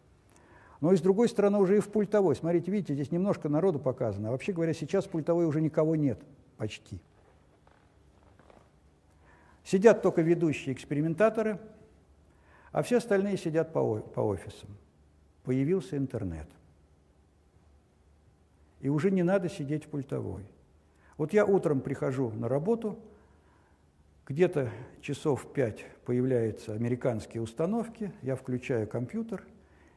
Но 0.81 0.93
и 0.93 0.97
с 0.97 1.01
другой 1.01 1.29
стороны 1.29 1.59
уже 1.59 1.77
и 1.77 1.81
в 1.81 1.89
пультовой. 1.89 2.35
Смотрите, 2.35 2.71
видите, 2.71 2.95
здесь 2.95 3.13
немножко 3.13 3.49
народу 3.49 3.79
показано. 3.79 4.29
А 4.29 4.33
вообще 4.33 4.53
говоря, 4.53 4.75
сейчас 4.75 5.05
в 5.05 5.11
пультовой 5.11 5.47
уже 5.47 5.61
никого 5.61 5.95
нет 5.95 6.21
почти. 6.57 7.01
Сидят 9.65 10.03
только 10.03 10.23
ведущие 10.23 10.75
экспериментаторы, 10.75 11.61
а 12.73 12.83
все 12.83 12.97
остальные 12.97 13.37
сидят 13.37 13.73
по, 13.73 14.01
по 14.01 14.21
офисам. 14.21 14.71
Появился 15.45 15.97
интернет. 15.97 16.49
И 18.83 18.91
уже 18.91 19.11
не 19.11 19.23
надо 19.23 19.49
сидеть 19.49 19.85
в 19.85 19.89
пультовой. 19.89 20.45
Вот 21.17 21.33
я 21.33 21.47
утром 21.47 21.81
прихожу 21.81 22.31
на 22.33 22.49
работу– 22.49 22.99
где-то 24.27 24.71
часов 25.01 25.53
пять 25.53 25.85
появляются 26.05 26.75
американские 26.75 27.43
установки, 27.43 28.13
я 28.23 28.37
включаю 28.37 28.87
компьютер, 28.87 29.45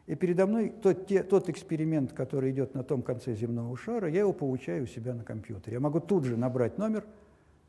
и 0.08 0.16
передо 0.16 0.48
мной 0.48 0.74
тот, 0.82 1.06
те, 1.08 1.22
тот 1.22 1.48
эксперимент, 1.48 2.12
который 2.12 2.52
идет 2.52 2.74
на 2.74 2.84
том 2.84 3.04
конце 3.04 3.36
земного 3.36 3.78
шара, 3.78 4.10
я 4.10 4.22
его 4.22 4.34
получаю 4.34 4.84
у 4.84 4.88
себя 4.88 5.14
на 5.14 5.24
компьютере. 5.24 5.76
Я 5.76 5.80
могу 5.80 6.00
тут 6.00 6.26
же 6.26 6.38
набрать 6.38 6.80
номер, 6.80 7.06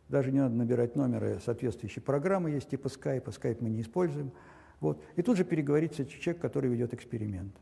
даже 0.09 0.33
не 0.33 0.41
надо 0.41 0.55
набирать 0.55 0.97
номеры, 0.97 1.41
соответствующие 1.45 2.03
программы 2.03 2.51
есть, 2.51 2.71
типа 2.71 2.89
Skype, 2.89 3.25
а 3.27 3.31
Skype 3.31 3.59
мы 3.61 3.69
не 3.69 3.83
используем. 3.83 4.33
Вот. 4.81 5.03
И 5.17 5.23
тут 5.23 5.37
же 5.37 5.45
переговорить 5.45 5.93
с 5.93 6.07
человеком, 6.07 6.41
который 6.41 6.71
ведет 6.71 6.95
эксперимент. 6.95 7.55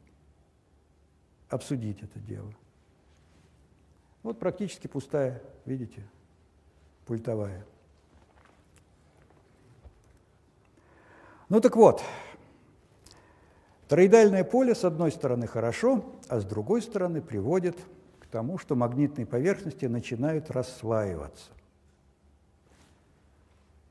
Обсудить 1.48 2.02
это 2.02 2.18
дело. 2.20 2.52
Вот 4.24 4.38
практически 4.38 4.86
пустая, 4.86 5.42
видите, 5.66 6.02
пультовая. 7.04 7.62
Ну 11.50 11.60
так 11.60 11.76
вот, 11.76 12.02
тороидальное 13.86 14.42
поле 14.42 14.74
с 14.74 14.82
одной 14.82 15.12
стороны 15.12 15.46
хорошо, 15.46 16.02
а 16.28 16.40
с 16.40 16.44
другой 16.46 16.80
стороны 16.80 17.20
приводит 17.20 17.76
к 18.18 18.26
тому, 18.26 18.56
что 18.56 18.74
магнитные 18.74 19.26
поверхности 19.26 19.84
начинают 19.84 20.50
расслаиваться. 20.50 21.50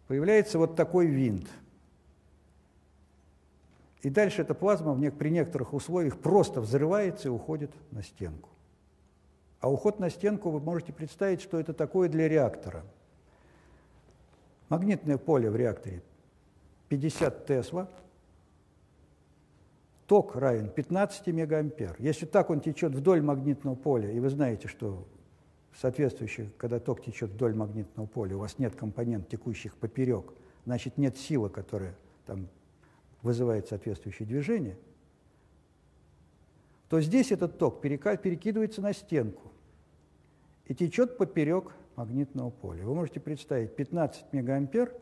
Появляется 0.08 0.58
вот 0.58 0.76
такой 0.76 1.06
винт. 1.06 1.48
И 4.02 4.10
дальше 4.10 4.42
эта 4.42 4.56
плазма 4.56 4.96
при 5.12 5.30
некоторых 5.30 5.74
условиях 5.74 6.18
просто 6.18 6.60
взрывается 6.60 7.28
и 7.28 7.32
уходит 7.32 7.72
на 7.92 8.02
стенку. 8.02 8.50
А 9.64 9.70
уход 9.70 9.98
на 9.98 10.10
стенку 10.10 10.50
вы 10.50 10.60
можете 10.60 10.92
представить, 10.92 11.42
что 11.42 11.58
это 11.58 11.74
такое 11.74 12.10
для 12.10 12.28
реактора. 12.28 12.84
Магнитное 14.68 15.18
поле 15.18 15.50
в 15.50 15.56
реакторе 15.56 16.04
50 16.90 17.46
Тесла, 17.46 17.88
ток 20.06 20.36
равен 20.36 20.68
15 20.68 21.28
мегаампер. 21.28 21.96
Если 22.00 22.26
так 22.26 22.50
он 22.50 22.60
течет 22.60 22.94
вдоль 22.94 23.22
магнитного 23.22 23.76
поля, 23.76 24.12
и 24.12 24.20
вы 24.20 24.30
знаете, 24.30 24.68
что 24.68 25.08
соответствующий, 25.80 26.50
когда 26.58 26.82
ток 26.82 27.02
течет 27.02 27.30
вдоль 27.30 27.56
магнитного 27.56 28.06
поля, 28.06 28.36
у 28.36 28.40
вас 28.40 28.60
нет 28.60 28.76
компонент, 28.76 29.30
текущих 29.30 29.78
поперек, 29.78 30.34
значит, 30.66 30.98
нет 30.98 31.18
силы, 31.18 31.50
которая 31.50 31.96
там 32.26 32.50
вызывает 33.22 33.70
соответствующее 33.70 34.28
движение, 34.28 34.78
то 36.90 37.00
здесь 37.00 37.32
этот 37.32 37.58
ток 37.58 37.80
перекидывается 37.80 38.82
на 38.82 38.92
стенку 38.92 39.53
и 40.66 40.76
течет 40.76 41.18
поперек 41.18 41.74
магнитного 41.96 42.50
поля. 42.50 42.84
Вы 42.86 42.96
можете 42.96 43.20
представить 43.20 43.76
15 43.76 44.32
мегаампер 44.34 44.94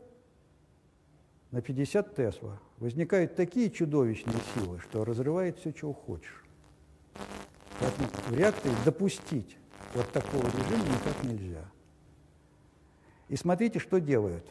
на 1.50 1.62
50 1.62 2.14
Тесла. 2.14 2.58
Возникают 2.78 3.36
такие 3.36 3.70
чудовищные 3.70 4.36
силы, 4.54 4.80
что 4.80 5.04
разрывает 5.04 5.58
все, 5.58 5.72
чего 5.72 5.92
хочешь. 5.92 6.44
Поэтому 7.78 8.08
в 8.28 8.34
реакторе 8.36 8.74
допустить 8.84 9.56
вот 9.94 10.10
такого 10.10 10.44
режима 10.44 10.84
никак 10.84 11.24
нельзя. 11.24 11.64
И 13.28 13.36
смотрите, 13.36 13.78
что 13.78 13.98
делают. 13.98 14.44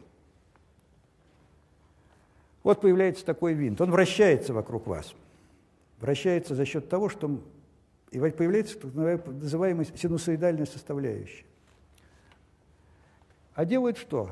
Вот 2.63 2.81
появляется 2.81 3.25
такой 3.25 3.53
винт. 3.53 3.81
Он 3.81 3.91
вращается 3.91 4.53
вокруг 4.53 4.87
вас. 4.87 5.13
Вращается 5.99 6.55
за 6.55 6.65
счет 6.65 6.89
того, 6.89 7.09
что 7.09 7.41
и 8.11 8.19
появляется 8.19 8.77
так 8.77 8.93
называемая 8.93 9.85
синусоидальная 9.85 10.65
составляющая. 10.65 11.45
А 13.53 13.65
делают 13.65 13.97
что? 13.97 14.29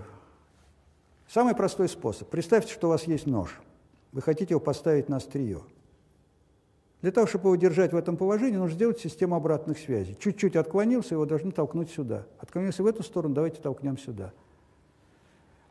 Самый 1.28 1.56
простой 1.56 1.88
способ. 1.88 2.30
Представьте, 2.30 2.74
что 2.74 2.88
у 2.88 2.90
вас 2.92 3.04
есть 3.04 3.26
нож. 3.26 3.60
Вы 4.12 4.22
хотите 4.22 4.54
его 4.54 4.60
поставить 4.60 5.10
на 5.10 5.18
острие. 5.18 5.62
Для 7.02 7.12
того, 7.12 7.28
чтобы 7.28 7.50
его 7.50 7.56
держать 7.56 7.94
в 7.94 7.96
этом 7.96 8.18
положении, 8.18 8.58
нужно 8.58 8.76
сделать 8.76 9.00
систему 9.00 9.36
обратных 9.36 9.78
связей. 9.78 10.18
Чуть-чуть 10.20 10.58
отклонился, 10.58 11.16
его 11.16 11.26
должны 11.26 11.52
толкнуть 11.52 11.90
сюда. 11.92 12.26
Отклонился 12.40 12.84
в 12.84 12.88
эту 12.88 13.04
сторону, 13.04 13.36
давайте 13.36 13.62
толкнем 13.62 13.98
сюда. 13.98 14.34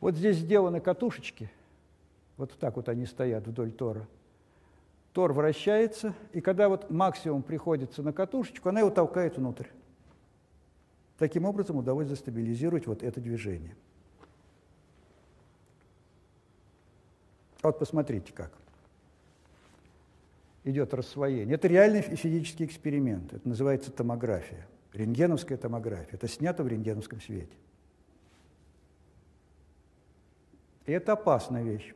Вот 0.01 0.15
здесь 0.15 0.37
сделаны 0.37 0.81
катушечки. 0.81 1.51
Вот 2.39 2.57
так 2.59 2.77
вот 2.77 2.89
они 2.89 3.05
стоят 3.05 3.47
вдоль 3.47 3.73
тора. 3.73 4.07
Тор 5.19 5.33
вращается, 5.33 6.15
и 6.33 6.41
когда 6.41 6.69
вот 6.69 6.91
максимум 6.91 7.43
приходится 7.43 8.05
на 8.05 8.13
катушечку, 8.13 8.69
она 8.69 8.79
его 8.79 8.91
толкает 8.91 9.37
внутрь. 9.37 9.67
Таким 11.19 11.45
образом 11.45 11.77
удалось 11.77 12.07
застабилизировать 12.07 12.87
вот 12.87 13.03
это 13.03 13.21
движение. 13.21 13.75
Вот 17.65 17.81
посмотрите 17.81 18.33
как. 18.33 18.53
Идет 20.63 20.95
рассвоение. 20.95 21.57
Это 21.57 21.67
реальный 21.67 22.03
физический 22.03 22.65
эксперимент. 22.65 23.33
Это 23.33 23.49
называется 23.49 23.91
томография. 23.91 24.69
Рентгеновская 24.93 25.59
томография. 25.59 26.15
Это 26.15 26.29
снято 26.29 26.63
в 26.63 26.69
рентгеновском 26.69 27.21
свете. 27.21 27.57
И 30.87 30.93
это 30.93 31.15
опасная 31.15 31.65
вещь. 31.65 31.93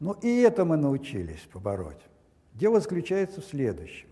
Но 0.00 0.12
и 0.22 0.40
это 0.40 0.64
мы 0.64 0.76
научились 0.76 1.40
побороть. 1.52 2.00
Дело 2.52 2.80
заключается 2.80 3.40
в 3.40 3.44
следующем, 3.44 4.08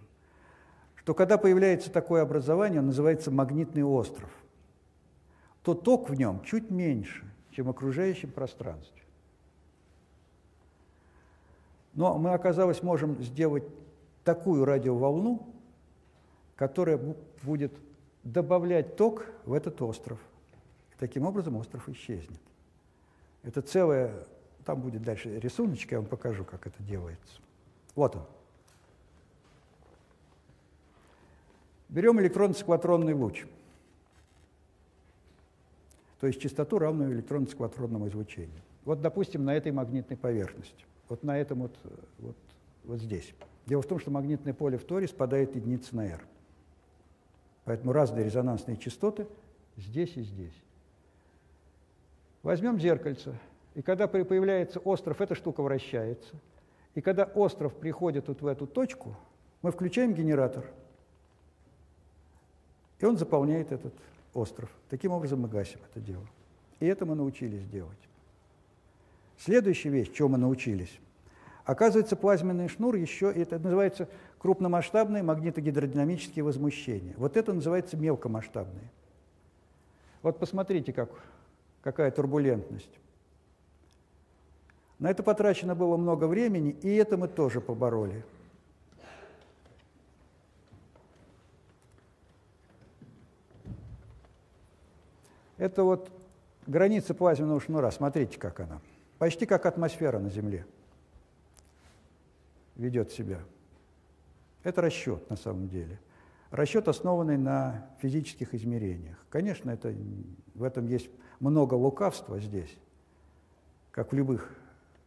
что 0.96 1.14
когда 1.14 1.38
появляется 1.38 1.90
такое 1.90 2.22
образование, 2.22 2.80
он 2.80 2.86
называется 2.86 3.30
магнитный 3.30 3.82
остров, 3.82 4.30
то 5.62 5.74
ток 5.74 6.10
в 6.10 6.14
нем 6.14 6.42
чуть 6.44 6.70
меньше, 6.70 7.24
чем 7.50 7.66
в 7.66 7.70
окружающем 7.70 8.30
пространстве. 8.30 9.02
Но 11.94 12.18
мы, 12.18 12.32
оказалось, 12.32 12.82
можем 12.82 13.22
сделать 13.22 13.64
такую 14.24 14.64
радиоволну, 14.64 15.46
которая 16.56 16.98
будет 17.42 17.72
добавлять 18.24 18.96
ток 18.96 19.26
в 19.44 19.52
этот 19.52 19.82
остров. 19.82 20.18
И 20.92 20.98
таким 20.98 21.26
образом 21.26 21.56
остров 21.56 21.88
исчезнет. 21.88 22.40
Это 23.42 23.62
целая, 23.62 24.14
там 24.64 24.80
будет 24.80 25.02
дальше 25.02 25.38
рисуночки, 25.38 25.94
я 25.94 26.00
вам 26.00 26.08
покажу, 26.08 26.44
как 26.44 26.66
это 26.66 26.82
делается. 26.82 27.40
Вот 27.94 28.16
он. 28.16 28.24
Берем 31.88 32.20
электронно-скватронный 32.20 33.12
луч, 33.12 33.44
то 36.20 36.26
есть 36.26 36.40
частоту, 36.40 36.78
равную 36.78 37.12
электронно-скватронному 37.12 38.08
излучению. 38.08 38.62
Вот, 38.84 39.02
допустим, 39.02 39.44
на 39.44 39.54
этой 39.54 39.72
магнитной 39.72 40.16
поверхности 40.16 40.86
вот 41.12 41.22
на 41.24 41.36
этом 41.38 41.60
вот, 41.60 41.76
вот, 42.20 42.36
вот 42.84 42.98
здесь. 42.98 43.34
Дело 43.66 43.82
в 43.82 43.86
том, 43.86 43.98
что 43.98 44.10
магнитное 44.10 44.54
поле 44.54 44.78
в 44.78 44.84
торе 44.84 45.06
спадает 45.06 45.54
единица 45.54 45.94
на 45.94 46.06
r. 46.06 46.24
Поэтому 47.64 47.92
разные 47.92 48.24
резонансные 48.24 48.78
частоты 48.78 49.26
здесь 49.76 50.16
и 50.16 50.22
здесь. 50.22 50.54
Возьмем 52.42 52.80
зеркальце, 52.80 53.38
и 53.74 53.82
когда 53.82 54.06
появляется 54.06 54.80
остров, 54.80 55.20
эта 55.20 55.34
штука 55.34 55.62
вращается. 55.62 56.34
И 56.94 57.00
когда 57.00 57.24
остров 57.24 57.74
приходит 57.74 58.28
вот 58.28 58.42
в 58.42 58.46
эту 58.46 58.66
точку, 58.66 59.16
мы 59.62 59.72
включаем 59.72 60.12
генератор, 60.12 60.64
и 62.98 63.04
он 63.04 63.16
заполняет 63.16 63.72
этот 63.72 63.94
остров. 64.34 64.70
Таким 64.90 65.12
образом 65.12 65.40
мы 65.40 65.48
гасим 65.48 65.80
это 65.90 66.00
дело. 66.00 66.26
И 66.80 66.86
это 66.86 67.06
мы 67.06 67.14
научились 67.14 67.66
делать. 67.66 67.98
Следующая 69.38 69.88
вещь, 69.88 70.12
чего 70.12 70.28
мы 70.28 70.38
научились. 70.38 71.00
Оказывается, 71.64 72.16
плазменный 72.16 72.68
шнур 72.68 72.94
еще, 72.96 73.32
это 73.32 73.58
называется 73.58 74.08
крупномасштабные 74.38 75.22
магнитогидродинамические 75.22 76.44
возмущения. 76.44 77.14
Вот 77.16 77.36
это 77.36 77.52
называется 77.52 77.96
мелкомасштабные. 77.96 78.90
Вот 80.22 80.38
посмотрите, 80.38 80.92
как, 80.92 81.10
какая 81.82 82.10
турбулентность. 82.10 82.90
На 85.02 85.10
это 85.10 85.24
потрачено 85.24 85.74
было 85.74 85.96
много 85.96 86.26
времени, 86.26 86.76
и 86.80 86.94
это 86.94 87.16
мы 87.16 87.26
тоже 87.26 87.60
побороли. 87.60 88.24
Это 95.56 95.82
вот 95.82 96.08
граница 96.68 97.14
плазменного 97.14 97.60
шнура. 97.60 97.90
Смотрите, 97.90 98.38
как 98.38 98.60
она 98.60 98.80
почти 99.18 99.44
как 99.44 99.66
атмосфера 99.66 100.20
на 100.20 100.30
Земле 100.30 100.64
ведет 102.76 103.10
себя. 103.10 103.40
Это 104.62 104.82
расчет 104.82 105.28
на 105.28 105.34
самом 105.34 105.68
деле. 105.68 105.98
Расчет, 106.52 106.86
основанный 106.86 107.38
на 107.38 107.88
физических 107.98 108.54
измерениях. 108.54 109.16
Конечно, 109.30 109.72
это, 109.72 109.92
в 110.54 110.62
этом 110.62 110.86
есть 110.86 111.10
много 111.40 111.74
лукавства 111.74 112.38
здесь, 112.38 112.72
как 113.90 114.12
в 114.12 114.14
любых 114.14 114.61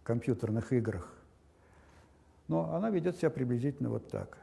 компьютерных 0.05 0.71
играх. 0.71 1.11
Но 2.47 2.73
она 2.73 2.89
ведет 2.89 3.17
себя 3.17 3.29
приблизительно 3.29 3.89
вот 3.89 4.07
так. 4.07 4.37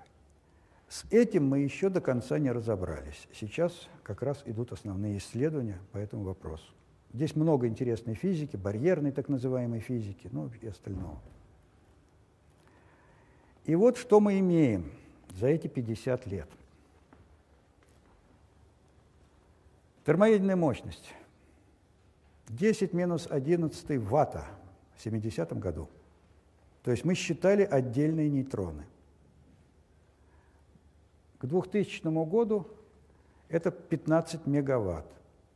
С 0.88 1.04
этим 1.10 1.46
мы 1.46 1.60
еще 1.60 1.88
до 1.88 2.02
конца 2.02 2.38
не 2.38 2.50
разобрались. 2.50 3.28
Сейчас 3.32 3.88
как 4.02 4.22
раз 4.22 4.42
идут 4.44 4.72
основные 4.72 5.16
исследования 5.16 5.78
по 5.92 5.98
этому 5.98 6.24
вопросу. 6.24 6.66
Здесь 7.14 7.34
много 7.36 7.66
интересной 7.66 8.14
физики, 8.14 8.56
барьерной 8.56 9.12
так 9.12 9.28
называемой 9.28 9.80
физики, 9.80 10.28
ну 10.32 10.50
и 10.60 10.66
остального. 10.66 11.18
И 13.64 13.74
вот 13.74 13.96
что 13.96 14.20
мы 14.20 14.40
имеем 14.40 14.90
за 15.30 15.46
эти 15.46 15.68
50 15.68 16.26
лет. 16.26 16.48
Термоядерная 20.04 20.56
мощность 20.56 21.14
10 22.48 22.92
минус 22.92 23.28
11 23.30 24.02
ватта 24.02 24.44
в 25.02 25.04
70 25.04 25.58
году. 25.58 25.88
То 26.84 26.92
есть 26.92 27.04
мы 27.04 27.16
считали 27.16 27.64
отдельные 27.64 28.30
нейтроны. 28.30 28.84
К 31.38 31.46
2000 31.46 32.06
году 32.24 32.68
это 33.48 33.72
15 33.72 34.46
мегаватт. 34.46 35.06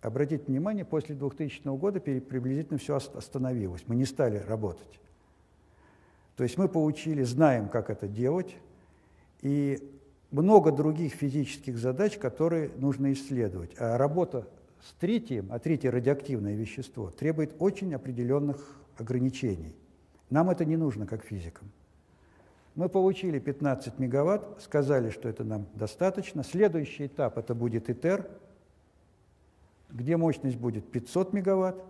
Обратите 0.03 0.44
внимание, 0.47 0.84
после 0.84 1.14
2000 1.14 1.62
года 1.78 2.01
приблизительно 2.01 2.78
все 2.78 2.97
остановилось. 2.97 3.84
Мы 3.86 3.94
не 3.94 4.05
стали 4.05 4.38
работать. 4.38 5.01
То 6.36 6.42
есть 6.42 6.59
мы 6.59 6.68
получили, 6.68 7.22
знаем, 7.22 7.68
как 7.68 7.88
это 7.88 8.09
делать, 8.09 8.57
и 9.42 9.80
много 10.32 10.72
других 10.72 11.12
физических 11.12 11.78
задач, 11.78 12.18
которые 12.18 12.70
нужно 12.78 13.12
исследовать. 13.12 13.70
А 13.78 13.97
работа 13.97 14.49
с 14.82 14.92
тритием, 14.94 15.49
а 15.51 15.61
тритий– 15.61 15.88
радиоактивное 15.90 16.57
вещество, 16.57 17.11
требует 17.11 17.55
очень 17.61 17.94
определенных 17.94 18.86
ограничений. 19.01 19.74
Нам 20.30 20.51
это 20.51 20.64
не 20.64 20.76
нужно, 20.76 21.07
как 21.07 21.24
физикам. 21.24 21.70
Мы 22.74 22.88
получили 22.88 23.38
15 23.38 23.99
мегаватт, 23.99 24.61
сказали, 24.61 25.11
что 25.11 25.28
это 25.28 25.44
нам 25.44 25.66
достаточно. 25.74 26.44
Следующий 26.44 27.07
этап– 27.07 27.38
это 27.38 27.55
будет 27.55 27.88
ИТЕР, 27.88 28.28
где 29.90 30.16
мощность 30.16 30.59
будет 30.59 30.90
500 30.90 31.32
мегаватт. 31.32 31.82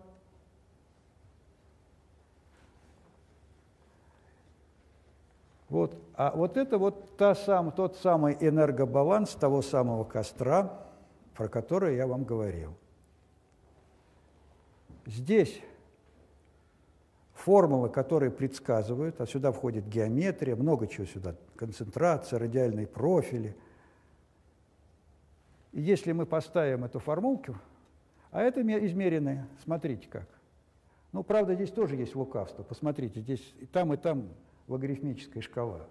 Вот. 5.68 6.00
А 6.14 6.30
вот 6.36 6.56
это 6.56 6.78
вот 6.78 7.16
та 7.16 7.34
сам, 7.34 7.72
тот 7.72 7.96
самый 7.96 8.36
энергобаланс 8.40 9.30
того 9.32 9.62
самого 9.62 10.04
костра, 10.04 10.86
про 11.34 11.48
который 11.48 11.96
я 11.96 12.06
вам 12.06 12.24
говорил. 12.24 12.74
Здесь 15.04 15.60
формулы, 17.36 17.90
которые 17.90 18.30
предсказывают, 18.30 19.20
а 19.20 19.26
сюда 19.26 19.52
входит 19.52 19.86
геометрия, 19.86 20.56
много 20.56 20.86
чего 20.86 21.06
сюда, 21.06 21.36
концентрация, 21.54 22.38
радиальные 22.38 22.86
профили. 22.86 23.54
И 25.72 25.82
если 25.82 26.12
мы 26.12 26.24
поставим 26.24 26.84
эту 26.84 26.98
формулку, 26.98 27.56
а 28.30 28.42
это 28.42 28.62
измеренные, 28.62 29.46
смотрите 29.62 30.08
как. 30.08 30.26
Ну, 31.12 31.22
правда, 31.22 31.54
здесь 31.54 31.70
тоже 31.70 31.96
есть 31.96 32.14
лукавство. 32.14 32.62
Посмотрите, 32.62 33.20
здесь 33.20 33.54
и 33.60 33.66
там, 33.66 33.92
и 33.92 33.96
там 33.96 34.28
логарифмическая 34.68 35.42
шкала. 35.42 35.86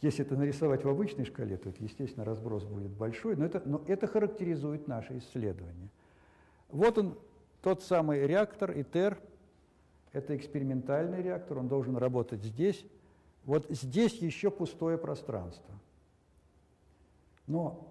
Если 0.00 0.24
это 0.24 0.36
нарисовать 0.36 0.84
в 0.84 0.88
обычной 0.88 1.24
шкале, 1.24 1.56
то, 1.56 1.68
это, 1.68 1.82
естественно, 1.82 2.24
разброс 2.24 2.64
будет 2.64 2.90
большой, 2.90 3.36
но 3.36 3.44
это, 3.44 3.62
но 3.64 3.82
это 3.86 4.06
характеризует 4.06 4.86
наше 4.88 5.18
исследование. 5.18 5.88
Вот 6.70 6.98
он, 6.98 7.18
тот 7.62 7.82
самый 7.82 8.26
реактор 8.26 8.78
ИТЕР, 8.78 9.18
это 10.12 10.36
экспериментальный 10.36 11.22
реактор, 11.22 11.58
он 11.58 11.68
должен 11.68 11.96
работать 11.96 12.42
здесь. 12.42 12.84
Вот 13.44 13.66
здесь 13.70 14.14
еще 14.14 14.50
пустое 14.50 14.98
пространство. 14.98 15.74
Но 17.46 17.88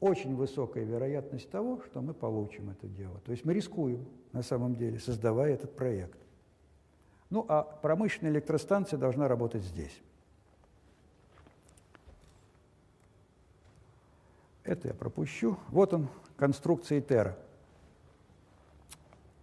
очень 0.00 0.34
высокая 0.36 0.84
вероятность 0.84 1.50
того, 1.50 1.82
что 1.82 2.00
мы 2.00 2.14
получим 2.14 2.70
это 2.70 2.86
дело. 2.86 3.20
То 3.20 3.32
есть 3.32 3.44
мы 3.44 3.52
рискуем, 3.52 4.06
на 4.32 4.42
самом 4.42 4.76
деле, 4.76 4.98
создавая 4.98 5.54
этот 5.54 5.74
проект. 5.74 6.18
Ну, 7.30 7.44
а 7.48 7.62
промышленная 7.62 8.32
электростанция 8.32 8.98
должна 8.98 9.28
работать 9.28 9.62
здесь. 9.62 10.00
Это 14.64 14.88
я 14.88 14.94
пропущу. 14.94 15.58
Вот 15.68 15.94
он, 15.94 16.08
конструкция 16.36 17.00
Тера. 17.00 17.36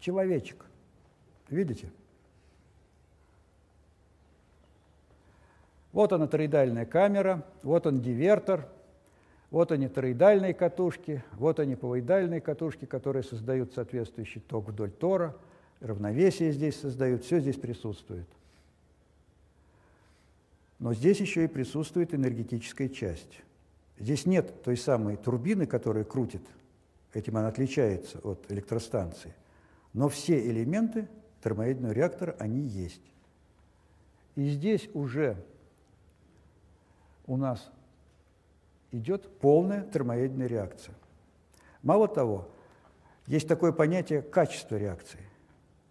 Человечек. 0.06 0.64
Видите? 1.50 1.90
Вот 5.94 6.14
она 6.14 6.28
тороидальная 6.28 6.86
камера, 6.86 7.44
вот 7.64 7.88
он 7.88 8.02
дивертор, 8.02 8.68
вот 9.50 9.72
они 9.72 9.88
тороидальные 9.88 10.54
катушки, 10.54 11.24
вот 11.34 11.60
они 11.60 11.76
повоидальные 11.76 12.40
катушки, 12.40 12.86
которые 12.86 13.24
создают 13.24 13.74
соответствующий 13.74 14.42
ток 14.42 14.68
вдоль 14.68 14.92
тора– 14.92 15.36
равновесие 15.80 16.52
здесь 16.52 16.80
создают, 16.80 17.24
все 17.24 17.40
здесь 17.40 17.58
присутствует. 17.58 18.28
Но 20.78 20.94
здесь 20.94 21.20
еще 21.20 21.46
и 21.46 21.48
присутствует 21.48 22.14
энергетическая 22.14 22.90
часть. 22.90 23.42
Здесь 23.98 24.28
нет 24.28 24.62
той 24.62 24.78
самой 24.78 25.18
турбины, 25.18 25.66
которая 25.66 26.04
крутит, 26.04 26.44
этим 27.12 27.38
она 27.38 27.48
отличается 27.48 28.20
от 28.20 28.52
электростанции. 28.52 29.34
Но 29.96 30.10
все 30.10 30.46
элементы 30.46 31.08
термоядерного 31.42 31.94
реактора, 31.94 32.36
они 32.38 32.60
есть. 32.60 33.02
И 34.36 34.50
здесь 34.50 34.90
уже 34.94 35.38
у 37.26 37.38
нас 37.38 37.72
идет 38.92 39.40
полная 39.40 39.84
термоядерная 39.84 40.48
реакция. 40.48 40.94
Мало 41.82 42.10
того, 42.10 42.50
есть 43.26 43.48
такое 43.48 43.72
понятие 43.72 44.22
качества 44.22 44.76
реакции. 44.76 45.22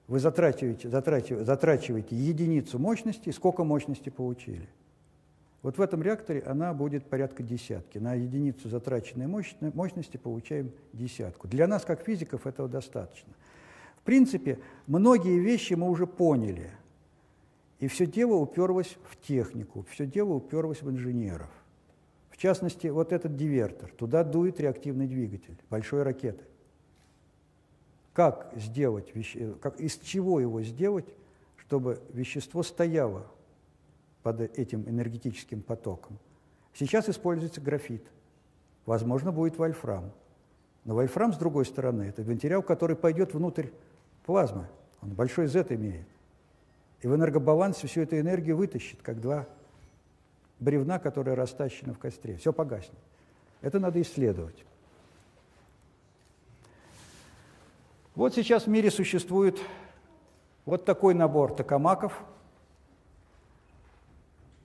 Вы 0.06 0.20
затрачиваете, 0.20 0.90
затрачиваете, 0.90 1.46
затрачиваете 1.46 2.14
единицу 2.14 2.78
мощности, 2.78 3.30
сколько 3.30 3.64
мощности 3.64 4.10
получили. 4.10 4.68
Вот 5.62 5.78
в 5.78 5.80
этом 5.80 6.02
реакторе 6.02 6.42
она 6.42 6.74
будет 6.74 7.06
порядка 7.06 7.42
десятки. 7.42 7.96
На 7.96 8.12
единицу 8.12 8.68
затраченной 8.68 9.28
мощности 9.28 10.18
получаем 10.18 10.72
десятку. 10.92 11.48
Для 11.48 11.66
нас, 11.66 11.86
как 11.86 12.02
физиков, 12.02 12.46
этого 12.46 12.68
достаточно. 12.68 13.32
Принципе, 14.04 14.58
многие 14.86 15.38
вещи 15.38 15.74
мы 15.74 15.90
уже 15.90 16.06
поняли. 16.06 16.70
И 17.80 17.88
все 17.88 18.06
дело 18.06 18.34
уперлось 18.36 18.96
в 19.10 19.16
технику, 19.20 19.84
все 19.90 20.06
дело 20.06 20.34
уперлось 20.34 20.82
в 20.82 20.90
инженеров. 20.90 21.50
В 22.30 22.36
частности, 22.36 22.86
вот 22.86 23.12
этот 23.12 23.36
дивертор, 23.36 23.90
туда 23.92 24.24
дует 24.24 24.60
реактивный 24.60 25.06
двигатель 25.06 25.56
большой 25.68 26.02
ракеты 26.02 26.44
как 28.14 28.52
сделать, 28.54 29.12
как, 29.60 29.78
из 29.80 29.98
чего 29.98 30.40
его 30.40 30.62
сделать, 30.62 31.04
чтобы 31.56 32.00
вещество 32.12 32.62
стояло 32.62 33.26
под 34.22 34.40
этим 34.40 34.88
энергетическим 34.88 35.60
потоком. 35.60 36.18
Сейчас 36.72 37.08
используется 37.08 37.60
графит. 37.60 38.04
Возможно, 38.86 39.32
будет 39.32 39.58
вольфрам. 39.58 40.12
Но 40.84 40.94
вольфрам, 40.94 41.32
с 41.32 41.36
другой 41.36 41.66
стороны, 41.66 42.04
это 42.04 42.22
материал, 42.22 42.62
который 42.62 42.94
пойдет 42.94 43.34
внутрь 43.34 43.68
плазмы. 44.24 44.66
Он 45.02 45.10
большой 45.10 45.46
Z 45.46 45.66
имеет. 45.70 46.06
И 47.02 47.06
в 47.06 47.14
энергобалансе 47.14 47.86
всю 47.86 48.02
эту 48.02 48.18
энергию 48.18 48.56
вытащит, 48.56 49.02
как 49.02 49.20
два 49.20 49.46
бревна, 50.58 50.98
которые 50.98 51.34
растащены 51.34 51.92
в 51.92 51.98
костре. 51.98 52.36
Все 52.36 52.52
погаснет. 52.52 52.98
Это 53.60 53.78
надо 53.78 54.00
исследовать. 54.00 54.64
Вот 58.14 58.34
сейчас 58.34 58.64
в 58.64 58.68
мире 58.68 58.90
существует 58.90 59.58
вот 60.64 60.84
такой 60.84 61.14
набор 61.14 61.54
токамаков. 61.54 62.24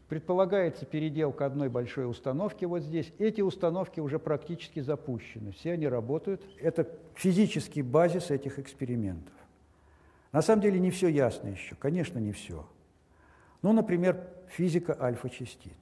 Предполагается 0.08 0.86
переделка 0.86 1.46
одной 1.46 1.70
большой 1.70 2.10
установки 2.10 2.66
вот 2.66 2.82
здесь. 2.82 3.12
Эти 3.20 3.42
установки 3.42 4.00
уже 4.00 4.18
практически 4.18 4.80
запущены, 4.80 5.52
все 5.52 5.74
они 5.74 5.88
работают. 5.88 6.42
Это 6.60 6.88
физический 7.16 7.82
базис 7.82 8.32
этих 8.32 8.60
экспериментов. 8.60 9.34
На 10.32 10.42
самом 10.42 10.62
деле 10.62 10.80
не 10.80 10.92
все 10.92 11.08
ясно 11.08 11.48
еще, 11.48 11.76
конечно, 11.76 12.20
не 12.20 12.32
все. 12.32 12.68
Ну, 13.62 13.74
например, 13.74 14.28
физика 14.48 14.96
альфа-частиц. 15.00 15.74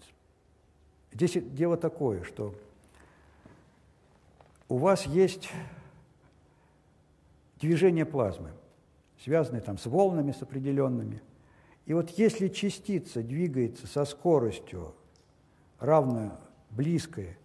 Здесь 1.12 1.38
дело 1.44 1.78
такое, 1.78 2.24
что 2.24 2.56
у 4.70 4.78
вас 4.78 5.06
есть 5.06 5.50
движение 7.60 8.06
плазмы, 8.06 8.52
связанные 9.24 9.62
там 9.62 9.78
с 9.78 9.86
волнами, 9.86 10.32
с 10.32 10.42
определенными. 10.42 11.22
И 11.86 11.94
вот 11.94 12.10
если 12.12 12.48
частица 12.50 13.24
двигается 13.24 13.88
со 13.88 14.06
скоростью, 14.06 14.94
равной, 15.80 16.32
близкой, 16.70 17.38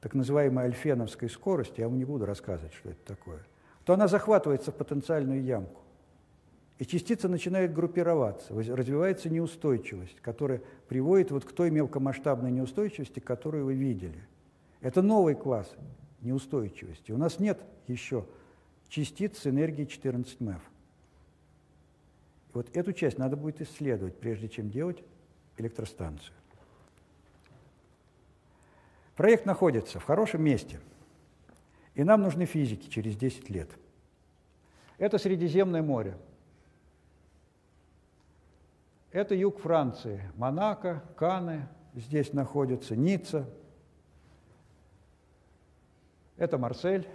так 0.00 0.14
называемой 0.14 0.64
альфеновской 0.64 1.28
скорости, 1.28 1.80
я 1.80 1.88
вам 1.88 1.98
не 1.98 2.04
буду 2.04 2.24
рассказывать, 2.24 2.72
что 2.74 2.90
это 2.90 3.04
такое, 3.04 3.44
то 3.84 3.94
она 3.94 4.08
захватывается 4.08 4.72
в 4.72 4.74
потенциальную 4.76 5.42
ямку. 5.42 5.80
И 6.78 6.86
частица 6.86 7.28
начинает 7.28 7.74
группироваться, 7.74 8.54
развивается 8.54 9.28
неустойчивость, 9.28 10.20
которая 10.20 10.62
приводит 10.88 11.30
вот 11.30 11.44
к 11.44 11.52
той 11.52 11.70
мелкомасштабной 11.70 12.50
неустойчивости, 12.50 13.20
которую 13.20 13.66
вы 13.66 13.74
видели. 13.74 14.26
Это 14.80 15.02
новый 15.02 15.34
класс 15.34 15.70
неустойчивости. 16.22 17.12
У 17.12 17.18
нас 17.18 17.38
нет 17.38 17.60
еще 17.86 18.24
частиц 18.88 19.38
с 19.38 19.46
энергией 19.46 19.86
14 19.86 20.40
МЭФ. 20.40 20.62
И 22.48 22.52
вот 22.54 22.74
эту 22.74 22.92
часть 22.92 23.18
надо 23.18 23.36
будет 23.36 23.60
исследовать, 23.60 24.18
прежде 24.18 24.48
чем 24.48 24.70
делать 24.70 25.02
электростанцию. 25.58 26.34
Проект 29.16 29.44
находится 29.44 30.00
в 30.00 30.04
хорошем 30.04 30.42
месте, 30.42 30.80
и 31.94 32.04
нам 32.04 32.22
нужны 32.22 32.46
физики 32.46 32.88
через 32.88 33.16
10 33.16 33.50
лет. 33.50 33.70
Это 34.98 35.18
Средиземное 35.18 35.82
море. 35.82 36.16
Это 39.12 39.34
юг 39.34 39.58
Франции, 39.58 40.22
Монако, 40.36 41.02
Каны, 41.16 41.68
здесь 41.94 42.32
находятся 42.32 42.94
Ницца. 42.94 43.48
Это 46.36 46.58
Марсель, 46.58 47.08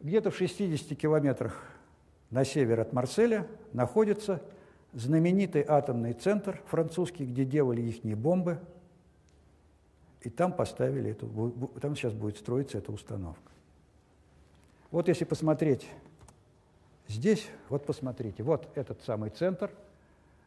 где-то 0.00 0.30
в 0.30 0.36
60 0.36 0.96
километрах 0.98 1.60
на 2.30 2.44
север 2.44 2.80
от 2.80 2.92
Марселя 2.92 3.46
находится 3.72 4.42
знаменитый 4.92 5.64
атомный 5.66 6.12
центр 6.12 6.62
французский, 6.66 7.24
где 7.24 7.44
делали 7.44 7.80
их 7.80 8.16
бомбы, 8.16 8.60
и 10.24 10.30
там 10.30 10.52
поставили 10.52 11.10
эту, 11.10 11.70
там 11.80 11.94
сейчас 11.94 12.14
будет 12.14 12.38
строиться 12.38 12.78
эта 12.78 12.90
установка. 12.90 13.52
Вот 14.90 15.08
если 15.08 15.24
посмотреть 15.24 15.86
здесь, 17.08 17.46
вот 17.68 17.84
посмотрите, 17.84 18.42
вот 18.42 18.68
этот 18.74 19.02
самый 19.02 19.30
центр, 19.30 19.70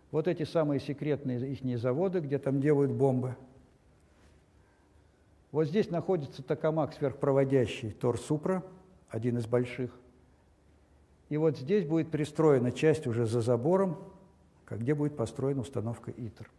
Вот 0.09 0.28
эти 0.28 0.43
самые 0.43 0.80
секретные 0.80 1.51
их 1.51 1.80
заводы, 1.80 2.21
где 2.21 2.39
там 2.39 2.61
делают 2.61 2.91
бомбы. 2.91 3.36
Вот 5.51 5.65
здесь 5.65 5.89
находится 5.89 6.41
токамак 6.41 6.93
сверхпроводящий 6.93 7.91
Тор-Супра, 7.91 8.63
один 9.09 9.38
из 9.38 9.45
больших. 9.47 9.91
И 11.28 11.36
вот 11.36 11.57
здесь 11.57 11.86
будет 11.86 12.09
пристроена 12.09 12.71
часть 12.71 13.05
уже 13.05 13.25
за 13.25 13.41
забором, 13.41 13.97
где 14.69 14.95
будет 14.95 15.17
построена 15.17 15.61
установка 15.61 16.11
ИТР. 16.11 16.49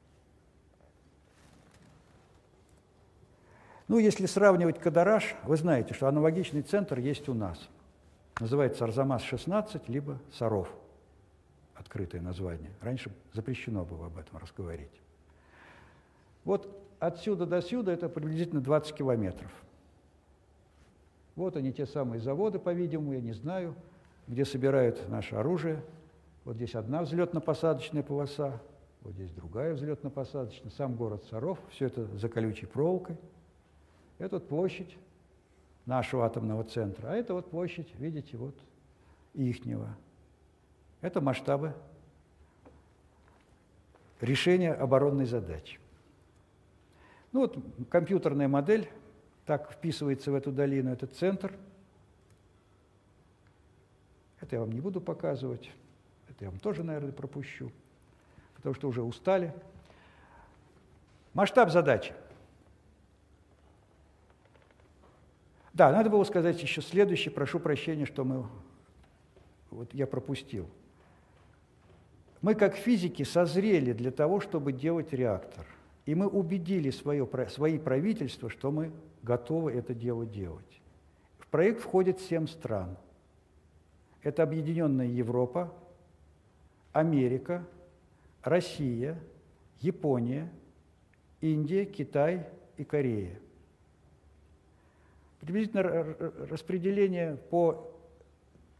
Ну, 3.88 3.98
если 3.98 4.26
сравнивать 4.26 4.78
Кадараш, 4.78 5.34
вы 5.44 5.56
знаете, 5.56 5.94
что 5.94 6.08
аналогичный 6.08 6.60
центр 6.60 6.98
есть 6.98 7.26
у 7.30 7.34
нас. 7.34 7.58
Называется 8.38 8.84
Арзамас-16, 8.84 9.84
либо 9.88 10.18
Саров. 10.30 10.68
Открытое 11.74 12.20
название. 12.20 12.70
Раньше 12.82 13.10
запрещено 13.32 13.86
было 13.86 14.06
об 14.06 14.18
этом 14.18 14.36
разговорить. 14.36 14.90
Вот 16.44 16.68
отсюда 16.98 17.46
до 17.46 17.62
сюда 17.62 17.92
это 17.92 18.10
приблизительно 18.10 18.60
20 18.60 18.94
километров. 18.94 19.50
Вот 21.34 21.56
они, 21.56 21.72
те 21.72 21.86
самые 21.86 22.20
заводы, 22.20 22.58
по-видимому, 22.58 23.14
я 23.14 23.20
не 23.20 23.32
знаю, 23.32 23.74
где 24.26 24.44
собирают 24.44 25.08
наше 25.08 25.36
оружие. 25.36 25.82
Вот 26.44 26.56
здесь 26.56 26.74
одна 26.74 27.02
взлетно-посадочная 27.02 28.02
полоса, 28.02 28.60
вот 29.02 29.14
здесь 29.14 29.30
другая 29.30 29.74
взлетно-посадочная, 29.74 30.70
сам 30.76 30.94
город 30.94 31.24
Саров, 31.30 31.58
все 31.70 31.86
это 31.86 32.04
за 32.16 32.28
колючей 32.28 32.66
проволокой. 32.66 33.16
Это 34.18 34.36
вот 34.36 34.48
площадь 34.48 34.96
нашего 35.86 36.26
атомного 36.26 36.64
центра, 36.64 37.08
а 37.08 37.14
это 37.14 37.34
вот 37.34 37.50
площадь, 37.50 37.88
видите, 37.98 38.36
вот 38.36 38.54
ихнего. 39.34 39.88
Это 41.00 41.20
масштабы 41.20 41.74
решения 44.20 44.72
оборонной 44.72 45.24
задачи. 45.24 45.78
Ну 47.32 47.40
вот 47.40 47.56
компьютерная 47.90 48.48
модель 48.48 48.90
так 49.46 49.70
вписывается 49.70 50.32
в 50.32 50.34
эту 50.34 50.50
долину, 50.50 50.90
этот 50.90 51.14
центр. 51.14 51.54
Это 54.40 54.56
я 54.56 54.60
вам 54.60 54.72
не 54.72 54.80
буду 54.80 55.00
показывать, 55.00 55.70
это 56.28 56.44
я 56.44 56.50
вам 56.50 56.58
тоже, 56.58 56.82
наверное, 56.82 57.12
пропущу, 57.12 57.70
потому 58.54 58.74
что 58.74 58.88
уже 58.88 59.02
устали. 59.02 59.54
Масштаб 61.34 61.70
задачи– 61.70 62.12
Да, 65.78 65.92
надо 65.92 66.10
было 66.10 66.24
сказать 66.24 66.60
еще 66.60 66.82
следующее, 66.82 67.30
прошу 67.30 67.60
прощения, 67.60 68.04
что 68.04 68.24
мы, 68.24 68.46
вот 69.70 69.94
я 69.94 70.08
пропустил. 70.08 70.68
Мы 72.42 72.56
как 72.56 72.74
физики 72.74 73.22
созрели 73.22 73.92
для 73.92 74.10
того, 74.10 74.40
чтобы 74.40 74.72
делать 74.72 75.12
реактор. 75.12 75.64
И 76.04 76.16
мы 76.16 76.26
убедили 76.26 76.90
свое, 76.90 77.28
свои 77.48 77.78
правительства, 77.78 78.50
что 78.50 78.72
мы 78.72 78.90
готовы 79.22 79.70
это 79.70 79.94
дело 79.94 80.26
делать. 80.26 80.80
В 81.38 81.46
проект 81.46 81.80
входит 81.80 82.18
семь 82.22 82.48
стран. 82.48 82.96
Это 84.24 84.42
Объединенная 84.42 85.06
Европа, 85.06 85.72
Америка, 86.92 87.64
Россия, 88.42 89.16
Япония, 89.80 90.50
Индия, 91.40 91.84
Китай 91.84 92.48
и 92.76 92.82
Корея. 92.82 93.38
Приблизительно 95.40 95.82
распределение 96.50 97.36
по 97.36 97.92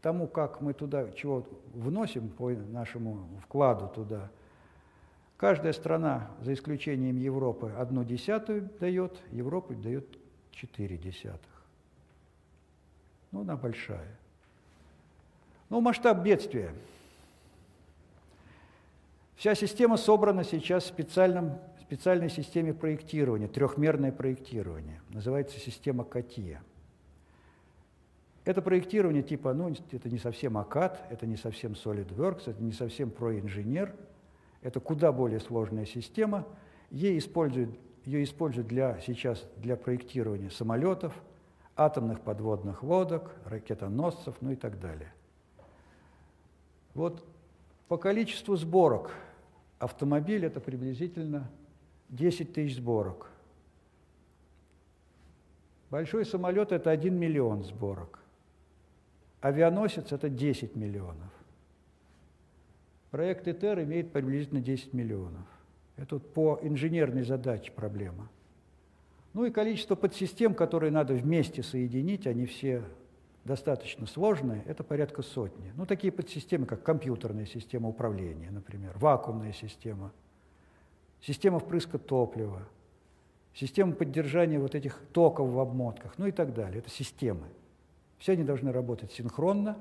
тому, 0.01 0.27
как 0.27 0.61
мы 0.61 0.73
туда 0.73 1.09
чего 1.11 1.45
вносим, 1.73 2.29
по 2.29 2.49
нашему 2.49 3.27
вкладу 3.43 3.87
туда, 3.87 4.29
каждая 5.37 5.73
страна, 5.73 6.29
за 6.41 6.53
исключением 6.53 7.17
Европы, 7.17 7.73
одну 7.77 8.03
десятую 8.03 8.69
дает, 8.79 9.17
Европа 9.31 9.73
дает 9.73 10.05
четыре 10.51 10.97
десятых. 10.97 11.39
Ну, 13.31 13.41
она 13.41 13.55
большая. 13.55 14.17
Ну, 15.69 15.81
масштаб 15.81 16.23
бедствия. 16.23 16.73
Вся 19.35 19.55
система 19.55 19.95
собрана 19.95 20.43
сейчас 20.43 20.83
в 20.83 20.87
специальном 20.87 21.57
специальной 21.89 22.29
системе 22.29 22.71
проектирования, 22.71 23.47
трехмерное 23.47 24.11
проектирование. 24.11 25.01
Называется 25.09 25.59
система 25.59 26.03
КАТИА. 26.03 26.61
Это 28.45 28.61
проектирование 28.61 29.23
типа, 29.23 29.55
ну, 29.55 29.73
это 29.91 30.07
не 30.07 30.19
совсем 30.19 30.59
АКАД, 30.59 31.07
это 31.09 31.25
не 31.25 31.35
совсем 31.35 31.71
SolidWorks, 31.71 32.43
это 32.45 32.61
не 32.61 32.73
совсем 32.73 33.09
ProInженер, 33.09 33.95
это 34.61 34.79
куда 34.79 35.11
более 35.11 35.39
сложная 35.39 35.85
система. 35.85 36.45
Ей 36.91 37.17
используют, 37.17 37.71
ее 38.05 38.23
используют 38.23 38.67
для, 38.67 38.99
сейчас 38.99 39.43
для 39.57 39.75
проектирования 39.75 40.51
самолетов, 40.51 41.19
атомных 41.75 42.21
подводных 42.21 42.83
лодок, 42.83 43.33
ракетоносцев, 43.45 44.35
ну 44.41 44.51
и 44.51 44.55
так 44.55 44.79
далее. 44.79 45.11
Вот 46.93 47.25
по 47.87 47.97
количеству 47.97 48.55
сборок 48.57 49.11
автомобиль 49.79 50.45
это 50.45 50.59
приблизительно 50.59 51.49
10 52.09 52.53
тысяч 52.53 52.75
сборок. 52.77 53.29
Большой 55.91 56.25
самолет– 56.25 56.71
это 56.71 56.91
1 56.91 57.13
миллион 57.13 57.63
сборок. 57.63 58.19
Авианосец– 59.41 60.11
это 60.11 60.29
10 60.29 60.75
миллионов. 60.75 61.31
Проект 63.11 63.47
ИТЕР 63.47 63.83
имеет 63.83 64.11
приблизительно 64.11 64.61
10 64.61 64.93
миллионов. 64.93 65.45
Это 65.97 66.15
вот 66.15 66.33
по 66.33 66.59
инженерной 66.61 67.23
задаче 67.23 67.71
проблема. 67.71 68.29
Ну 69.33 69.45
и 69.45 69.51
количество 69.51 69.95
подсистем, 69.95 70.53
которые 70.53 70.91
надо 70.91 71.13
вместе 71.13 71.63
соединить, 71.63 72.27
они 72.27 72.45
все 72.45 72.83
достаточно 73.45 74.05
сложные, 74.05 74.63
это 74.65 74.83
порядка 74.83 75.23
сотни. 75.23 75.71
Ну, 75.75 75.85
такие 75.85 76.11
подсистемы, 76.11 76.65
как 76.65 76.83
компьютерная 76.83 77.45
система 77.45 77.89
управления, 77.89 78.51
например, 78.51 78.97
вакуумная 78.97 79.53
система– 79.53 80.11
система 81.21 81.59
впрыска 81.59 81.97
топлива, 81.97 82.63
система 83.53 83.93
поддержания 83.93 84.59
вот 84.59 84.75
этих 84.75 84.99
токов 85.11 85.49
в 85.49 85.59
обмотках, 85.59 86.17
ну 86.17 86.27
и 86.27 86.31
так 86.31 86.53
далее. 86.53 86.79
Это 86.79 86.89
системы. 86.89 87.47
Все 88.17 88.33
они 88.33 88.43
должны 88.43 88.71
работать 88.71 89.11
синхронно. 89.11 89.77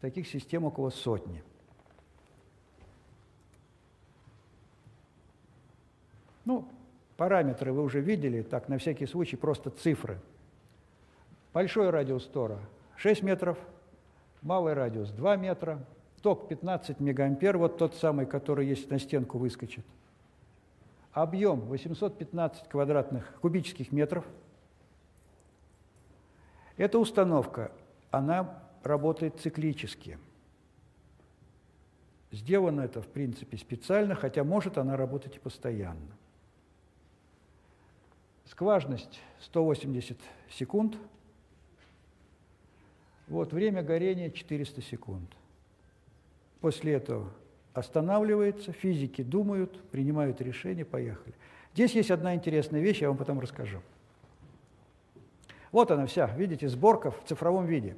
Таких 0.00 0.28
систем 0.28 0.64
около 0.64 0.90
сотни. 0.90 1.42
Ну, 6.44 6.68
параметры 7.16 7.72
вы 7.72 7.82
уже 7.82 8.00
видели, 8.00 8.42
так, 8.42 8.68
на 8.68 8.78
всякий 8.78 9.06
случай, 9.06 9.36
просто 9.36 9.70
цифры. 9.70 10.20
Большой 11.52 11.90
радиус 11.90 12.24
тора 12.26 12.60
6 12.96 13.22
метров, 13.22 13.58
малый 14.40 14.74
радиус 14.74 15.10
2 15.10 15.36
метра, 15.36 15.84
ток 16.22 16.48
15 16.48 17.00
мегаампер, 17.00 17.58
вот 17.58 17.76
тот 17.76 17.96
самый, 17.96 18.24
который 18.24 18.66
есть 18.66 18.88
на 18.88 18.98
стенку 18.98 19.36
выскочит– 19.36 19.84
объем 21.22 21.60
815 21.60 22.68
квадратных 22.68 23.40
кубических 23.40 23.92
метров. 23.92 24.24
Эта 26.76 26.98
установка, 26.98 27.72
она 28.10 28.62
работает 28.84 29.40
циклически. 29.40 30.18
Сделано 32.30 32.82
это, 32.82 33.00
в 33.00 33.08
принципе, 33.08 33.56
специально, 33.56 34.14
хотя 34.14 34.44
может 34.44 34.78
она 34.78 34.96
работать 34.96 35.36
и 35.36 35.38
постоянно. 35.38 36.16
Скважность 38.44 39.20
180 39.40 40.18
секунд. 40.50 40.96
Вот 43.26 43.52
время 43.52 43.82
горения 43.82 44.30
400 44.30 44.82
секунд. 44.82 45.30
После 46.60 46.94
этого 46.94 47.30
останавливается, 47.78 48.72
физики 48.72 49.22
думают, 49.22 49.82
принимают 49.90 50.40
решения, 50.40 50.84
поехали. 50.84 51.34
Здесь 51.74 51.92
есть 51.92 52.10
одна 52.10 52.34
интересная 52.34 52.80
вещь, 52.80 53.00
я 53.00 53.08
вам 53.08 53.16
потом 53.16 53.40
расскажу. 53.40 53.80
Вот 55.70 55.90
она 55.90 56.06
вся, 56.06 56.26
видите, 56.36 56.68
сборка 56.68 57.10
в 57.10 57.22
цифровом 57.24 57.66
виде. 57.66 57.96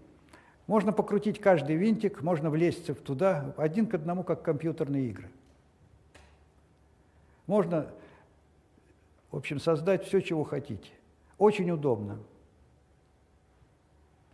Можно 0.66 0.92
покрутить 0.92 1.40
каждый 1.40 1.76
винтик, 1.76 2.22
можно 2.22 2.50
влезть 2.50 2.86
туда, 3.04 3.54
один 3.56 3.86
к 3.86 3.94
одному, 3.94 4.22
как 4.22 4.42
компьютерные 4.42 5.08
игры. 5.08 5.30
Можно, 7.46 7.90
в 9.30 9.36
общем, 9.36 9.58
создать 9.58 10.04
все, 10.04 10.20
чего 10.20 10.44
хотите. 10.44 10.90
Очень 11.38 11.70
удобно. 11.70 12.18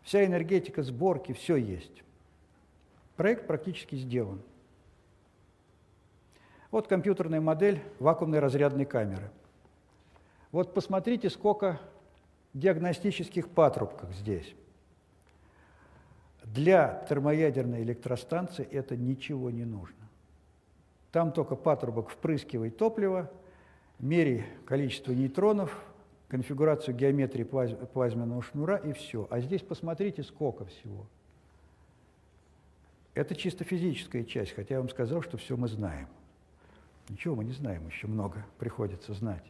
Вся 0.03 0.25
энергетика 0.25 0.83
сборки, 0.83 1.33
все 1.33 1.57
есть. 1.57 2.03
Проект 3.17 3.47
практически 3.47 3.97
сделан. 3.97 4.43
Вот 6.71 6.89
компьютерная 6.89 7.41
модель 7.41 7.83
вакуумной 7.99 8.41
разрядной 8.41 8.85
камеры. 8.85 9.31
Вот 10.53 10.75
посмотрите, 10.75 11.31
сколько 11.31 11.81
диагностических 12.55 13.49
патрубков 13.49 14.13
здесь. 14.15 14.55
Для 16.45 17.05
термоядерной 17.09 17.83
электростанции 17.83 18.67
это 18.71 18.97
ничего 18.97 19.51
не 19.51 19.65
нужно. 19.65 19.97
Там 21.13 21.33
только 21.33 21.57
патрубок 21.57 22.09
впрыскивай 22.09 22.71
топливо, 22.71 23.31
мери 23.99 24.47
количество 24.65 25.13
нейтронов, 25.13 25.77
конфигурацию 26.29 26.95
геометрии 26.97 27.45
плазменного 27.45 28.43
шнура 28.43 28.77
и 28.77 28.93
все. 28.93 29.27
А 29.31 29.41
здесь 29.41 29.63
посмотрите, 29.63 30.23
сколько 30.23 30.65
всего. 30.65 31.07
Это 33.15 33.35
чисто 33.35 33.65
физическая 33.65 34.25
часть, 34.25 34.53
хотя 34.53 34.75
я 34.75 34.81
вам 34.81 34.89
сказал, 34.89 35.23
что 35.23 35.37
все 35.37 35.57
мы 35.57 35.69
знаем. 35.69 36.09
Ничего 37.09 37.37
мы 37.37 37.45
не 37.45 37.53
знаем, 37.53 37.87
еще 37.87 38.07
много 38.07 38.45
приходится 38.59 39.15
знать. 39.15 39.45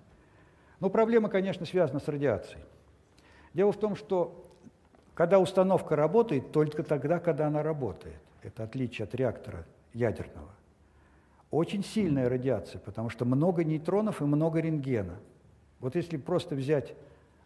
Но 0.80 0.90
проблема, 0.90 1.28
конечно, 1.28 1.64
связана 1.64 2.00
с 2.00 2.08
радиацией. 2.08 2.62
Дело 3.54 3.72
в 3.72 3.78
том, 3.78 3.96
что 3.96 4.46
когда 5.14 5.38
установка 5.38 5.96
работает, 5.96 6.52
только 6.52 6.82
тогда, 6.82 7.18
когда 7.18 7.46
она 7.46 7.62
работает. 7.62 8.20
Это 8.42 8.64
отличие 8.64 9.04
от 9.04 9.14
реактора 9.14 9.66
ядерного. 9.94 10.50
Очень 11.50 11.82
сильная 11.82 12.28
радиация, 12.28 12.80
потому 12.80 13.08
что 13.08 13.24
много 13.24 13.64
нейтронов 13.64 14.20
и 14.20 14.24
много 14.24 14.60
рентгена. 14.60 15.16
Вот 15.80 15.94
если 15.94 16.18
просто 16.18 16.54
взять 16.54 16.94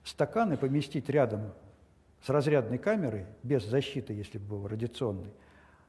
стакан 0.02 0.52
и 0.52 0.56
поместить 0.56 1.08
рядом 1.08 1.52
с 2.22 2.28
разрядной 2.28 2.78
камерой, 2.78 3.26
без 3.44 3.64
защиты, 3.64 4.14
если 4.14 4.38
бы 4.38 4.56
был 4.56 4.68
радиационный, 4.68 5.32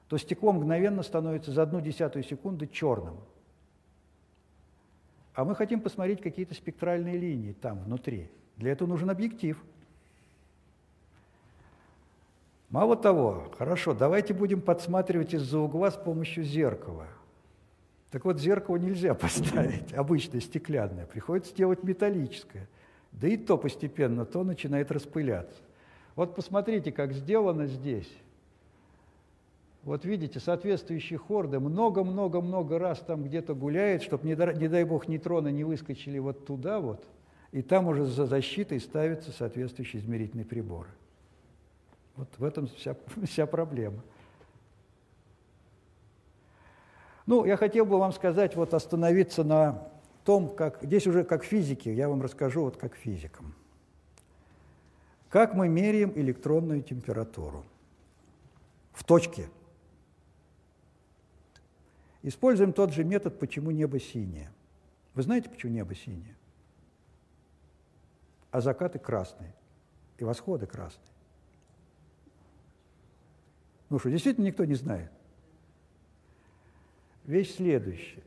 то 0.08 0.18
стекло 0.18 0.52
мгновенно 0.52 1.02
становится 1.02 1.52
за 1.52 1.64
одну 1.64 1.82
десятую 1.82 2.24
секунды 2.24 2.68
черным. 2.68 3.18
А 5.34 5.46
мы 5.46 5.56
хотим 5.56 5.80
посмотреть 5.80 6.22
какие-то 6.22 6.54
спектральные 6.54 7.18
линии 7.18 7.54
там, 7.54 7.80
внутри. 7.84 8.30
Для 8.58 8.72
этого 8.72 8.88
нужен 8.88 9.10
объектив. 9.10 9.58
Мало 12.70 12.96
того, 12.96 13.52
хорошо, 13.58 13.94
давайте 13.94 14.34
будем 14.34 14.62
подсматривать 14.62 15.34
из-за 15.34 15.60
угла 15.60 15.92
с 15.92 15.96
помощью 15.96 16.44
зеркала. 16.44 17.08
Так 18.12 18.26
вот, 18.26 18.40
зеркало 18.40 18.78
нельзя 18.78 19.14
поставить, 19.16 19.94
обычное 19.94 20.42
стеклянное, 20.42 21.06
приходится 21.06 21.56
делать 21.56 21.84
металлическое. 21.84 22.68
Да 23.12 23.28
и 23.28 23.36
то 23.36 23.58
постепенно, 23.58 24.26
то 24.26 24.44
начинает 24.44 24.92
распыляться. 24.92 25.62
Вот 26.16 26.36
посмотрите, 26.36 26.92
как 26.92 27.14
сделано 27.14 27.68
здесь. 27.68 28.10
Вот 29.84 30.06
видите, 30.06 30.40
соответствующие 30.40 31.18
хорды 31.18 31.60
много-много-много 31.60 32.78
раз 32.78 33.00
там 33.00 33.24
где-то 33.24 33.56
гуляет, 33.56 34.04
чтобы, 34.04 34.28
не, 34.28 34.36
не 34.60 34.68
дай 34.68 34.84
бог, 34.84 35.08
нейтроны 35.08 35.52
не 35.52 35.64
выскочили 35.64 36.20
вот 36.20 36.46
туда 36.46 36.80
вот, 36.80 37.04
и 37.52 37.64
там 37.64 37.88
уже 37.88 38.06
за 38.06 38.28
защитой 38.28 38.80
ставятся 38.80 39.32
соответствующие 39.32 40.02
измерительные 40.02 40.46
приборы. 40.46 40.90
Вот 42.16 42.28
в 42.38 42.44
этом 42.44 42.68
вся, 42.68 42.96
вся 43.24 43.48
проблема. 43.48 44.02
Ну, 47.26 47.46
я 47.46 47.58
хотел 47.58 47.86
бы 47.86 47.98
вам 47.98 48.14
сказать, 48.14 48.56
вот 48.56 48.76
остановиться 48.76 49.44
на 49.44 49.88
том, 50.26 50.50
как, 50.50 50.80
здесь 50.84 51.08
уже 51.08 51.24
как 51.24 51.44
физики, 51.44 51.90
я 51.90 52.08
вам 52.08 52.22
расскажу 52.22 52.62
вот 52.62 52.78
как 52.78 52.96
физикам. 52.96 53.56
Как 55.30 55.56
мы 55.56 55.68
меряем 55.70 56.12
электронную 56.16 56.84
температуру 56.84 57.64
в 58.94 59.04
точке– 59.04 59.48
Используем 62.24 62.74
тот 62.74 62.94
же 62.94 63.04
метод, 63.04 63.40
почему 63.40 63.72
небо 63.72 64.00
синее. 64.00 64.52
Вы 65.14 65.24
знаете, 65.24 65.50
почему 65.50 65.72
небо 65.72 65.96
синее? 65.96 66.36
А 68.52 68.62
закаты 68.62 69.00
красные, 69.00 69.54
и 70.18 70.24
восходы 70.24 70.68
красные. 70.68 71.08
Ну 73.90 73.98
что, 74.00 74.10
действительно 74.10 74.46
никто 74.46 74.64
не 74.66 74.76
знает? 74.76 75.12
Вещь 77.26 77.56
следующая. 77.56 78.24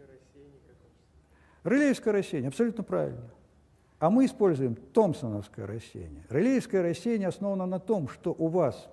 Релеевское 1.63 2.13
рассеяние, 2.13 2.49
абсолютно 2.49 2.85
правильно. 2.85 3.31
А 3.99 4.11
мы 4.11 4.27
используем 4.27 4.75
томпсоновское 4.75 5.67
рассеяние. 5.67 6.25
Релеевское 6.29 6.83
рассеяние 6.83 7.29
основано 7.29 7.65
на 7.65 7.81
том, 7.81 8.09
что 8.09 8.35
у 8.37 8.49
вас 8.49 8.91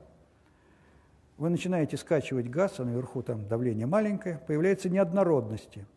вы 1.41 1.49
начинаете 1.49 1.97
скачивать 1.97 2.51
газ, 2.51 2.79
а 2.79 2.85
наверху 2.85 3.23
там 3.23 3.47
давление 3.47 3.87
маленькое, 3.87 4.39
появляются 4.45 4.91
неоднородности. 4.91 5.87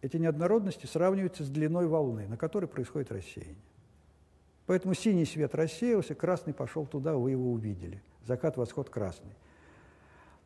Эти 0.00 0.16
неоднородности 0.16 0.86
сравниваются 0.86 1.44
с 1.44 1.50
длиной 1.50 1.86
волны, 1.86 2.26
на 2.26 2.38
которой 2.38 2.64
происходит 2.64 3.12
рассеяние. 3.12 3.60
Поэтому 4.64 4.94
синий 4.94 5.26
свет 5.26 5.54
рассеялся, 5.54 6.14
красный 6.14 6.54
пошел 6.54 6.86
туда, 6.86 7.14
вы 7.14 7.32
его 7.32 7.52
увидели. 7.52 8.00
Закат, 8.24 8.56
восход 8.56 8.88
красный. 8.88 9.34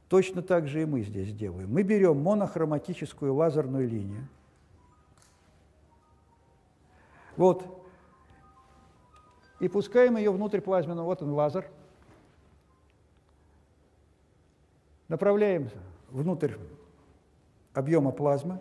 Точно 0.08 0.42
так 0.42 0.66
же 0.66 0.82
и 0.82 0.84
мы 0.84 1.02
здесь 1.02 1.32
делаем. 1.32 1.72
Мы 1.72 1.84
берем 1.84 2.20
монохроматическую 2.20 3.32
лазерную 3.32 3.88
линию. 3.88 4.26
Вот. 7.36 7.86
И 9.60 9.68
пускаем 9.68 10.16
ее 10.16 10.32
внутрь 10.32 10.60
плазменного. 10.60 11.06
Вот 11.06 11.22
он 11.22 11.30
лазер– 11.34 11.70
направляем 15.08 15.70
внутрь 16.10 16.54
объема 17.72 18.10
плазмы, 18.12 18.60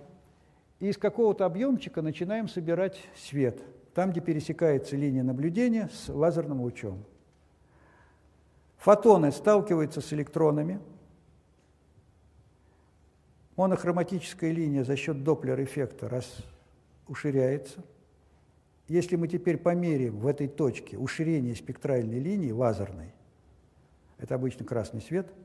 и 0.79 0.89
из 0.89 0.97
какого-то 0.97 1.45
объемчика 1.45 2.01
начинаем 2.01 2.47
собирать 2.47 3.01
свет, 3.15 3.61
там, 3.93 4.11
где 4.11 4.19
пересекается 4.19 4.95
линия 4.95 5.23
наблюдения 5.23 5.89
с 5.93 6.09
лазерным 6.09 6.61
лучом. 6.61 7.03
Фотоны 8.77 9.31
сталкиваются 9.31 10.01
с 10.01 10.11
электронами. 10.13 10.79
Монохроматическая 13.55 14.51
линия 14.51 14.83
за 14.83 14.97
счет 14.97 15.23
доплер-эффекта 15.23 16.09
раз 16.09 16.37
уширяется. 17.07 17.81
Если 18.87 19.15
мы 19.15 19.27
теперь 19.27 19.57
померяем 19.57 20.19
в 20.19 20.27
этой 20.27 20.47
точке 20.47 20.97
уширение 20.97 21.55
спектральной 21.55 22.19
линии 22.19 22.51
лазерной, 22.51 23.13
это 24.19 24.35
обычно 24.35 24.65
красный 24.65 25.01
свет– 25.01 25.33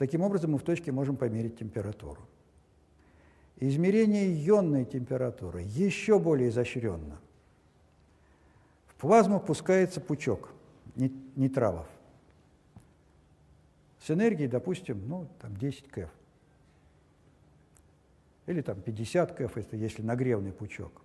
Таким 0.00 0.22
образом, 0.22 0.52
мы 0.52 0.58
в 0.58 0.62
точке 0.62 0.92
можем 0.92 1.18
померить 1.18 1.58
температуру. 1.58 2.22
Измерение 3.58 4.32
ионной 4.48 4.86
температуры 4.86 5.60
еще 5.60 6.18
более 6.18 6.48
изощренно. 6.48 7.20
В 8.86 8.94
плазму 8.94 9.38
пускается 9.38 10.00
пучок 10.00 10.54
нейтралов 11.36 11.86
с 14.02 14.10
энергией, 14.10 14.48
допустим, 14.48 15.06
ну, 15.06 15.26
там 15.38 15.54
10 15.58 15.88
КФ. 15.88 16.10
Или 18.46 18.62
там 18.62 18.80
50 18.80 19.32
КФ, 19.34 19.54
если, 19.54 19.76
если 19.76 20.00
нагревный 20.00 20.52
пучок. 20.52 21.02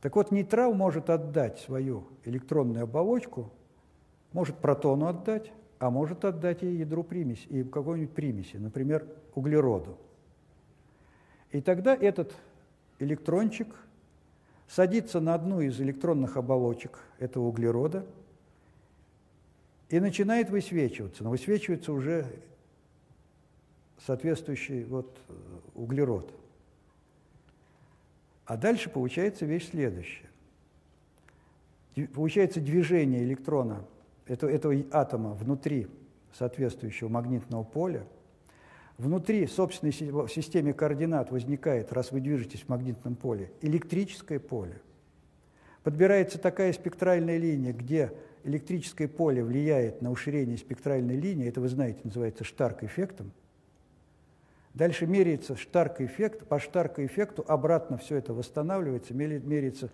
Так 0.00 0.16
вот, 0.16 0.30
нейтрал 0.30 0.72
может 0.72 1.10
отдать 1.10 1.58
свою 1.58 2.08
электронную 2.24 2.84
оболочку, 2.84 3.52
может 4.32 4.56
протону 4.56 5.06
отдать, 5.06 5.52
а 5.78 5.90
может 5.90 6.24
отдать 6.24 6.62
ей 6.62 6.76
ядру 6.76 7.02
примеси, 7.02 7.46
и 7.48 7.64
какой-нибудь 7.64 8.14
примеси, 8.14 8.56
например, 8.56 9.06
углероду. 9.34 9.98
И 11.50 11.60
тогда 11.60 11.94
этот 11.94 12.34
электрончик 12.98 13.68
садится 14.68 15.20
на 15.20 15.34
одну 15.34 15.60
из 15.60 15.80
электронных 15.80 16.36
оболочек 16.36 16.98
этого 17.18 17.44
углерода 17.44 18.06
и 19.88 20.00
начинает 20.00 20.50
высвечиваться. 20.50 21.22
Но 21.22 21.30
высвечивается 21.30 21.92
уже 21.92 22.26
соответствующий 24.04 24.84
вот 24.84 25.16
углерод. 25.74 26.32
А 28.46 28.56
дальше 28.56 28.90
получается 28.90 29.46
вещь 29.46 29.70
следующая. 29.70 30.28
Получается 32.12 32.60
движение 32.60 33.22
электрона 33.22 33.84
этого, 34.26 34.50
этого 34.50 34.74
атома 34.90 35.34
внутри 35.34 35.88
соответствующего 36.32 37.08
магнитного 37.08 37.64
поля, 37.64 38.04
внутри 38.98 39.46
собственной 39.46 39.92
системы 39.92 40.72
координат 40.72 41.30
возникает, 41.30 41.92
раз 41.92 42.12
вы 42.12 42.20
движетесь 42.20 42.62
в 42.62 42.68
магнитном 42.68 43.16
поле, 43.16 43.50
электрическое 43.60 44.38
поле. 44.38 44.80
Подбирается 45.82 46.38
такая 46.38 46.72
спектральная 46.72 47.36
линия, 47.36 47.72
где 47.72 48.12
электрическое 48.44 49.08
поле 49.08 49.42
влияет 49.42 50.02
на 50.02 50.10
уширение 50.10 50.56
спектральной 50.56 51.16
линии, 51.16 51.48
это 51.48 51.60
вы 51.60 51.68
знаете, 51.68 52.00
называется 52.04 52.44
Штарк-эффектом. 52.44 53.32
Дальше 54.74 55.06
меряется 55.06 55.56
Штарк-эффект, 55.56 56.48
по 56.48 56.58
Штарк-эффекту 56.58 57.44
обратно 57.46 57.96
все 57.96 58.16
это 58.16 58.34
восстанавливается, 58.34 59.14
меряется 59.14 59.90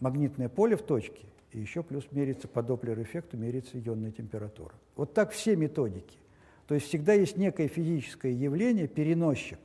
магнитное 0.00 0.48
поле 0.48 0.76
в 0.76 0.82
точке, 0.82 1.26
и 1.56 1.60
еще 1.60 1.82
плюс 1.82 2.06
мерится 2.10 2.48
по 2.48 2.62
доплер-эффекту, 2.62 3.38
мерится 3.38 3.80
ионная 3.80 4.12
температура. 4.12 4.74
Вот 4.94 5.14
так 5.14 5.30
все 5.30 5.56
методики. 5.56 6.18
То 6.66 6.74
есть 6.74 6.86
всегда 6.86 7.14
есть 7.14 7.38
некое 7.38 7.66
физическое 7.66 8.32
явление, 8.32 8.86
переносчик, 8.86 9.58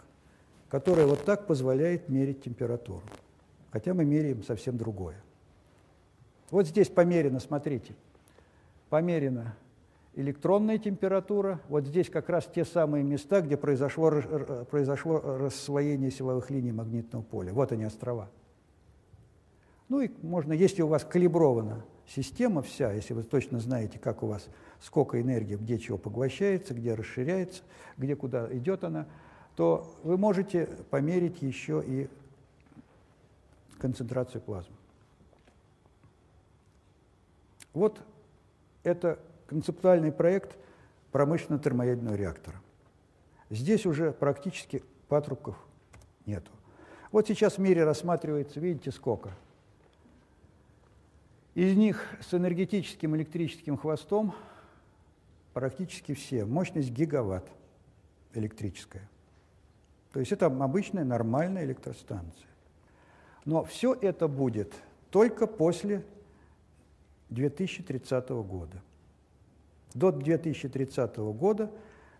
которое 0.70 1.06
вот 1.06 1.26
так 1.26 1.48
позволяет 1.48 2.08
мерить 2.08 2.44
температуру. 2.44 3.04
Хотя 3.72 3.94
мы 3.94 4.06
меряем 4.06 4.42
совсем 4.44 4.78
другое. 4.78 5.22
Вот 6.50 6.66
здесь 6.66 6.88
померено, 6.88 7.42
смотрите, 7.42 7.94
померено 8.90 9.54
электронная 10.16 10.78
температура. 10.78 11.60
Вот 11.68 11.86
здесь 11.86 12.10
как 12.10 12.30
раз 12.30 12.46
те 12.46 12.64
самые 12.64 13.04
места, 13.04 13.42
где 13.42 13.58
произошло, 13.58 14.12
произошло 14.70 15.20
рассвоение 15.20 16.12
силовых 16.12 16.50
линий 16.52 16.72
магнитного 16.72 17.24
поля. 17.24 17.52
Вот 17.52 17.74
они, 17.74 17.84
острова. 17.84 18.30
Ну 19.92 20.00
и 20.00 20.10
можно, 20.22 20.54
если 20.54 20.84
у 20.84 20.88
вас 20.88 21.04
калибрована 21.04 21.84
система 22.08 22.62
вся, 22.62 22.94
если 22.94 23.14
вы 23.14 23.24
точно 23.24 23.60
знаете, 23.60 24.00
как 24.00 24.24
у 24.24 24.28
вас, 24.28 24.48
сколько 24.80 25.20
энергии, 25.20 25.58
где 25.58 25.78
чего 25.78 25.98
поглощается, 25.98 26.74
где 26.74 26.94
расширяется, 26.94 27.62
где 27.98 28.16
куда 28.16 28.48
идет 28.56 28.86
она, 28.86 29.06
то 29.58 29.94
вы 30.04 30.18
можете 30.18 30.68
померить 30.92 31.42
еще 31.42 31.84
и 31.86 32.08
концентрацию 33.80 34.40
плазмы. 34.40 34.74
Вот 37.74 38.00
это 38.84 39.20
концептуальный 39.48 40.14
проект 40.14 40.56
промышленного 41.12 41.62
термоядерного 41.62 42.16
реактора. 42.16 42.62
Здесь 43.50 43.86
уже 43.86 44.14
практически 44.14 44.84
патрубков 45.10 45.58
нету. 46.26 46.50
Вот 47.12 47.28
сейчас 47.28 47.56
в 47.56 47.58
мире 47.58 47.84
рассматривается, 47.84 48.62
видите, 48.62 48.92
сколько? 48.92 49.34
Из 51.54 51.76
них 51.76 52.06
с 52.22 52.34
энергетическим 52.34 53.16
электрическим 53.16 53.78
хвостом 53.78 54.34
практически 55.54 56.14
все. 56.14 56.46
Мощность 56.46 56.92
гигаватт 56.92 57.50
электрическая. 58.34 59.10
То 60.14 60.20
есть 60.20 60.32
это 60.32 60.46
обычная 60.46 61.04
нормальная 61.04 61.66
электростанция. 61.66 62.48
Но 63.44 63.64
все 63.64 63.94
это 63.94 64.28
будет 64.28 64.74
только 65.10 65.48
после 65.48 66.06
2030 67.30 68.30
года. 68.30 68.82
До 69.94 70.12
2030 70.12 71.18
года 71.18 71.72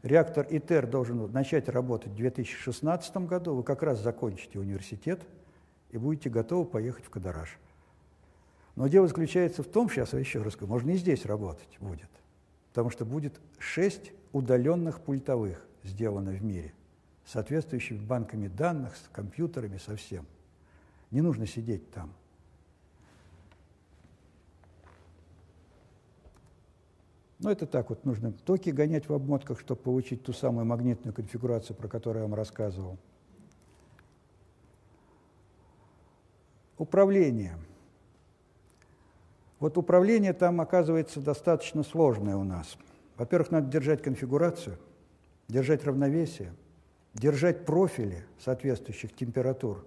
реактор 0.04 0.46
ИТЕР 0.50 0.88
должен 0.88 1.32
начать 1.32 1.70
работать 1.70 2.12
в 2.12 2.16
2016 2.16 3.18
году. 3.18 3.56
Вы 3.56 3.64
как 3.64 3.84
раз 3.84 4.00
закончите 4.00 4.60
университет 4.60 5.22
и 5.92 5.98
будете 5.98 6.30
готовы 6.30 6.66
поехать 6.66 7.06
в 7.06 7.10
Кадараш. 7.10 7.58
Но 8.76 8.88
дело 8.88 9.08
заключается 9.08 9.64
в 9.64 9.68
том, 9.68 9.90
сейчас 9.90 10.14
я 10.14 10.20
еще 10.20 10.42
раз 10.42 10.54
скажу, 10.54 10.72
можно 10.72 10.92
и 10.92 10.98
здесь 10.98 11.26
работать 11.26 11.78
будет, 11.80 12.10
потому 12.70 12.90
что 12.90 13.06
будет 13.06 13.40
шесть 13.60 14.12
удаленных 14.32 15.02
пультовых 15.02 15.66
сделано 15.84 16.32
в 16.32 16.44
мире, 16.44 16.74
соответствующими 17.26 18.00
банками 18.00 18.48
данных, 18.48 18.96
с 18.96 19.10
компьютерами, 19.12 19.78
со 19.78 19.96
всем. 19.96 20.26
Не 21.12 21.22
нужно 21.22 21.46
сидеть 21.46 21.92
там. 21.92 22.14
Ну, 27.40 27.50
это 27.50 27.66
так 27.66 27.90
вот, 27.90 28.06
нужно 28.06 28.32
токи 28.32 28.70
гонять 28.70 29.10
в 29.10 29.14
обмотках, 29.14 29.60
чтобы 29.60 29.82
получить 29.82 30.24
ту 30.24 30.32
самую 30.32 30.66
магнитную 30.66 31.14
конфигурацию, 31.14 31.76
про 31.76 31.88
которую 31.88 32.22
я 32.22 32.28
вам 32.28 32.36
рассказывал. 32.36 33.00
Управление. 36.78 37.58
Вот 39.62 39.78
управление 39.78 40.34
там 40.34 40.60
оказывается 40.60 41.22
достаточно 41.22 41.84
сложное 41.84 42.36
у 42.36 42.44
нас. 42.44 42.78
Во-первых, 43.16 43.52
надо 43.52 43.72
держать 43.72 44.02
конфигурацию, 44.02 44.78
держать 45.48 45.86
равновесие, 45.86 46.52
держать 47.14 47.66
профили 47.66 48.26
соответствующих 48.44 49.16
температур, 49.16 49.86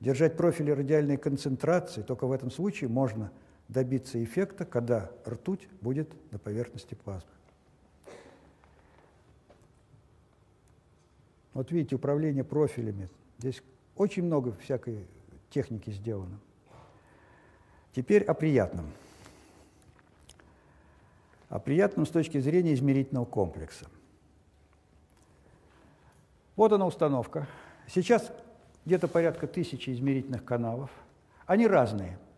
держать 0.00 0.38
профили 0.38 0.70
радиальной 0.70 1.18
концентрации. 1.18 2.00
Только 2.00 2.26
в 2.26 2.32
этом 2.32 2.50
случае 2.50 2.88
можно– 2.88 3.30
добиться 3.68 4.22
эффекта, 4.22 4.64
когда 4.64 5.10
ртуть 5.26 5.68
будет 5.80 6.10
на 6.32 6.38
поверхности 6.38 6.94
плазмы. 6.94 7.30
Вот 11.52 11.70
видите, 11.70 11.96
управление 11.96 12.44
профилями. 12.44 13.08
Здесь 13.38 13.62
очень 13.96 14.24
много 14.24 14.52
всякой 14.62 15.06
техники 15.50 15.90
сделано. 15.90 16.38
Теперь 17.92 18.22
о 18.22 18.34
приятном. 18.34 18.86
О 21.48 21.58
приятном 21.58 22.06
с 22.06 22.10
точки 22.10 22.38
зрения 22.38 22.74
измерительного 22.74 23.24
комплекса. 23.24 23.86
Вот 26.56 26.72
она 26.72 26.86
установка. 26.86 27.46
Сейчас 27.86 28.32
где-то 28.84 29.08
порядка 29.08 29.46
тысячи 29.46 29.90
измерительных 29.90 30.44
каналов. 30.44 30.90
Они 31.46 31.66
разные– 31.66 32.18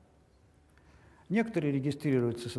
Некоторые 1.31 1.73
регистрируются 1.73 2.51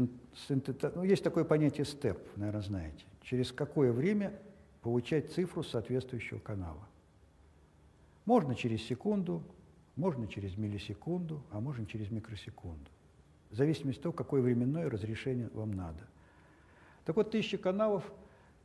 синтета... 0.47 0.93
ну, 0.95 1.03
есть 1.03 1.23
такое 1.23 1.43
понятие 1.43 1.85
степ, 1.85 2.17
наверное, 2.37 2.61
знаете. 2.61 3.03
Через 3.21 3.51
какое 3.51 3.91
время 3.91 4.33
получать 4.81 5.33
цифру 5.33 5.61
соответствующего 5.61 6.39
канала. 6.39 6.87
Можно 8.23 8.55
через 8.55 8.81
секунду, 8.81 9.43
можно 9.97 10.25
через 10.25 10.55
миллисекунду, 10.55 11.43
а 11.51 11.59
можно 11.59 11.85
через 11.85 12.11
микросекунду. 12.11 12.89
В 13.49 13.55
зависимости 13.55 13.99
от 13.99 14.03
того, 14.03 14.13
какое 14.13 14.41
временное 14.41 14.89
разрешение 14.89 15.49
вам 15.53 15.73
надо. 15.73 16.07
Так 17.05 17.15
вот, 17.15 17.31
тысяча 17.31 17.57
каналов, 17.57 18.03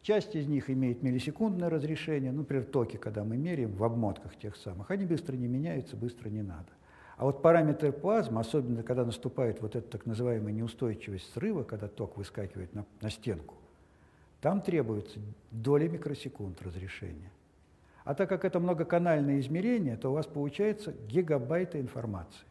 часть 0.03 0.35
из 0.35 0.47
них 0.47 0.71
имеет 0.71 1.03
миллисекундное 1.03 1.71
разрешение, 1.71 2.33
ну, 2.33 2.39
например, 2.39 2.65
токи, 2.65 2.97
когда 2.97 3.25
мы 3.25 3.37
меряем 3.37 3.73
в 3.73 3.83
обмотках 3.83 4.37
тех 4.37 4.57
самых, 4.57 4.91
они 4.91 5.07
быстро 5.07 5.37
не 5.37 5.49
меняются, 5.49 5.97
быстро 5.97 6.29
не 6.29 6.43
надо. 6.43 6.69
А 7.17 7.25
вот 7.25 7.41
параметр 7.41 7.93
плазмы, 7.93 8.41
особенно 8.41 8.83
когда 8.83 9.05
наступает 9.05 9.63
вот 9.63 9.75
эта 9.75 9.89
так 9.89 10.05
называемая 10.05 10.53
неустойчивость 10.53 11.33
срыва, 11.33 11.63
когда 11.63 11.89
ток 11.89 12.19
выскакивает 12.19 12.75
на, 12.75 12.85
на 13.01 13.11
стенку, 13.11 13.55
там 14.43 14.61
требуется 14.61 15.19
доли 15.51 15.89
микросекунд 15.89 16.61
разрешения. 16.61 17.33
А 18.05 18.15
так 18.15 18.29
как 18.29 18.45
это 18.45 18.61
многоканальное 18.61 19.41
измерение, 19.41 19.97
то 19.97 20.11
у 20.11 20.13
вас 20.13 20.27
получается 20.27 20.95
гигабайты 21.09 21.81
информации. 21.81 22.47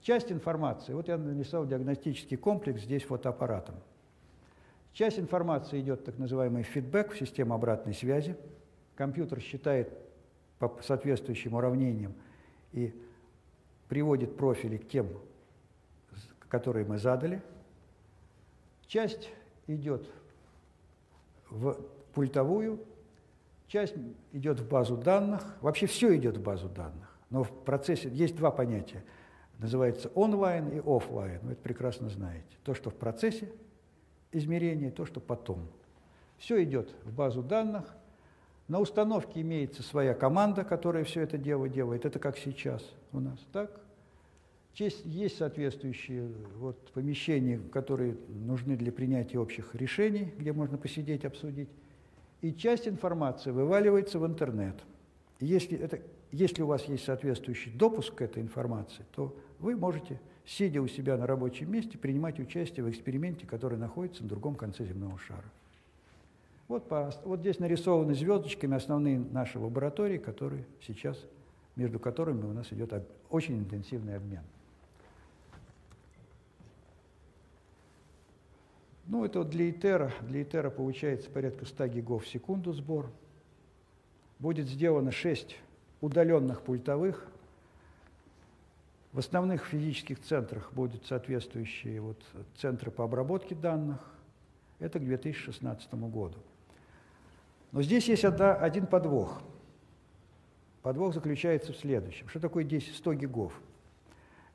Часть 0.00 0.32
информации, 0.32 0.94
вот 0.94 1.08
я 1.08 1.18
нарисовал 1.18 1.66
диагностический 1.66 2.38
комплекс 2.38 2.80
здесь 2.80 3.02
фотоаппаратом. 3.02 3.74
Часть 4.92 5.18
информации 5.18 5.80
идет 5.80 6.04
так 6.04 6.18
называемый 6.18 6.62
фидбэк 6.62 7.12
в 7.12 7.18
систему 7.18 7.54
обратной 7.54 7.94
связи. 7.94 8.36
Компьютер 8.96 9.40
считает 9.40 9.92
по 10.58 10.78
соответствующим 10.82 11.54
уравнениям 11.54 12.14
и 12.72 12.94
приводит 13.88 14.36
профили 14.36 14.76
к 14.76 14.88
тем, 14.88 15.08
которые 16.48 16.84
мы 16.84 16.98
задали. 16.98 17.40
Часть 18.86 19.30
идет 19.66 20.08
в 21.48 21.78
пультовую, 22.12 22.80
часть 23.68 23.94
идет 24.32 24.60
в 24.60 24.68
базу 24.68 24.96
данных. 24.96 25.42
Вообще 25.60 25.86
все 25.86 26.14
идет 26.16 26.36
в 26.36 26.42
базу 26.42 26.68
данных. 26.68 27.16
Но 27.30 27.44
в 27.44 27.50
процессе 27.64 28.08
есть 28.10 28.36
два 28.36 28.50
понятия. 28.50 29.04
Называется 29.58 30.10
онлайн 30.14 30.68
и 30.68 30.82
офлайн. 30.84 31.38
Вы 31.42 31.52
это 31.52 31.62
прекрасно 31.62 32.08
знаете. 32.08 32.56
То, 32.64 32.74
что 32.74 32.90
в 32.90 32.94
процессе 32.94 33.50
измерения, 34.32 34.90
то, 34.90 35.06
что 35.06 35.20
потом. 35.20 35.66
Все 36.38 36.62
идет 36.62 36.94
в 37.04 37.12
базу 37.12 37.42
данных, 37.42 37.94
на 38.68 38.78
установке 38.78 39.40
имеется 39.40 39.82
своя 39.82 40.14
команда, 40.14 40.62
которая 40.62 41.02
все 41.02 41.22
это 41.22 41.36
дело 41.36 41.68
делает. 41.68 42.04
Это 42.04 42.20
как 42.20 42.38
сейчас 42.38 42.88
у 43.12 43.18
нас, 43.18 43.38
так? 43.52 43.80
Есть, 44.76 45.04
есть 45.04 45.38
соответствующие 45.38 46.30
вот, 46.56 46.78
помещения, 46.92 47.58
которые 47.72 48.16
нужны 48.28 48.76
для 48.76 48.92
принятия 48.92 49.38
общих 49.40 49.74
решений, 49.74 50.32
где 50.38 50.52
можно 50.52 50.78
посидеть, 50.78 51.24
обсудить. 51.24 51.68
И 52.40 52.54
часть 52.54 52.86
информации 52.86 53.50
вываливается 53.50 54.20
в 54.20 54.26
интернет. 54.26 54.76
если, 55.40 55.76
это, 55.76 56.00
если 56.30 56.62
у 56.62 56.66
вас 56.66 56.84
есть 56.84 57.04
соответствующий 57.04 57.72
допуск 57.72 58.14
к 58.14 58.22
этой 58.22 58.40
информации, 58.40 59.04
то 59.12 59.36
вы 59.58 59.74
можете, 59.76 60.20
сидя 60.50 60.82
у 60.82 60.88
себя 60.88 61.16
на 61.16 61.26
рабочем 61.26 61.70
месте, 61.70 61.96
принимать 61.96 62.40
участие 62.40 62.84
в 62.84 62.90
эксперименте, 62.90 63.46
который 63.46 63.78
находится 63.78 64.24
на 64.24 64.28
другом 64.28 64.56
конце 64.56 64.84
земного 64.84 65.16
шара. 65.18 65.44
Вот, 66.66 66.88
по, 66.88 67.12
вот 67.24 67.40
здесь 67.40 67.60
нарисованы 67.60 68.14
звездочками 68.14 68.76
основные 68.76 69.18
наши 69.18 69.58
лаборатории, 69.60 70.18
которые 70.18 70.64
сейчас, 70.80 71.24
между 71.76 72.00
которыми 72.00 72.44
у 72.46 72.52
нас 72.52 72.72
идет 72.72 72.92
об, 72.92 73.04
очень 73.28 73.58
интенсивный 73.58 74.16
обмен. 74.16 74.42
Ну, 79.06 79.24
это 79.24 79.40
вот 79.40 79.50
для 79.50 79.70
ИТЕРа. 79.70 80.12
Для 80.22 80.42
ИТЕРа 80.42 80.70
получается 80.70 81.30
порядка 81.30 81.64
100 81.64 81.86
гигов 81.88 82.24
в 82.24 82.28
секунду 82.28 82.72
сбор. 82.72 83.10
Будет 84.40 84.68
сделано 84.68 85.12
6 85.12 85.56
удаленных 86.00 86.62
пультовых. 86.62 87.26
В 89.12 89.18
основных 89.18 89.64
физических 89.64 90.20
центрах 90.20 90.72
будут 90.72 91.04
соответствующие 91.06 92.00
вот 92.00 92.22
центры 92.56 92.90
по 92.90 93.04
обработке 93.04 93.54
данных. 93.54 93.98
Это 94.78 94.98
к 94.98 95.04
2016 95.04 95.92
году. 95.94 96.38
Но 97.72 97.82
здесь 97.82 98.08
есть 98.08 98.24
одна, 98.24 98.54
один 98.54 98.86
подвох. 98.86 99.42
Подвох 100.82 101.12
заключается 101.12 101.72
в 101.72 101.76
следующем. 101.76 102.28
Что 102.28 102.40
такое 102.40 102.64
10, 102.64 102.94
100 102.96 103.14
гигов? 103.14 103.60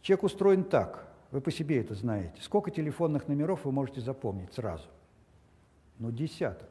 Человек 0.02 0.24
устроен 0.24 0.64
так, 0.64 1.08
вы 1.32 1.42
по 1.42 1.52
себе 1.52 1.82
это 1.82 1.94
знаете. 1.96 2.42
Сколько 2.42 2.72
телефонных 2.72 3.28
номеров 3.28 3.66
вы 3.66 3.72
можете 3.72 4.02
запомнить 4.02 4.54
сразу? 4.54 4.88
Ну, 6.00 6.12
десяток. 6.12 6.70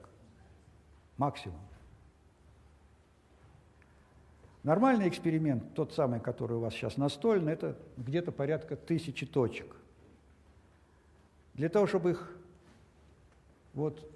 Максимум. 1.16 1.60
Нормальный 4.64 5.08
эксперимент, 5.08 5.74
тот 5.74 5.92
самый, 5.92 6.20
который 6.20 6.56
у 6.56 6.60
вас 6.60 6.72
сейчас 6.72 6.96
настольный, 6.96 7.52
это 7.52 7.76
где-то 7.98 8.32
порядка 8.32 8.76
тысячи 8.76 9.26
точек. 9.26 9.76
Для 11.52 11.68
того, 11.68 11.86
чтобы 11.86 12.12
их 12.12 12.36
вот 13.74 14.10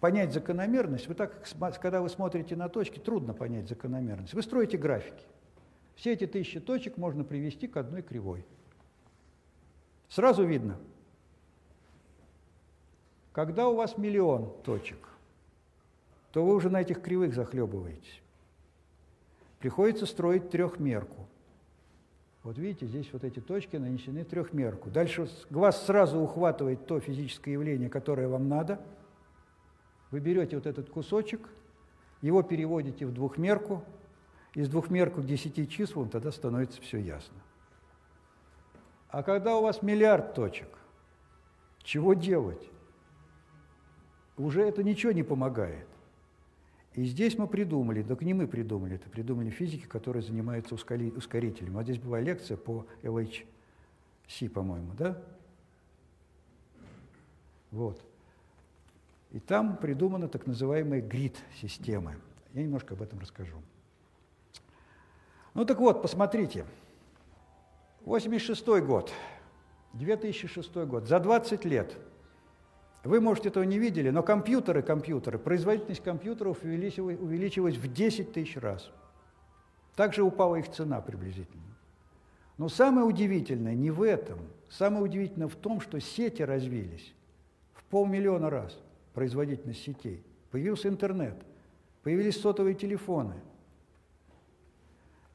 понять 0.00 0.32
закономерность, 0.32 1.08
вы 1.08 1.14
так, 1.14 1.46
когда 1.78 2.00
вы 2.00 2.08
смотрите 2.08 2.56
на 2.56 2.70
точки, 2.70 2.98
трудно 2.98 3.34
понять 3.34 3.68
закономерность. 3.68 4.32
Вы 4.32 4.40
строите 4.40 4.78
графики. 4.78 5.24
Все 5.94 6.14
эти 6.14 6.26
тысячи 6.26 6.58
точек 6.58 6.96
можно 6.96 7.22
привести 7.22 7.68
к 7.68 7.76
одной 7.76 8.00
кривой. 8.00 8.46
Сразу 10.08 10.42
видно, 10.42 10.78
когда 13.32 13.68
у 13.68 13.76
вас 13.76 13.98
миллион 13.98 14.54
точек, 14.62 15.06
то 16.32 16.46
вы 16.46 16.54
уже 16.54 16.70
на 16.70 16.80
этих 16.80 17.02
кривых 17.02 17.34
захлебываетесь. 17.34 18.22
Приходится 19.60 20.06
строить 20.06 20.50
трехмерку. 20.50 21.28
Вот 22.42 22.56
видите, 22.56 22.86
здесь 22.86 23.12
вот 23.12 23.22
эти 23.22 23.40
точки 23.40 23.76
нанесены 23.76 24.24
трехмерку. 24.24 24.90
Дальше 24.90 25.28
глаз 25.50 25.84
сразу 25.84 26.18
ухватывает 26.18 26.86
то 26.86 26.98
физическое 26.98 27.52
явление, 27.52 27.90
которое 27.90 28.26
вам 28.26 28.48
надо. 28.48 28.80
Вы 30.10 30.20
берете 30.20 30.56
вот 30.56 30.66
этот 30.66 30.88
кусочек, 30.88 31.46
его 32.22 32.42
переводите 32.42 33.04
в 33.04 33.12
двухмерку, 33.12 33.84
из 34.54 34.68
двухмерку 34.70 35.20
к 35.20 35.26
десяти 35.26 35.68
числам, 35.68 36.08
тогда 36.08 36.32
становится 36.32 36.80
все 36.80 36.96
ясно. 36.96 37.36
А 39.08 39.22
когда 39.22 39.58
у 39.58 39.62
вас 39.62 39.82
миллиард 39.82 40.34
точек, 40.34 40.68
чего 41.82 42.14
делать? 42.14 42.70
Уже 44.38 44.62
это 44.62 44.82
ничего 44.82 45.12
не 45.12 45.22
помогает. 45.22 45.89
И 46.94 47.04
здесь 47.04 47.38
мы 47.38 47.46
придумали, 47.46 48.02
только 48.02 48.24
не 48.24 48.34
мы 48.34 48.48
придумали, 48.48 48.96
это 48.96 49.08
придумали 49.08 49.50
физики, 49.50 49.86
которые 49.86 50.22
занимаются 50.22 50.74
ускорителем. 50.74 51.74
Вот 51.74 51.84
здесь 51.84 51.98
была 51.98 52.18
лекция 52.20 52.56
по 52.56 52.84
LHC, 53.02 54.48
по-моему, 54.52 54.92
да? 54.98 55.22
Вот. 57.70 58.02
И 59.30 59.38
там 59.38 59.76
придуманы 59.76 60.26
так 60.26 60.48
называемые 60.48 61.00
грид-системы. 61.00 62.16
Я 62.52 62.64
немножко 62.64 62.94
об 62.94 63.02
этом 63.02 63.20
расскажу. 63.20 63.56
Ну 65.54 65.64
так 65.64 65.78
вот, 65.78 66.02
посмотрите. 66.02 66.66
86 68.04 68.66
год, 68.84 69.12
2006 69.92 70.74
год, 70.74 71.06
за 71.06 71.20
20 71.20 71.64
лет– 71.64 71.96
вы, 73.02 73.20
может, 73.20 73.46
этого 73.46 73.64
не 73.64 73.78
видели, 73.78 74.10
но 74.10 74.22
компьютеры, 74.22 74.82
компьютеры, 74.82 75.38
производительность 75.38 76.02
компьютеров 76.02 76.62
увеличилась, 76.62 77.18
увеличилась 77.18 77.76
в 77.76 77.92
10 77.92 78.32
тысяч 78.32 78.56
раз. 78.56 78.90
Также 79.96 80.22
упала 80.22 80.56
их 80.56 80.70
цена 80.70 81.00
приблизительно. 81.00 81.62
Но 82.58 82.68
самое 82.68 83.06
удивительное 83.06 83.74
не 83.74 83.90
в 83.90 84.02
этом. 84.02 84.38
Самое 84.68 85.02
удивительное 85.02 85.48
в 85.48 85.56
том, 85.56 85.80
что 85.80 85.98
сети 85.98 86.42
развились 86.42 87.14
в 87.72 87.84
полмиллиона 87.84 88.50
раз, 88.50 88.78
производительность 89.14 89.82
сетей. 89.82 90.22
Появился 90.50 90.88
интернет, 90.88 91.34
появились 92.02 92.38
сотовые 92.38 92.74
телефоны. 92.74 93.34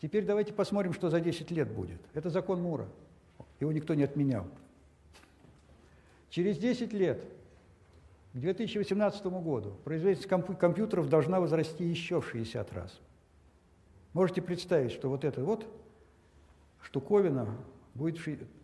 Теперь 0.02 0.24
давайте 0.24 0.54
посмотрим, 0.54 0.94
что 0.94 1.10
за 1.10 1.20
10 1.20 1.50
лет 1.50 1.72
будет. 1.72 2.00
Это 2.14 2.30
закон 2.30 2.62
Мура. 2.62 2.88
Его 3.60 3.72
никто 3.72 3.96
не 3.96 4.04
отменял. 4.04 4.46
Через 6.30 6.58
10 6.58 6.94
лет 6.94 7.24
к 8.36 8.38
2018 8.38 9.26
году 9.28 9.78
производительность 9.86 10.60
компьютеров 10.60 11.08
должна 11.08 11.40
возрасти 11.40 11.86
еще 11.86 12.20
в 12.20 12.28
60 12.30 12.74
раз. 12.74 13.00
Можете 14.12 14.42
представить, 14.42 14.92
что 14.92 15.10
вот 15.10 15.24
эта 15.24 15.42
вот 15.42 15.66
штуковина 16.82 17.48
будет 17.94 18.20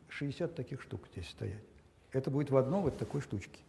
60 0.10 0.54
таких 0.56 0.82
штук 0.82 1.08
здесь 1.14 1.30
стоять. 1.30 1.64
Это 2.12 2.30
будет 2.30 2.50
в 2.50 2.58
одной 2.58 2.82
вот 2.82 2.98
такой 2.98 3.22
штучке. 3.22 3.60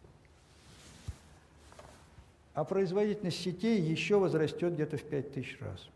А 2.54 2.64
производительность 2.64 3.38
сетей 3.38 3.80
еще 3.80 4.18
возрастет 4.18 4.74
где-то 4.74 4.96
в 4.96 5.04
5000 5.04 5.60
раз. 5.60 5.88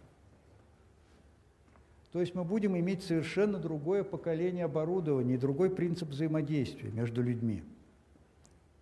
То 2.12 2.20
есть 2.20 2.32
мы 2.36 2.44
будем 2.44 2.78
иметь 2.78 3.02
совершенно 3.02 3.58
другое 3.58 4.04
поколение 4.04 4.66
оборудования, 4.66 5.36
другой 5.36 5.68
принцип 5.68 6.10
взаимодействия 6.10 6.92
между 6.92 7.24
людьми– 7.24 7.64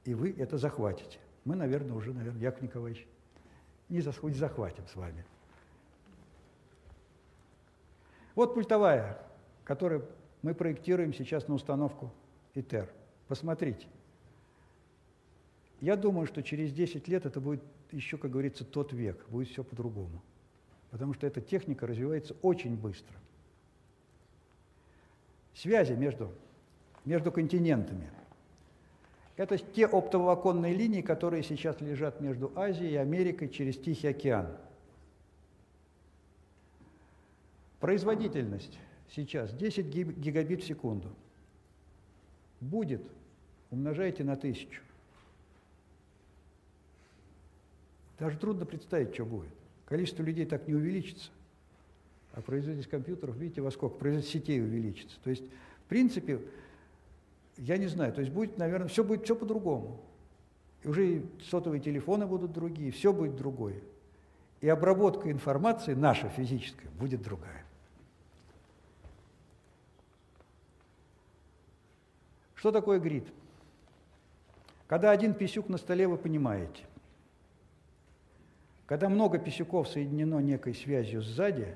и 0.04 0.14
вы 0.14 0.34
это 0.38 0.58
захватите. 0.58 1.18
Мы, 1.44 1.56
наверное, 1.56 1.94
уже, 1.94 2.12
наверное, 2.12 2.40
Яков 2.40 2.62
Николаевич, 2.62 3.06
не 3.88 4.00
захватим 4.00 4.86
с 4.86 4.96
вами. 4.96 5.24
Вот 8.34 8.54
пультовая, 8.54 9.18
которую 9.64 10.08
мы 10.42 10.54
проектируем 10.54 11.12
сейчас 11.12 11.48
на 11.48 11.54
установку 11.54 12.12
ИТЕР. 12.54 12.90
Посмотрите. 13.28 13.86
Я 15.80 15.96
думаю, 15.96 16.26
что 16.26 16.42
через 16.42 16.72
10 16.72 17.08
лет 17.08 17.26
это 17.26 17.40
будет 17.40 17.62
еще, 17.92 18.16
как 18.16 18.30
говорится, 18.30 18.64
тот 18.64 18.92
век, 18.92 19.26
будет 19.28 19.48
все 19.48 19.62
по-другому. 19.62 20.22
Потому 20.90 21.14
что 21.14 21.26
эта 21.26 21.40
техника 21.40 21.86
развивается 21.86 22.34
очень 22.42 22.76
быстро. 22.76 23.16
Связи 25.54 25.92
между, 25.92 26.32
между 27.04 27.30
континентами– 27.30 28.10
это 29.36 29.58
те 29.58 29.86
оптоволоконные 29.86 30.74
линии, 30.74 31.02
которые 31.02 31.42
сейчас 31.42 31.80
лежат 31.80 32.20
между 32.20 32.52
Азией 32.54 32.92
и 32.92 32.96
Америкой 32.96 33.48
через 33.48 33.76
Тихий 33.76 34.08
океан. 34.08 34.48
Производительность 37.80 38.78
сейчас 39.10 39.52
10 39.52 39.86
гигабит 39.86 40.62
в 40.62 40.66
секунду. 40.66 41.08
Будет, 42.60 43.02
умножайте 43.70 44.24
на 44.24 44.36
тысячу. 44.36 44.80
Даже 48.18 48.38
трудно 48.38 48.64
представить, 48.64 49.12
что 49.12 49.26
будет. 49.26 49.50
Количество 49.86 50.22
людей 50.22 50.46
так 50.46 50.66
не 50.68 50.74
увеличится. 50.74 51.30
А 52.32 52.40
производительность 52.40 52.90
компьютеров, 52.90 53.36
видите, 53.36 53.60
во 53.60 53.70
сколько? 53.70 53.96
Производительность 53.96 54.44
сетей 54.44 54.62
увеличится. 54.62 55.16
То 55.22 55.30
есть, 55.30 55.44
в 55.44 55.88
принципе, 55.88 56.40
я 57.58 57.76
не 57.78 57.86
знаю, 57.86 58.12
то 58.12 58.20
есть 58.20 58.32
будет, 58.32 58.58
наверное, 58.58 58.88
все 58.88 59.04
будет 59.04 59.24
все 59.24 59.36
по-другому. 59.36 60.00
Уже 60.84 61.16
и 61.16 61.26
сотовые 61.42 61.80
телефоны 61.80 62.26
будут 62.26 62.52
другие, 62.52 62.90
все 62.90 63.12
будет 63.12 63.36
другое. 63.36 63.80
И 64.60 64.68
обработка 64.68 65.30
информации, 65.30 65.94
наша 65.94 66.28
физическая, 66.28 66.90
будет 66.98 67.22
другая. 67.22 67.64
Что 72.54 72.72
такое 72.72 72.98
грид? 72.98 73.26
Когда 74.86 75.10
один 75.10 75.34
писюк 75.34 75.68
на 75.68 75.78
столе, 75.78 76.08
вы 76.08 76.16
понимаете. 76.16 76.84
Когда 78.86 79.08
много 79.08 79.38
писюков 79.38 79.88
соединено 79.88 80.40
некой 80.40 80.74
связью 80.74 81.22
сзади, 81.22 81.74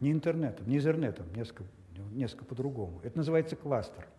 не 0.00 0.12
интернетом, 0.12 0.66
не 0.66 0.78
изернетом, 0.78 1.26
несколько, 1.34 1.64
несколько 2.12 2.44
по-другому, 2.44 3.00
это 3.02 3.18
называется 3.18 3.56
кластер– 3.56 4.06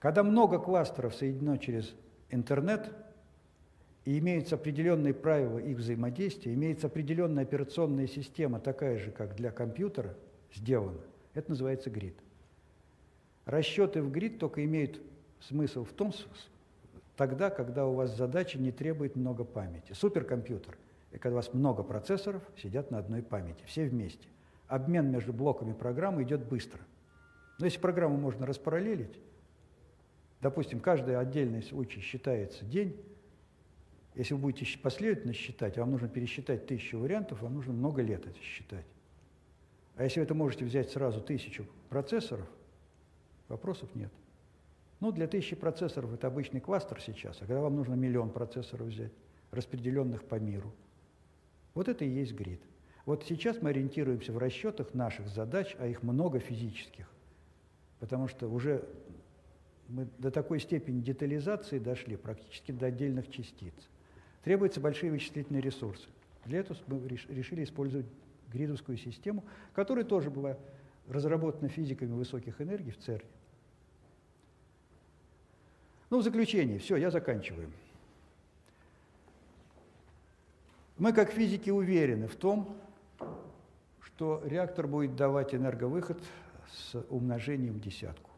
когда 0.00 0.24
много 0.24 0.58
кластеров 0.58 1.14
соединено 1.14 1.58
через 1.58 1.94
интернет, 2.30 2.90
и 4.06 4.18
имеются 4.18 4.54
определенные 4.54 5.12
правила 5.12 5.58
их 5.58 5.76
взаимодействия, 5.76 6.54
имеется 6.54 6.86
определенная 6.86 7.44
операционная 7.44 8.06
система, 8.06 8.58
такая 8.58 8.98
же, 8.98 9.10
как 9.10 9.36
для 9.36 9.52
компьютера, 9.52 10.16
сделана, 10.54 10.98
это 11.34 11.50
называется 11.50 11.90
грид. 11.90 12.16
Расчеты 13.44 14.02
в 14.02 14.10
грид 14.10 14.38
только 14.38 14.64
имеют 14.64 15.00
смысл 15.40 15.84
в 15.84 15.92
том, 15.92 16.12
тогда, 17.16 17.50
когда 17.50 17.86
у 17.86 17.92
вас 17.92 18.16
задача 18.16 18.58
не 18.58 18.72
требует 18.72 19.16
много 19.16 19.44
памяти. 19.44 19.92
Суперкомпьютер– 19.92 20.78
это 21.10 21.20
когда 21.20 21.34
у 21.34 21.36
вас 21.36 21.52
много 21.52 21.82
процессоров 21.82 22.42
сидят 22.56 22.90
на 22.90 22.98
одной 22.98 23.22
памяти, 23.22 23.62
все 23.66 23.84
вместе. 23.84 24.26
Обмен 24.66 25.10
между 25.10 25.34
блоками 25.34 25.74
программы 25.74 26.22
идет 26.22 26.46
быстро. 26.46 26.80
Но 27.58 27.66
если 27.66 27.78
программу 27.78 28.16
можно 28.16 28.46
распараллелить, 28.46 29.18
Допустим, 30.40 30.80
каждый 30.80 31.16
отдельный 31.18 31.62
случай 31.62 32.00
считается 32.00 32.64
день. 32.64 32.96
Если 34.14 34.34
вы 34.34 34.40
будете 34.40 34.78
последовательно 34.78 35.34
считать, 35.34 35.78
вам 35.78 35.90
нужно 35.92 36.08
пересчитать 36.08 36.66
тысячу 36.66 36.98
вариантов, 36.98 37.42
вам 37.42 37.54
нужно 37.54 37.72
много 37.72 38.02
лет 38.02 38.26
это 38.26 38.38
считать. 38.40 38.86
А 39.96 40.04
если 40.04 40.20
вы 40.20 40.24
это 40.24 40.34
можете 40.34 40.64
взять 40.64 40.90
сразу 40.90 41.20
тысячу 41.20 41.66
процессоров, 41.88 42.48
вопросов 43.48 43.94
нет. 43.94 44.10
Ну, 44.98 45.12
для 45.12 45.26
тысячи 45.26 45.54
процессоров 45.54 46.12
это 46.12 46.26
обычный 46.26 46.60
кластер 46.60 47.00
сейчас, 47.00 47.36
а 47.40 47.46
когда 47.46 47.60
вам 47.60 47.76
нужно 47.76 47.94
миллион 47.94 48.30
процессоров 48.30 48.88
взять, 48.88 49.12
распределенных 49.50 50.24
по 50.24 50.36
миру, 50.36 50.72
вот 51.74 51.88
это 51.88 52.04
и 52.04 52.08
есть 52.08 52.32
грид. 52.32 52.60
Вот 53.06 53.24
сейчас 53.24 53.60
мы 53.62 53.70
ориентируемся 53.70 54.32
в 54.32 54.38
расчетах 54.38 54.94
наших 54.94 55.28
задач, 55.28 55.74
а 55.78 55.86
их 55.86 56.02
много 56.02 56.38
физических, 56.38 57.10
потому 57.98 58.28
что 58.28 58.48
уже 58.48 58.84
Мы 59.90 60.06
до 60.18 60.30
такой 60.30 60.60
степени 60.60 61.00
детализации 61.00 61.80
дошли, 61.80 62.16
практически 62.16 62.70
до 62.70 62.86
отдельных 62.86 63.28
частиц. 63.28 63.74
Требуются 64.44 64.80
большие 64.80 65.10
вычислительные 65.10 65.60
ресурсы. 65.60 66.08
Для 66.44 66.60
этого 66.60 66.78
мы 66.86 67.06
решили 67.08 67.64
использовать 67.64 68.06
гридовскую 68.52 68.96
систему, 68.96 69.44
которая 69.74 70.04
тоже 70.04 70.30
была 70.30 70.56
разработана 71.08 71.68
физиками 71.68 72.12
высоких 72.12 72.60
энергий 72.60 72.92
в 72.92 72.98
ЦЕРНе. 72.98 73.28
Ну, 76.08 76.18
в 76.18 76.22
заключение, 76.22 76.78
все, 76.78 76.96
я 76.96 77.10
заканчиваю. 77.10 77.70
Мы, 80.98 81.12
как 81.12 81.30
физики, 81.30 81.70
уверены 81.70 82.28
в 82.28 82.36
том, 82.36 82.76
что 84.00 84.40
реактор 84.44 84.86
будет 84.86 85.16
давать 85.16 85.54
энерговыход 85.54 86.22
с 86.68 86.94
умножением 87.08 87.74
в 87.74 87.80
десятку. 87.80 88.29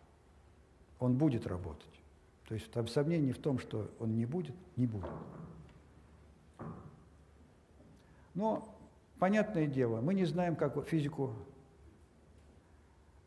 Он 1.02 1.16
будет 1.16 1.48
работать. 1.48 2.00
То 2.46 2.54
есть 2.54 2.70
там 2.70 2.86
сомнений 2.86 3.32
в 3.32 3.38
том, 3.38 3.58
что 3.58 3.90
он 3.98 4.14
не 4.14 4.24
будет, 4.24 4.54
не 4.76 4.86
будет. 4.86 5.10
Но, 8.34 8.72
понятное 9.18 9.66
дело, 9.66 10.00
мы 10.00 10.14
не 10.14 10.24
знаем, 10.26 10.54
как 10.54 10.86
физику 10.86 11.34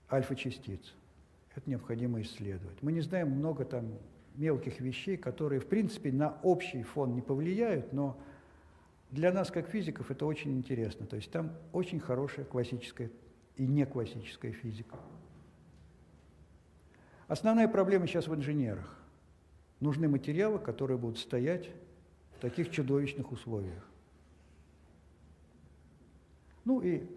альфа-частиц. 0.10 0.94
Это 1.54 1.70
необходимо 1.70 2.22
исследовать. 2.22 2.82
Мы 2.82 2.94
не 2.94 3.02
знаем 3.02 3.32
много 3.32 3.66
там 3.66 3.92
мелких 4.36 4.80
вещей, 4.80 5.18
которые, 5.18 5.60
в 5.60 5.68
принципе, 5.68 6.14
на 6.14 6.38
общий 6.44 6.82
фон 6.82 7.14
не 7.14 7.22
повлияют, 7.22 7.92
но 7.92 8.18
для 9.12 9.34
нас, 9.34 9.52
как 9.52 9.68
физиков, 9.68 10.10
это 10.12 10.26
очень 10.26 10.58
интересно. 10.58 11.06
То 11.08 11.18
есть 11.18 11.30
там 11.30 11.52
очень 11.74 12.00
хорошая 12.00 12.46
классическая 12.46 13.12
и 13.58 13.68
не 13.68 13.86
классическая 13.86 14.54
физика. 14.54 14.96
Основная 17.28 17.68
проблема 17.68 18.08
сейчас 18.08 18.28
в 18.28 18.36
инженерах. 18.36 19.00
Нужны 19.80 20.08
материалы, 20.08 20.60
которые 20.60 20.98
будут 20.98 21.18
стоять 21.18 21.70
в 22.38 22.40
таких 22.40 22.70
чудовищных 22.70 23.32
условиях. 23.32 23.84
Ну 26.66 26.82
и 26.82 27.08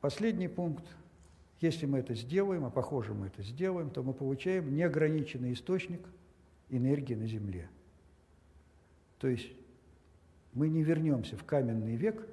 последний 0.00 0.48
пункт. 0.48 0.84
Если 1.60 1.86
мы 1.86 1.98
это 1.98 2.14
сделаем, 2.14 2.64
а 2.64 2.70
похоже 2.70 3.14
мы 3.14 3.26
это 3.26 3.42
сделаем, 3.42 3.90
то 3.90 4.04
мы 4.04 4.12
получаем 4.12 4.72
неограниченный 4.74 5.52
источник 5.52 6.00
энергии 6.68 7.14
на 7.14 7.26
Земле. 7.26 7.68
То 9.18 9.26
есть 9.26 9.50
мы 10.52 10.68
не 10.68 10.84
вернемся 10.84 11.36
в 11.36 11.44
каменный 11.44 11.96
век. 11.96 12.24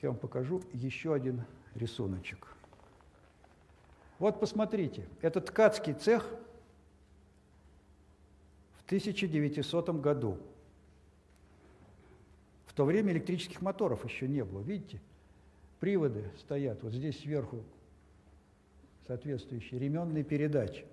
Я 0.00 0.10
вам 0.10 0.18
покажу 0.18 0.62
еще 0.72 1.12
один 1.12 1.44
рисуночек. 1.74 2.55
Вот 4.18 4.40
посмотрите, 4.40 5.06
это 5.20 5.40
ткацкий 5.40 5.92
цех 5.92 6.26
в 8.78 8.86
1900 8.86 9.90
году. 10.00 10.38
В 12.66 12.72
то 12.72 12.84
время 12.84 13.12
электрических 13.12 13.60
моторов 13.60 14.04
еще 14.04 14.26
не 14.26 14.44
было, 14.44 14.60
видите? 14.60 15.00
Приводы 15.80 16.30
стоят 16.38 16.82
вот 16.82 16.92
здесь 16.92 17.20
сверху 17.20 17.62
соответствующие 19.06 19.78
ременные 19.78 20.24
передачи. 20.24 20.84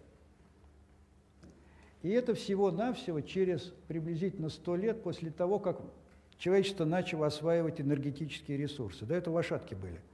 И 2.02 2.10
это 2.10 2.34
всего-навсего 2.36 3.22
через 3.22 3.74
приблизительно 3.88 4.50
100 4.50 4.76
лет 4.76 5.04
после 5.04 5.32
того, 5.32 5.60
как 5.60 5.80
человечество 6.38 6.84
начало 6.84 7.28
осваивать 7.28 7.80
энергетические 7.80 8.58
ресурсы. 8.58 9.06
До 9.06 9.16
этого 9.16 9.36
лошадки 9.36 9.76
были– 9.76 10.02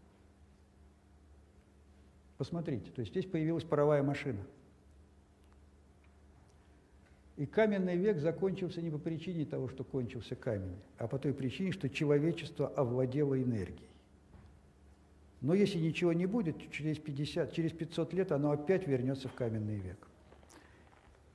Посмотрите, 2.40 2.90
то 2.91 3.02
есть 3.02 3.11
здесь 3.11 3.26
появилась 3.26 3.66
паровая 3.66 4.02
машина. 4.02 4.40
И 7.36 7.45
каменный 7.45 7.98
век 7.98 8.20
закончился 8.20 8.82
не 8.82 8.90
по 8.90 8.98
причине 8.98 9.45
того, 9.45 9.68
что 9.68 9.84
кончился 9.84 10.38
камень, 10.38 10.78
а 10.98 11.10
по 11.10 11.20
той 11.20 11.34
причине, 11.34 11.74
что 11.74 11.90
человечество 11.90 12.70
овладело 12.70 13.38
энергией. 13.38 13.90
Но 15.41 15.53
если 15.53 15.80
ничего 15.80 16.14
не 16.14 16.28
будет, 16.28 16.72
через, 16.72 16.98
50, 16.98 17.52
через 17.52 17.74
500 17.74 18.14
лет 18.14 18.32
оно 18.32 18.52
опять 18.52 18.88
вернется 18.88 19.28
в 19.28 19.34
каменный 19.34 19.76
век. 19.76 20.07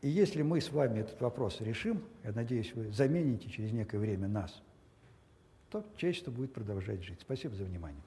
И 0.00 0.08
если 0.08 0.40
мы 0.40 0.62
с 0.62 0.72
вами 0.72 1.00
этот 1.00 1.20
вопрос 1.20 1.60
решим, 1.60 2.02
я 2.22 2.32
надеюсь, 2.32 2.74
вы 2.74 2.90
замените 2.92 3.50
через 3.50 3.72
некое 3.72 3.98
время 3.98 4.26
нас, 4.26 4.62
то 5.68 5.84
человечество 5.98 6.30
будет 6.30 6.54
продолжать 6.54 7.02
жить. 7.02 7.20
Спасибо 7.20 7.54
за 7.54 7.64
внимание. 7.64 8.00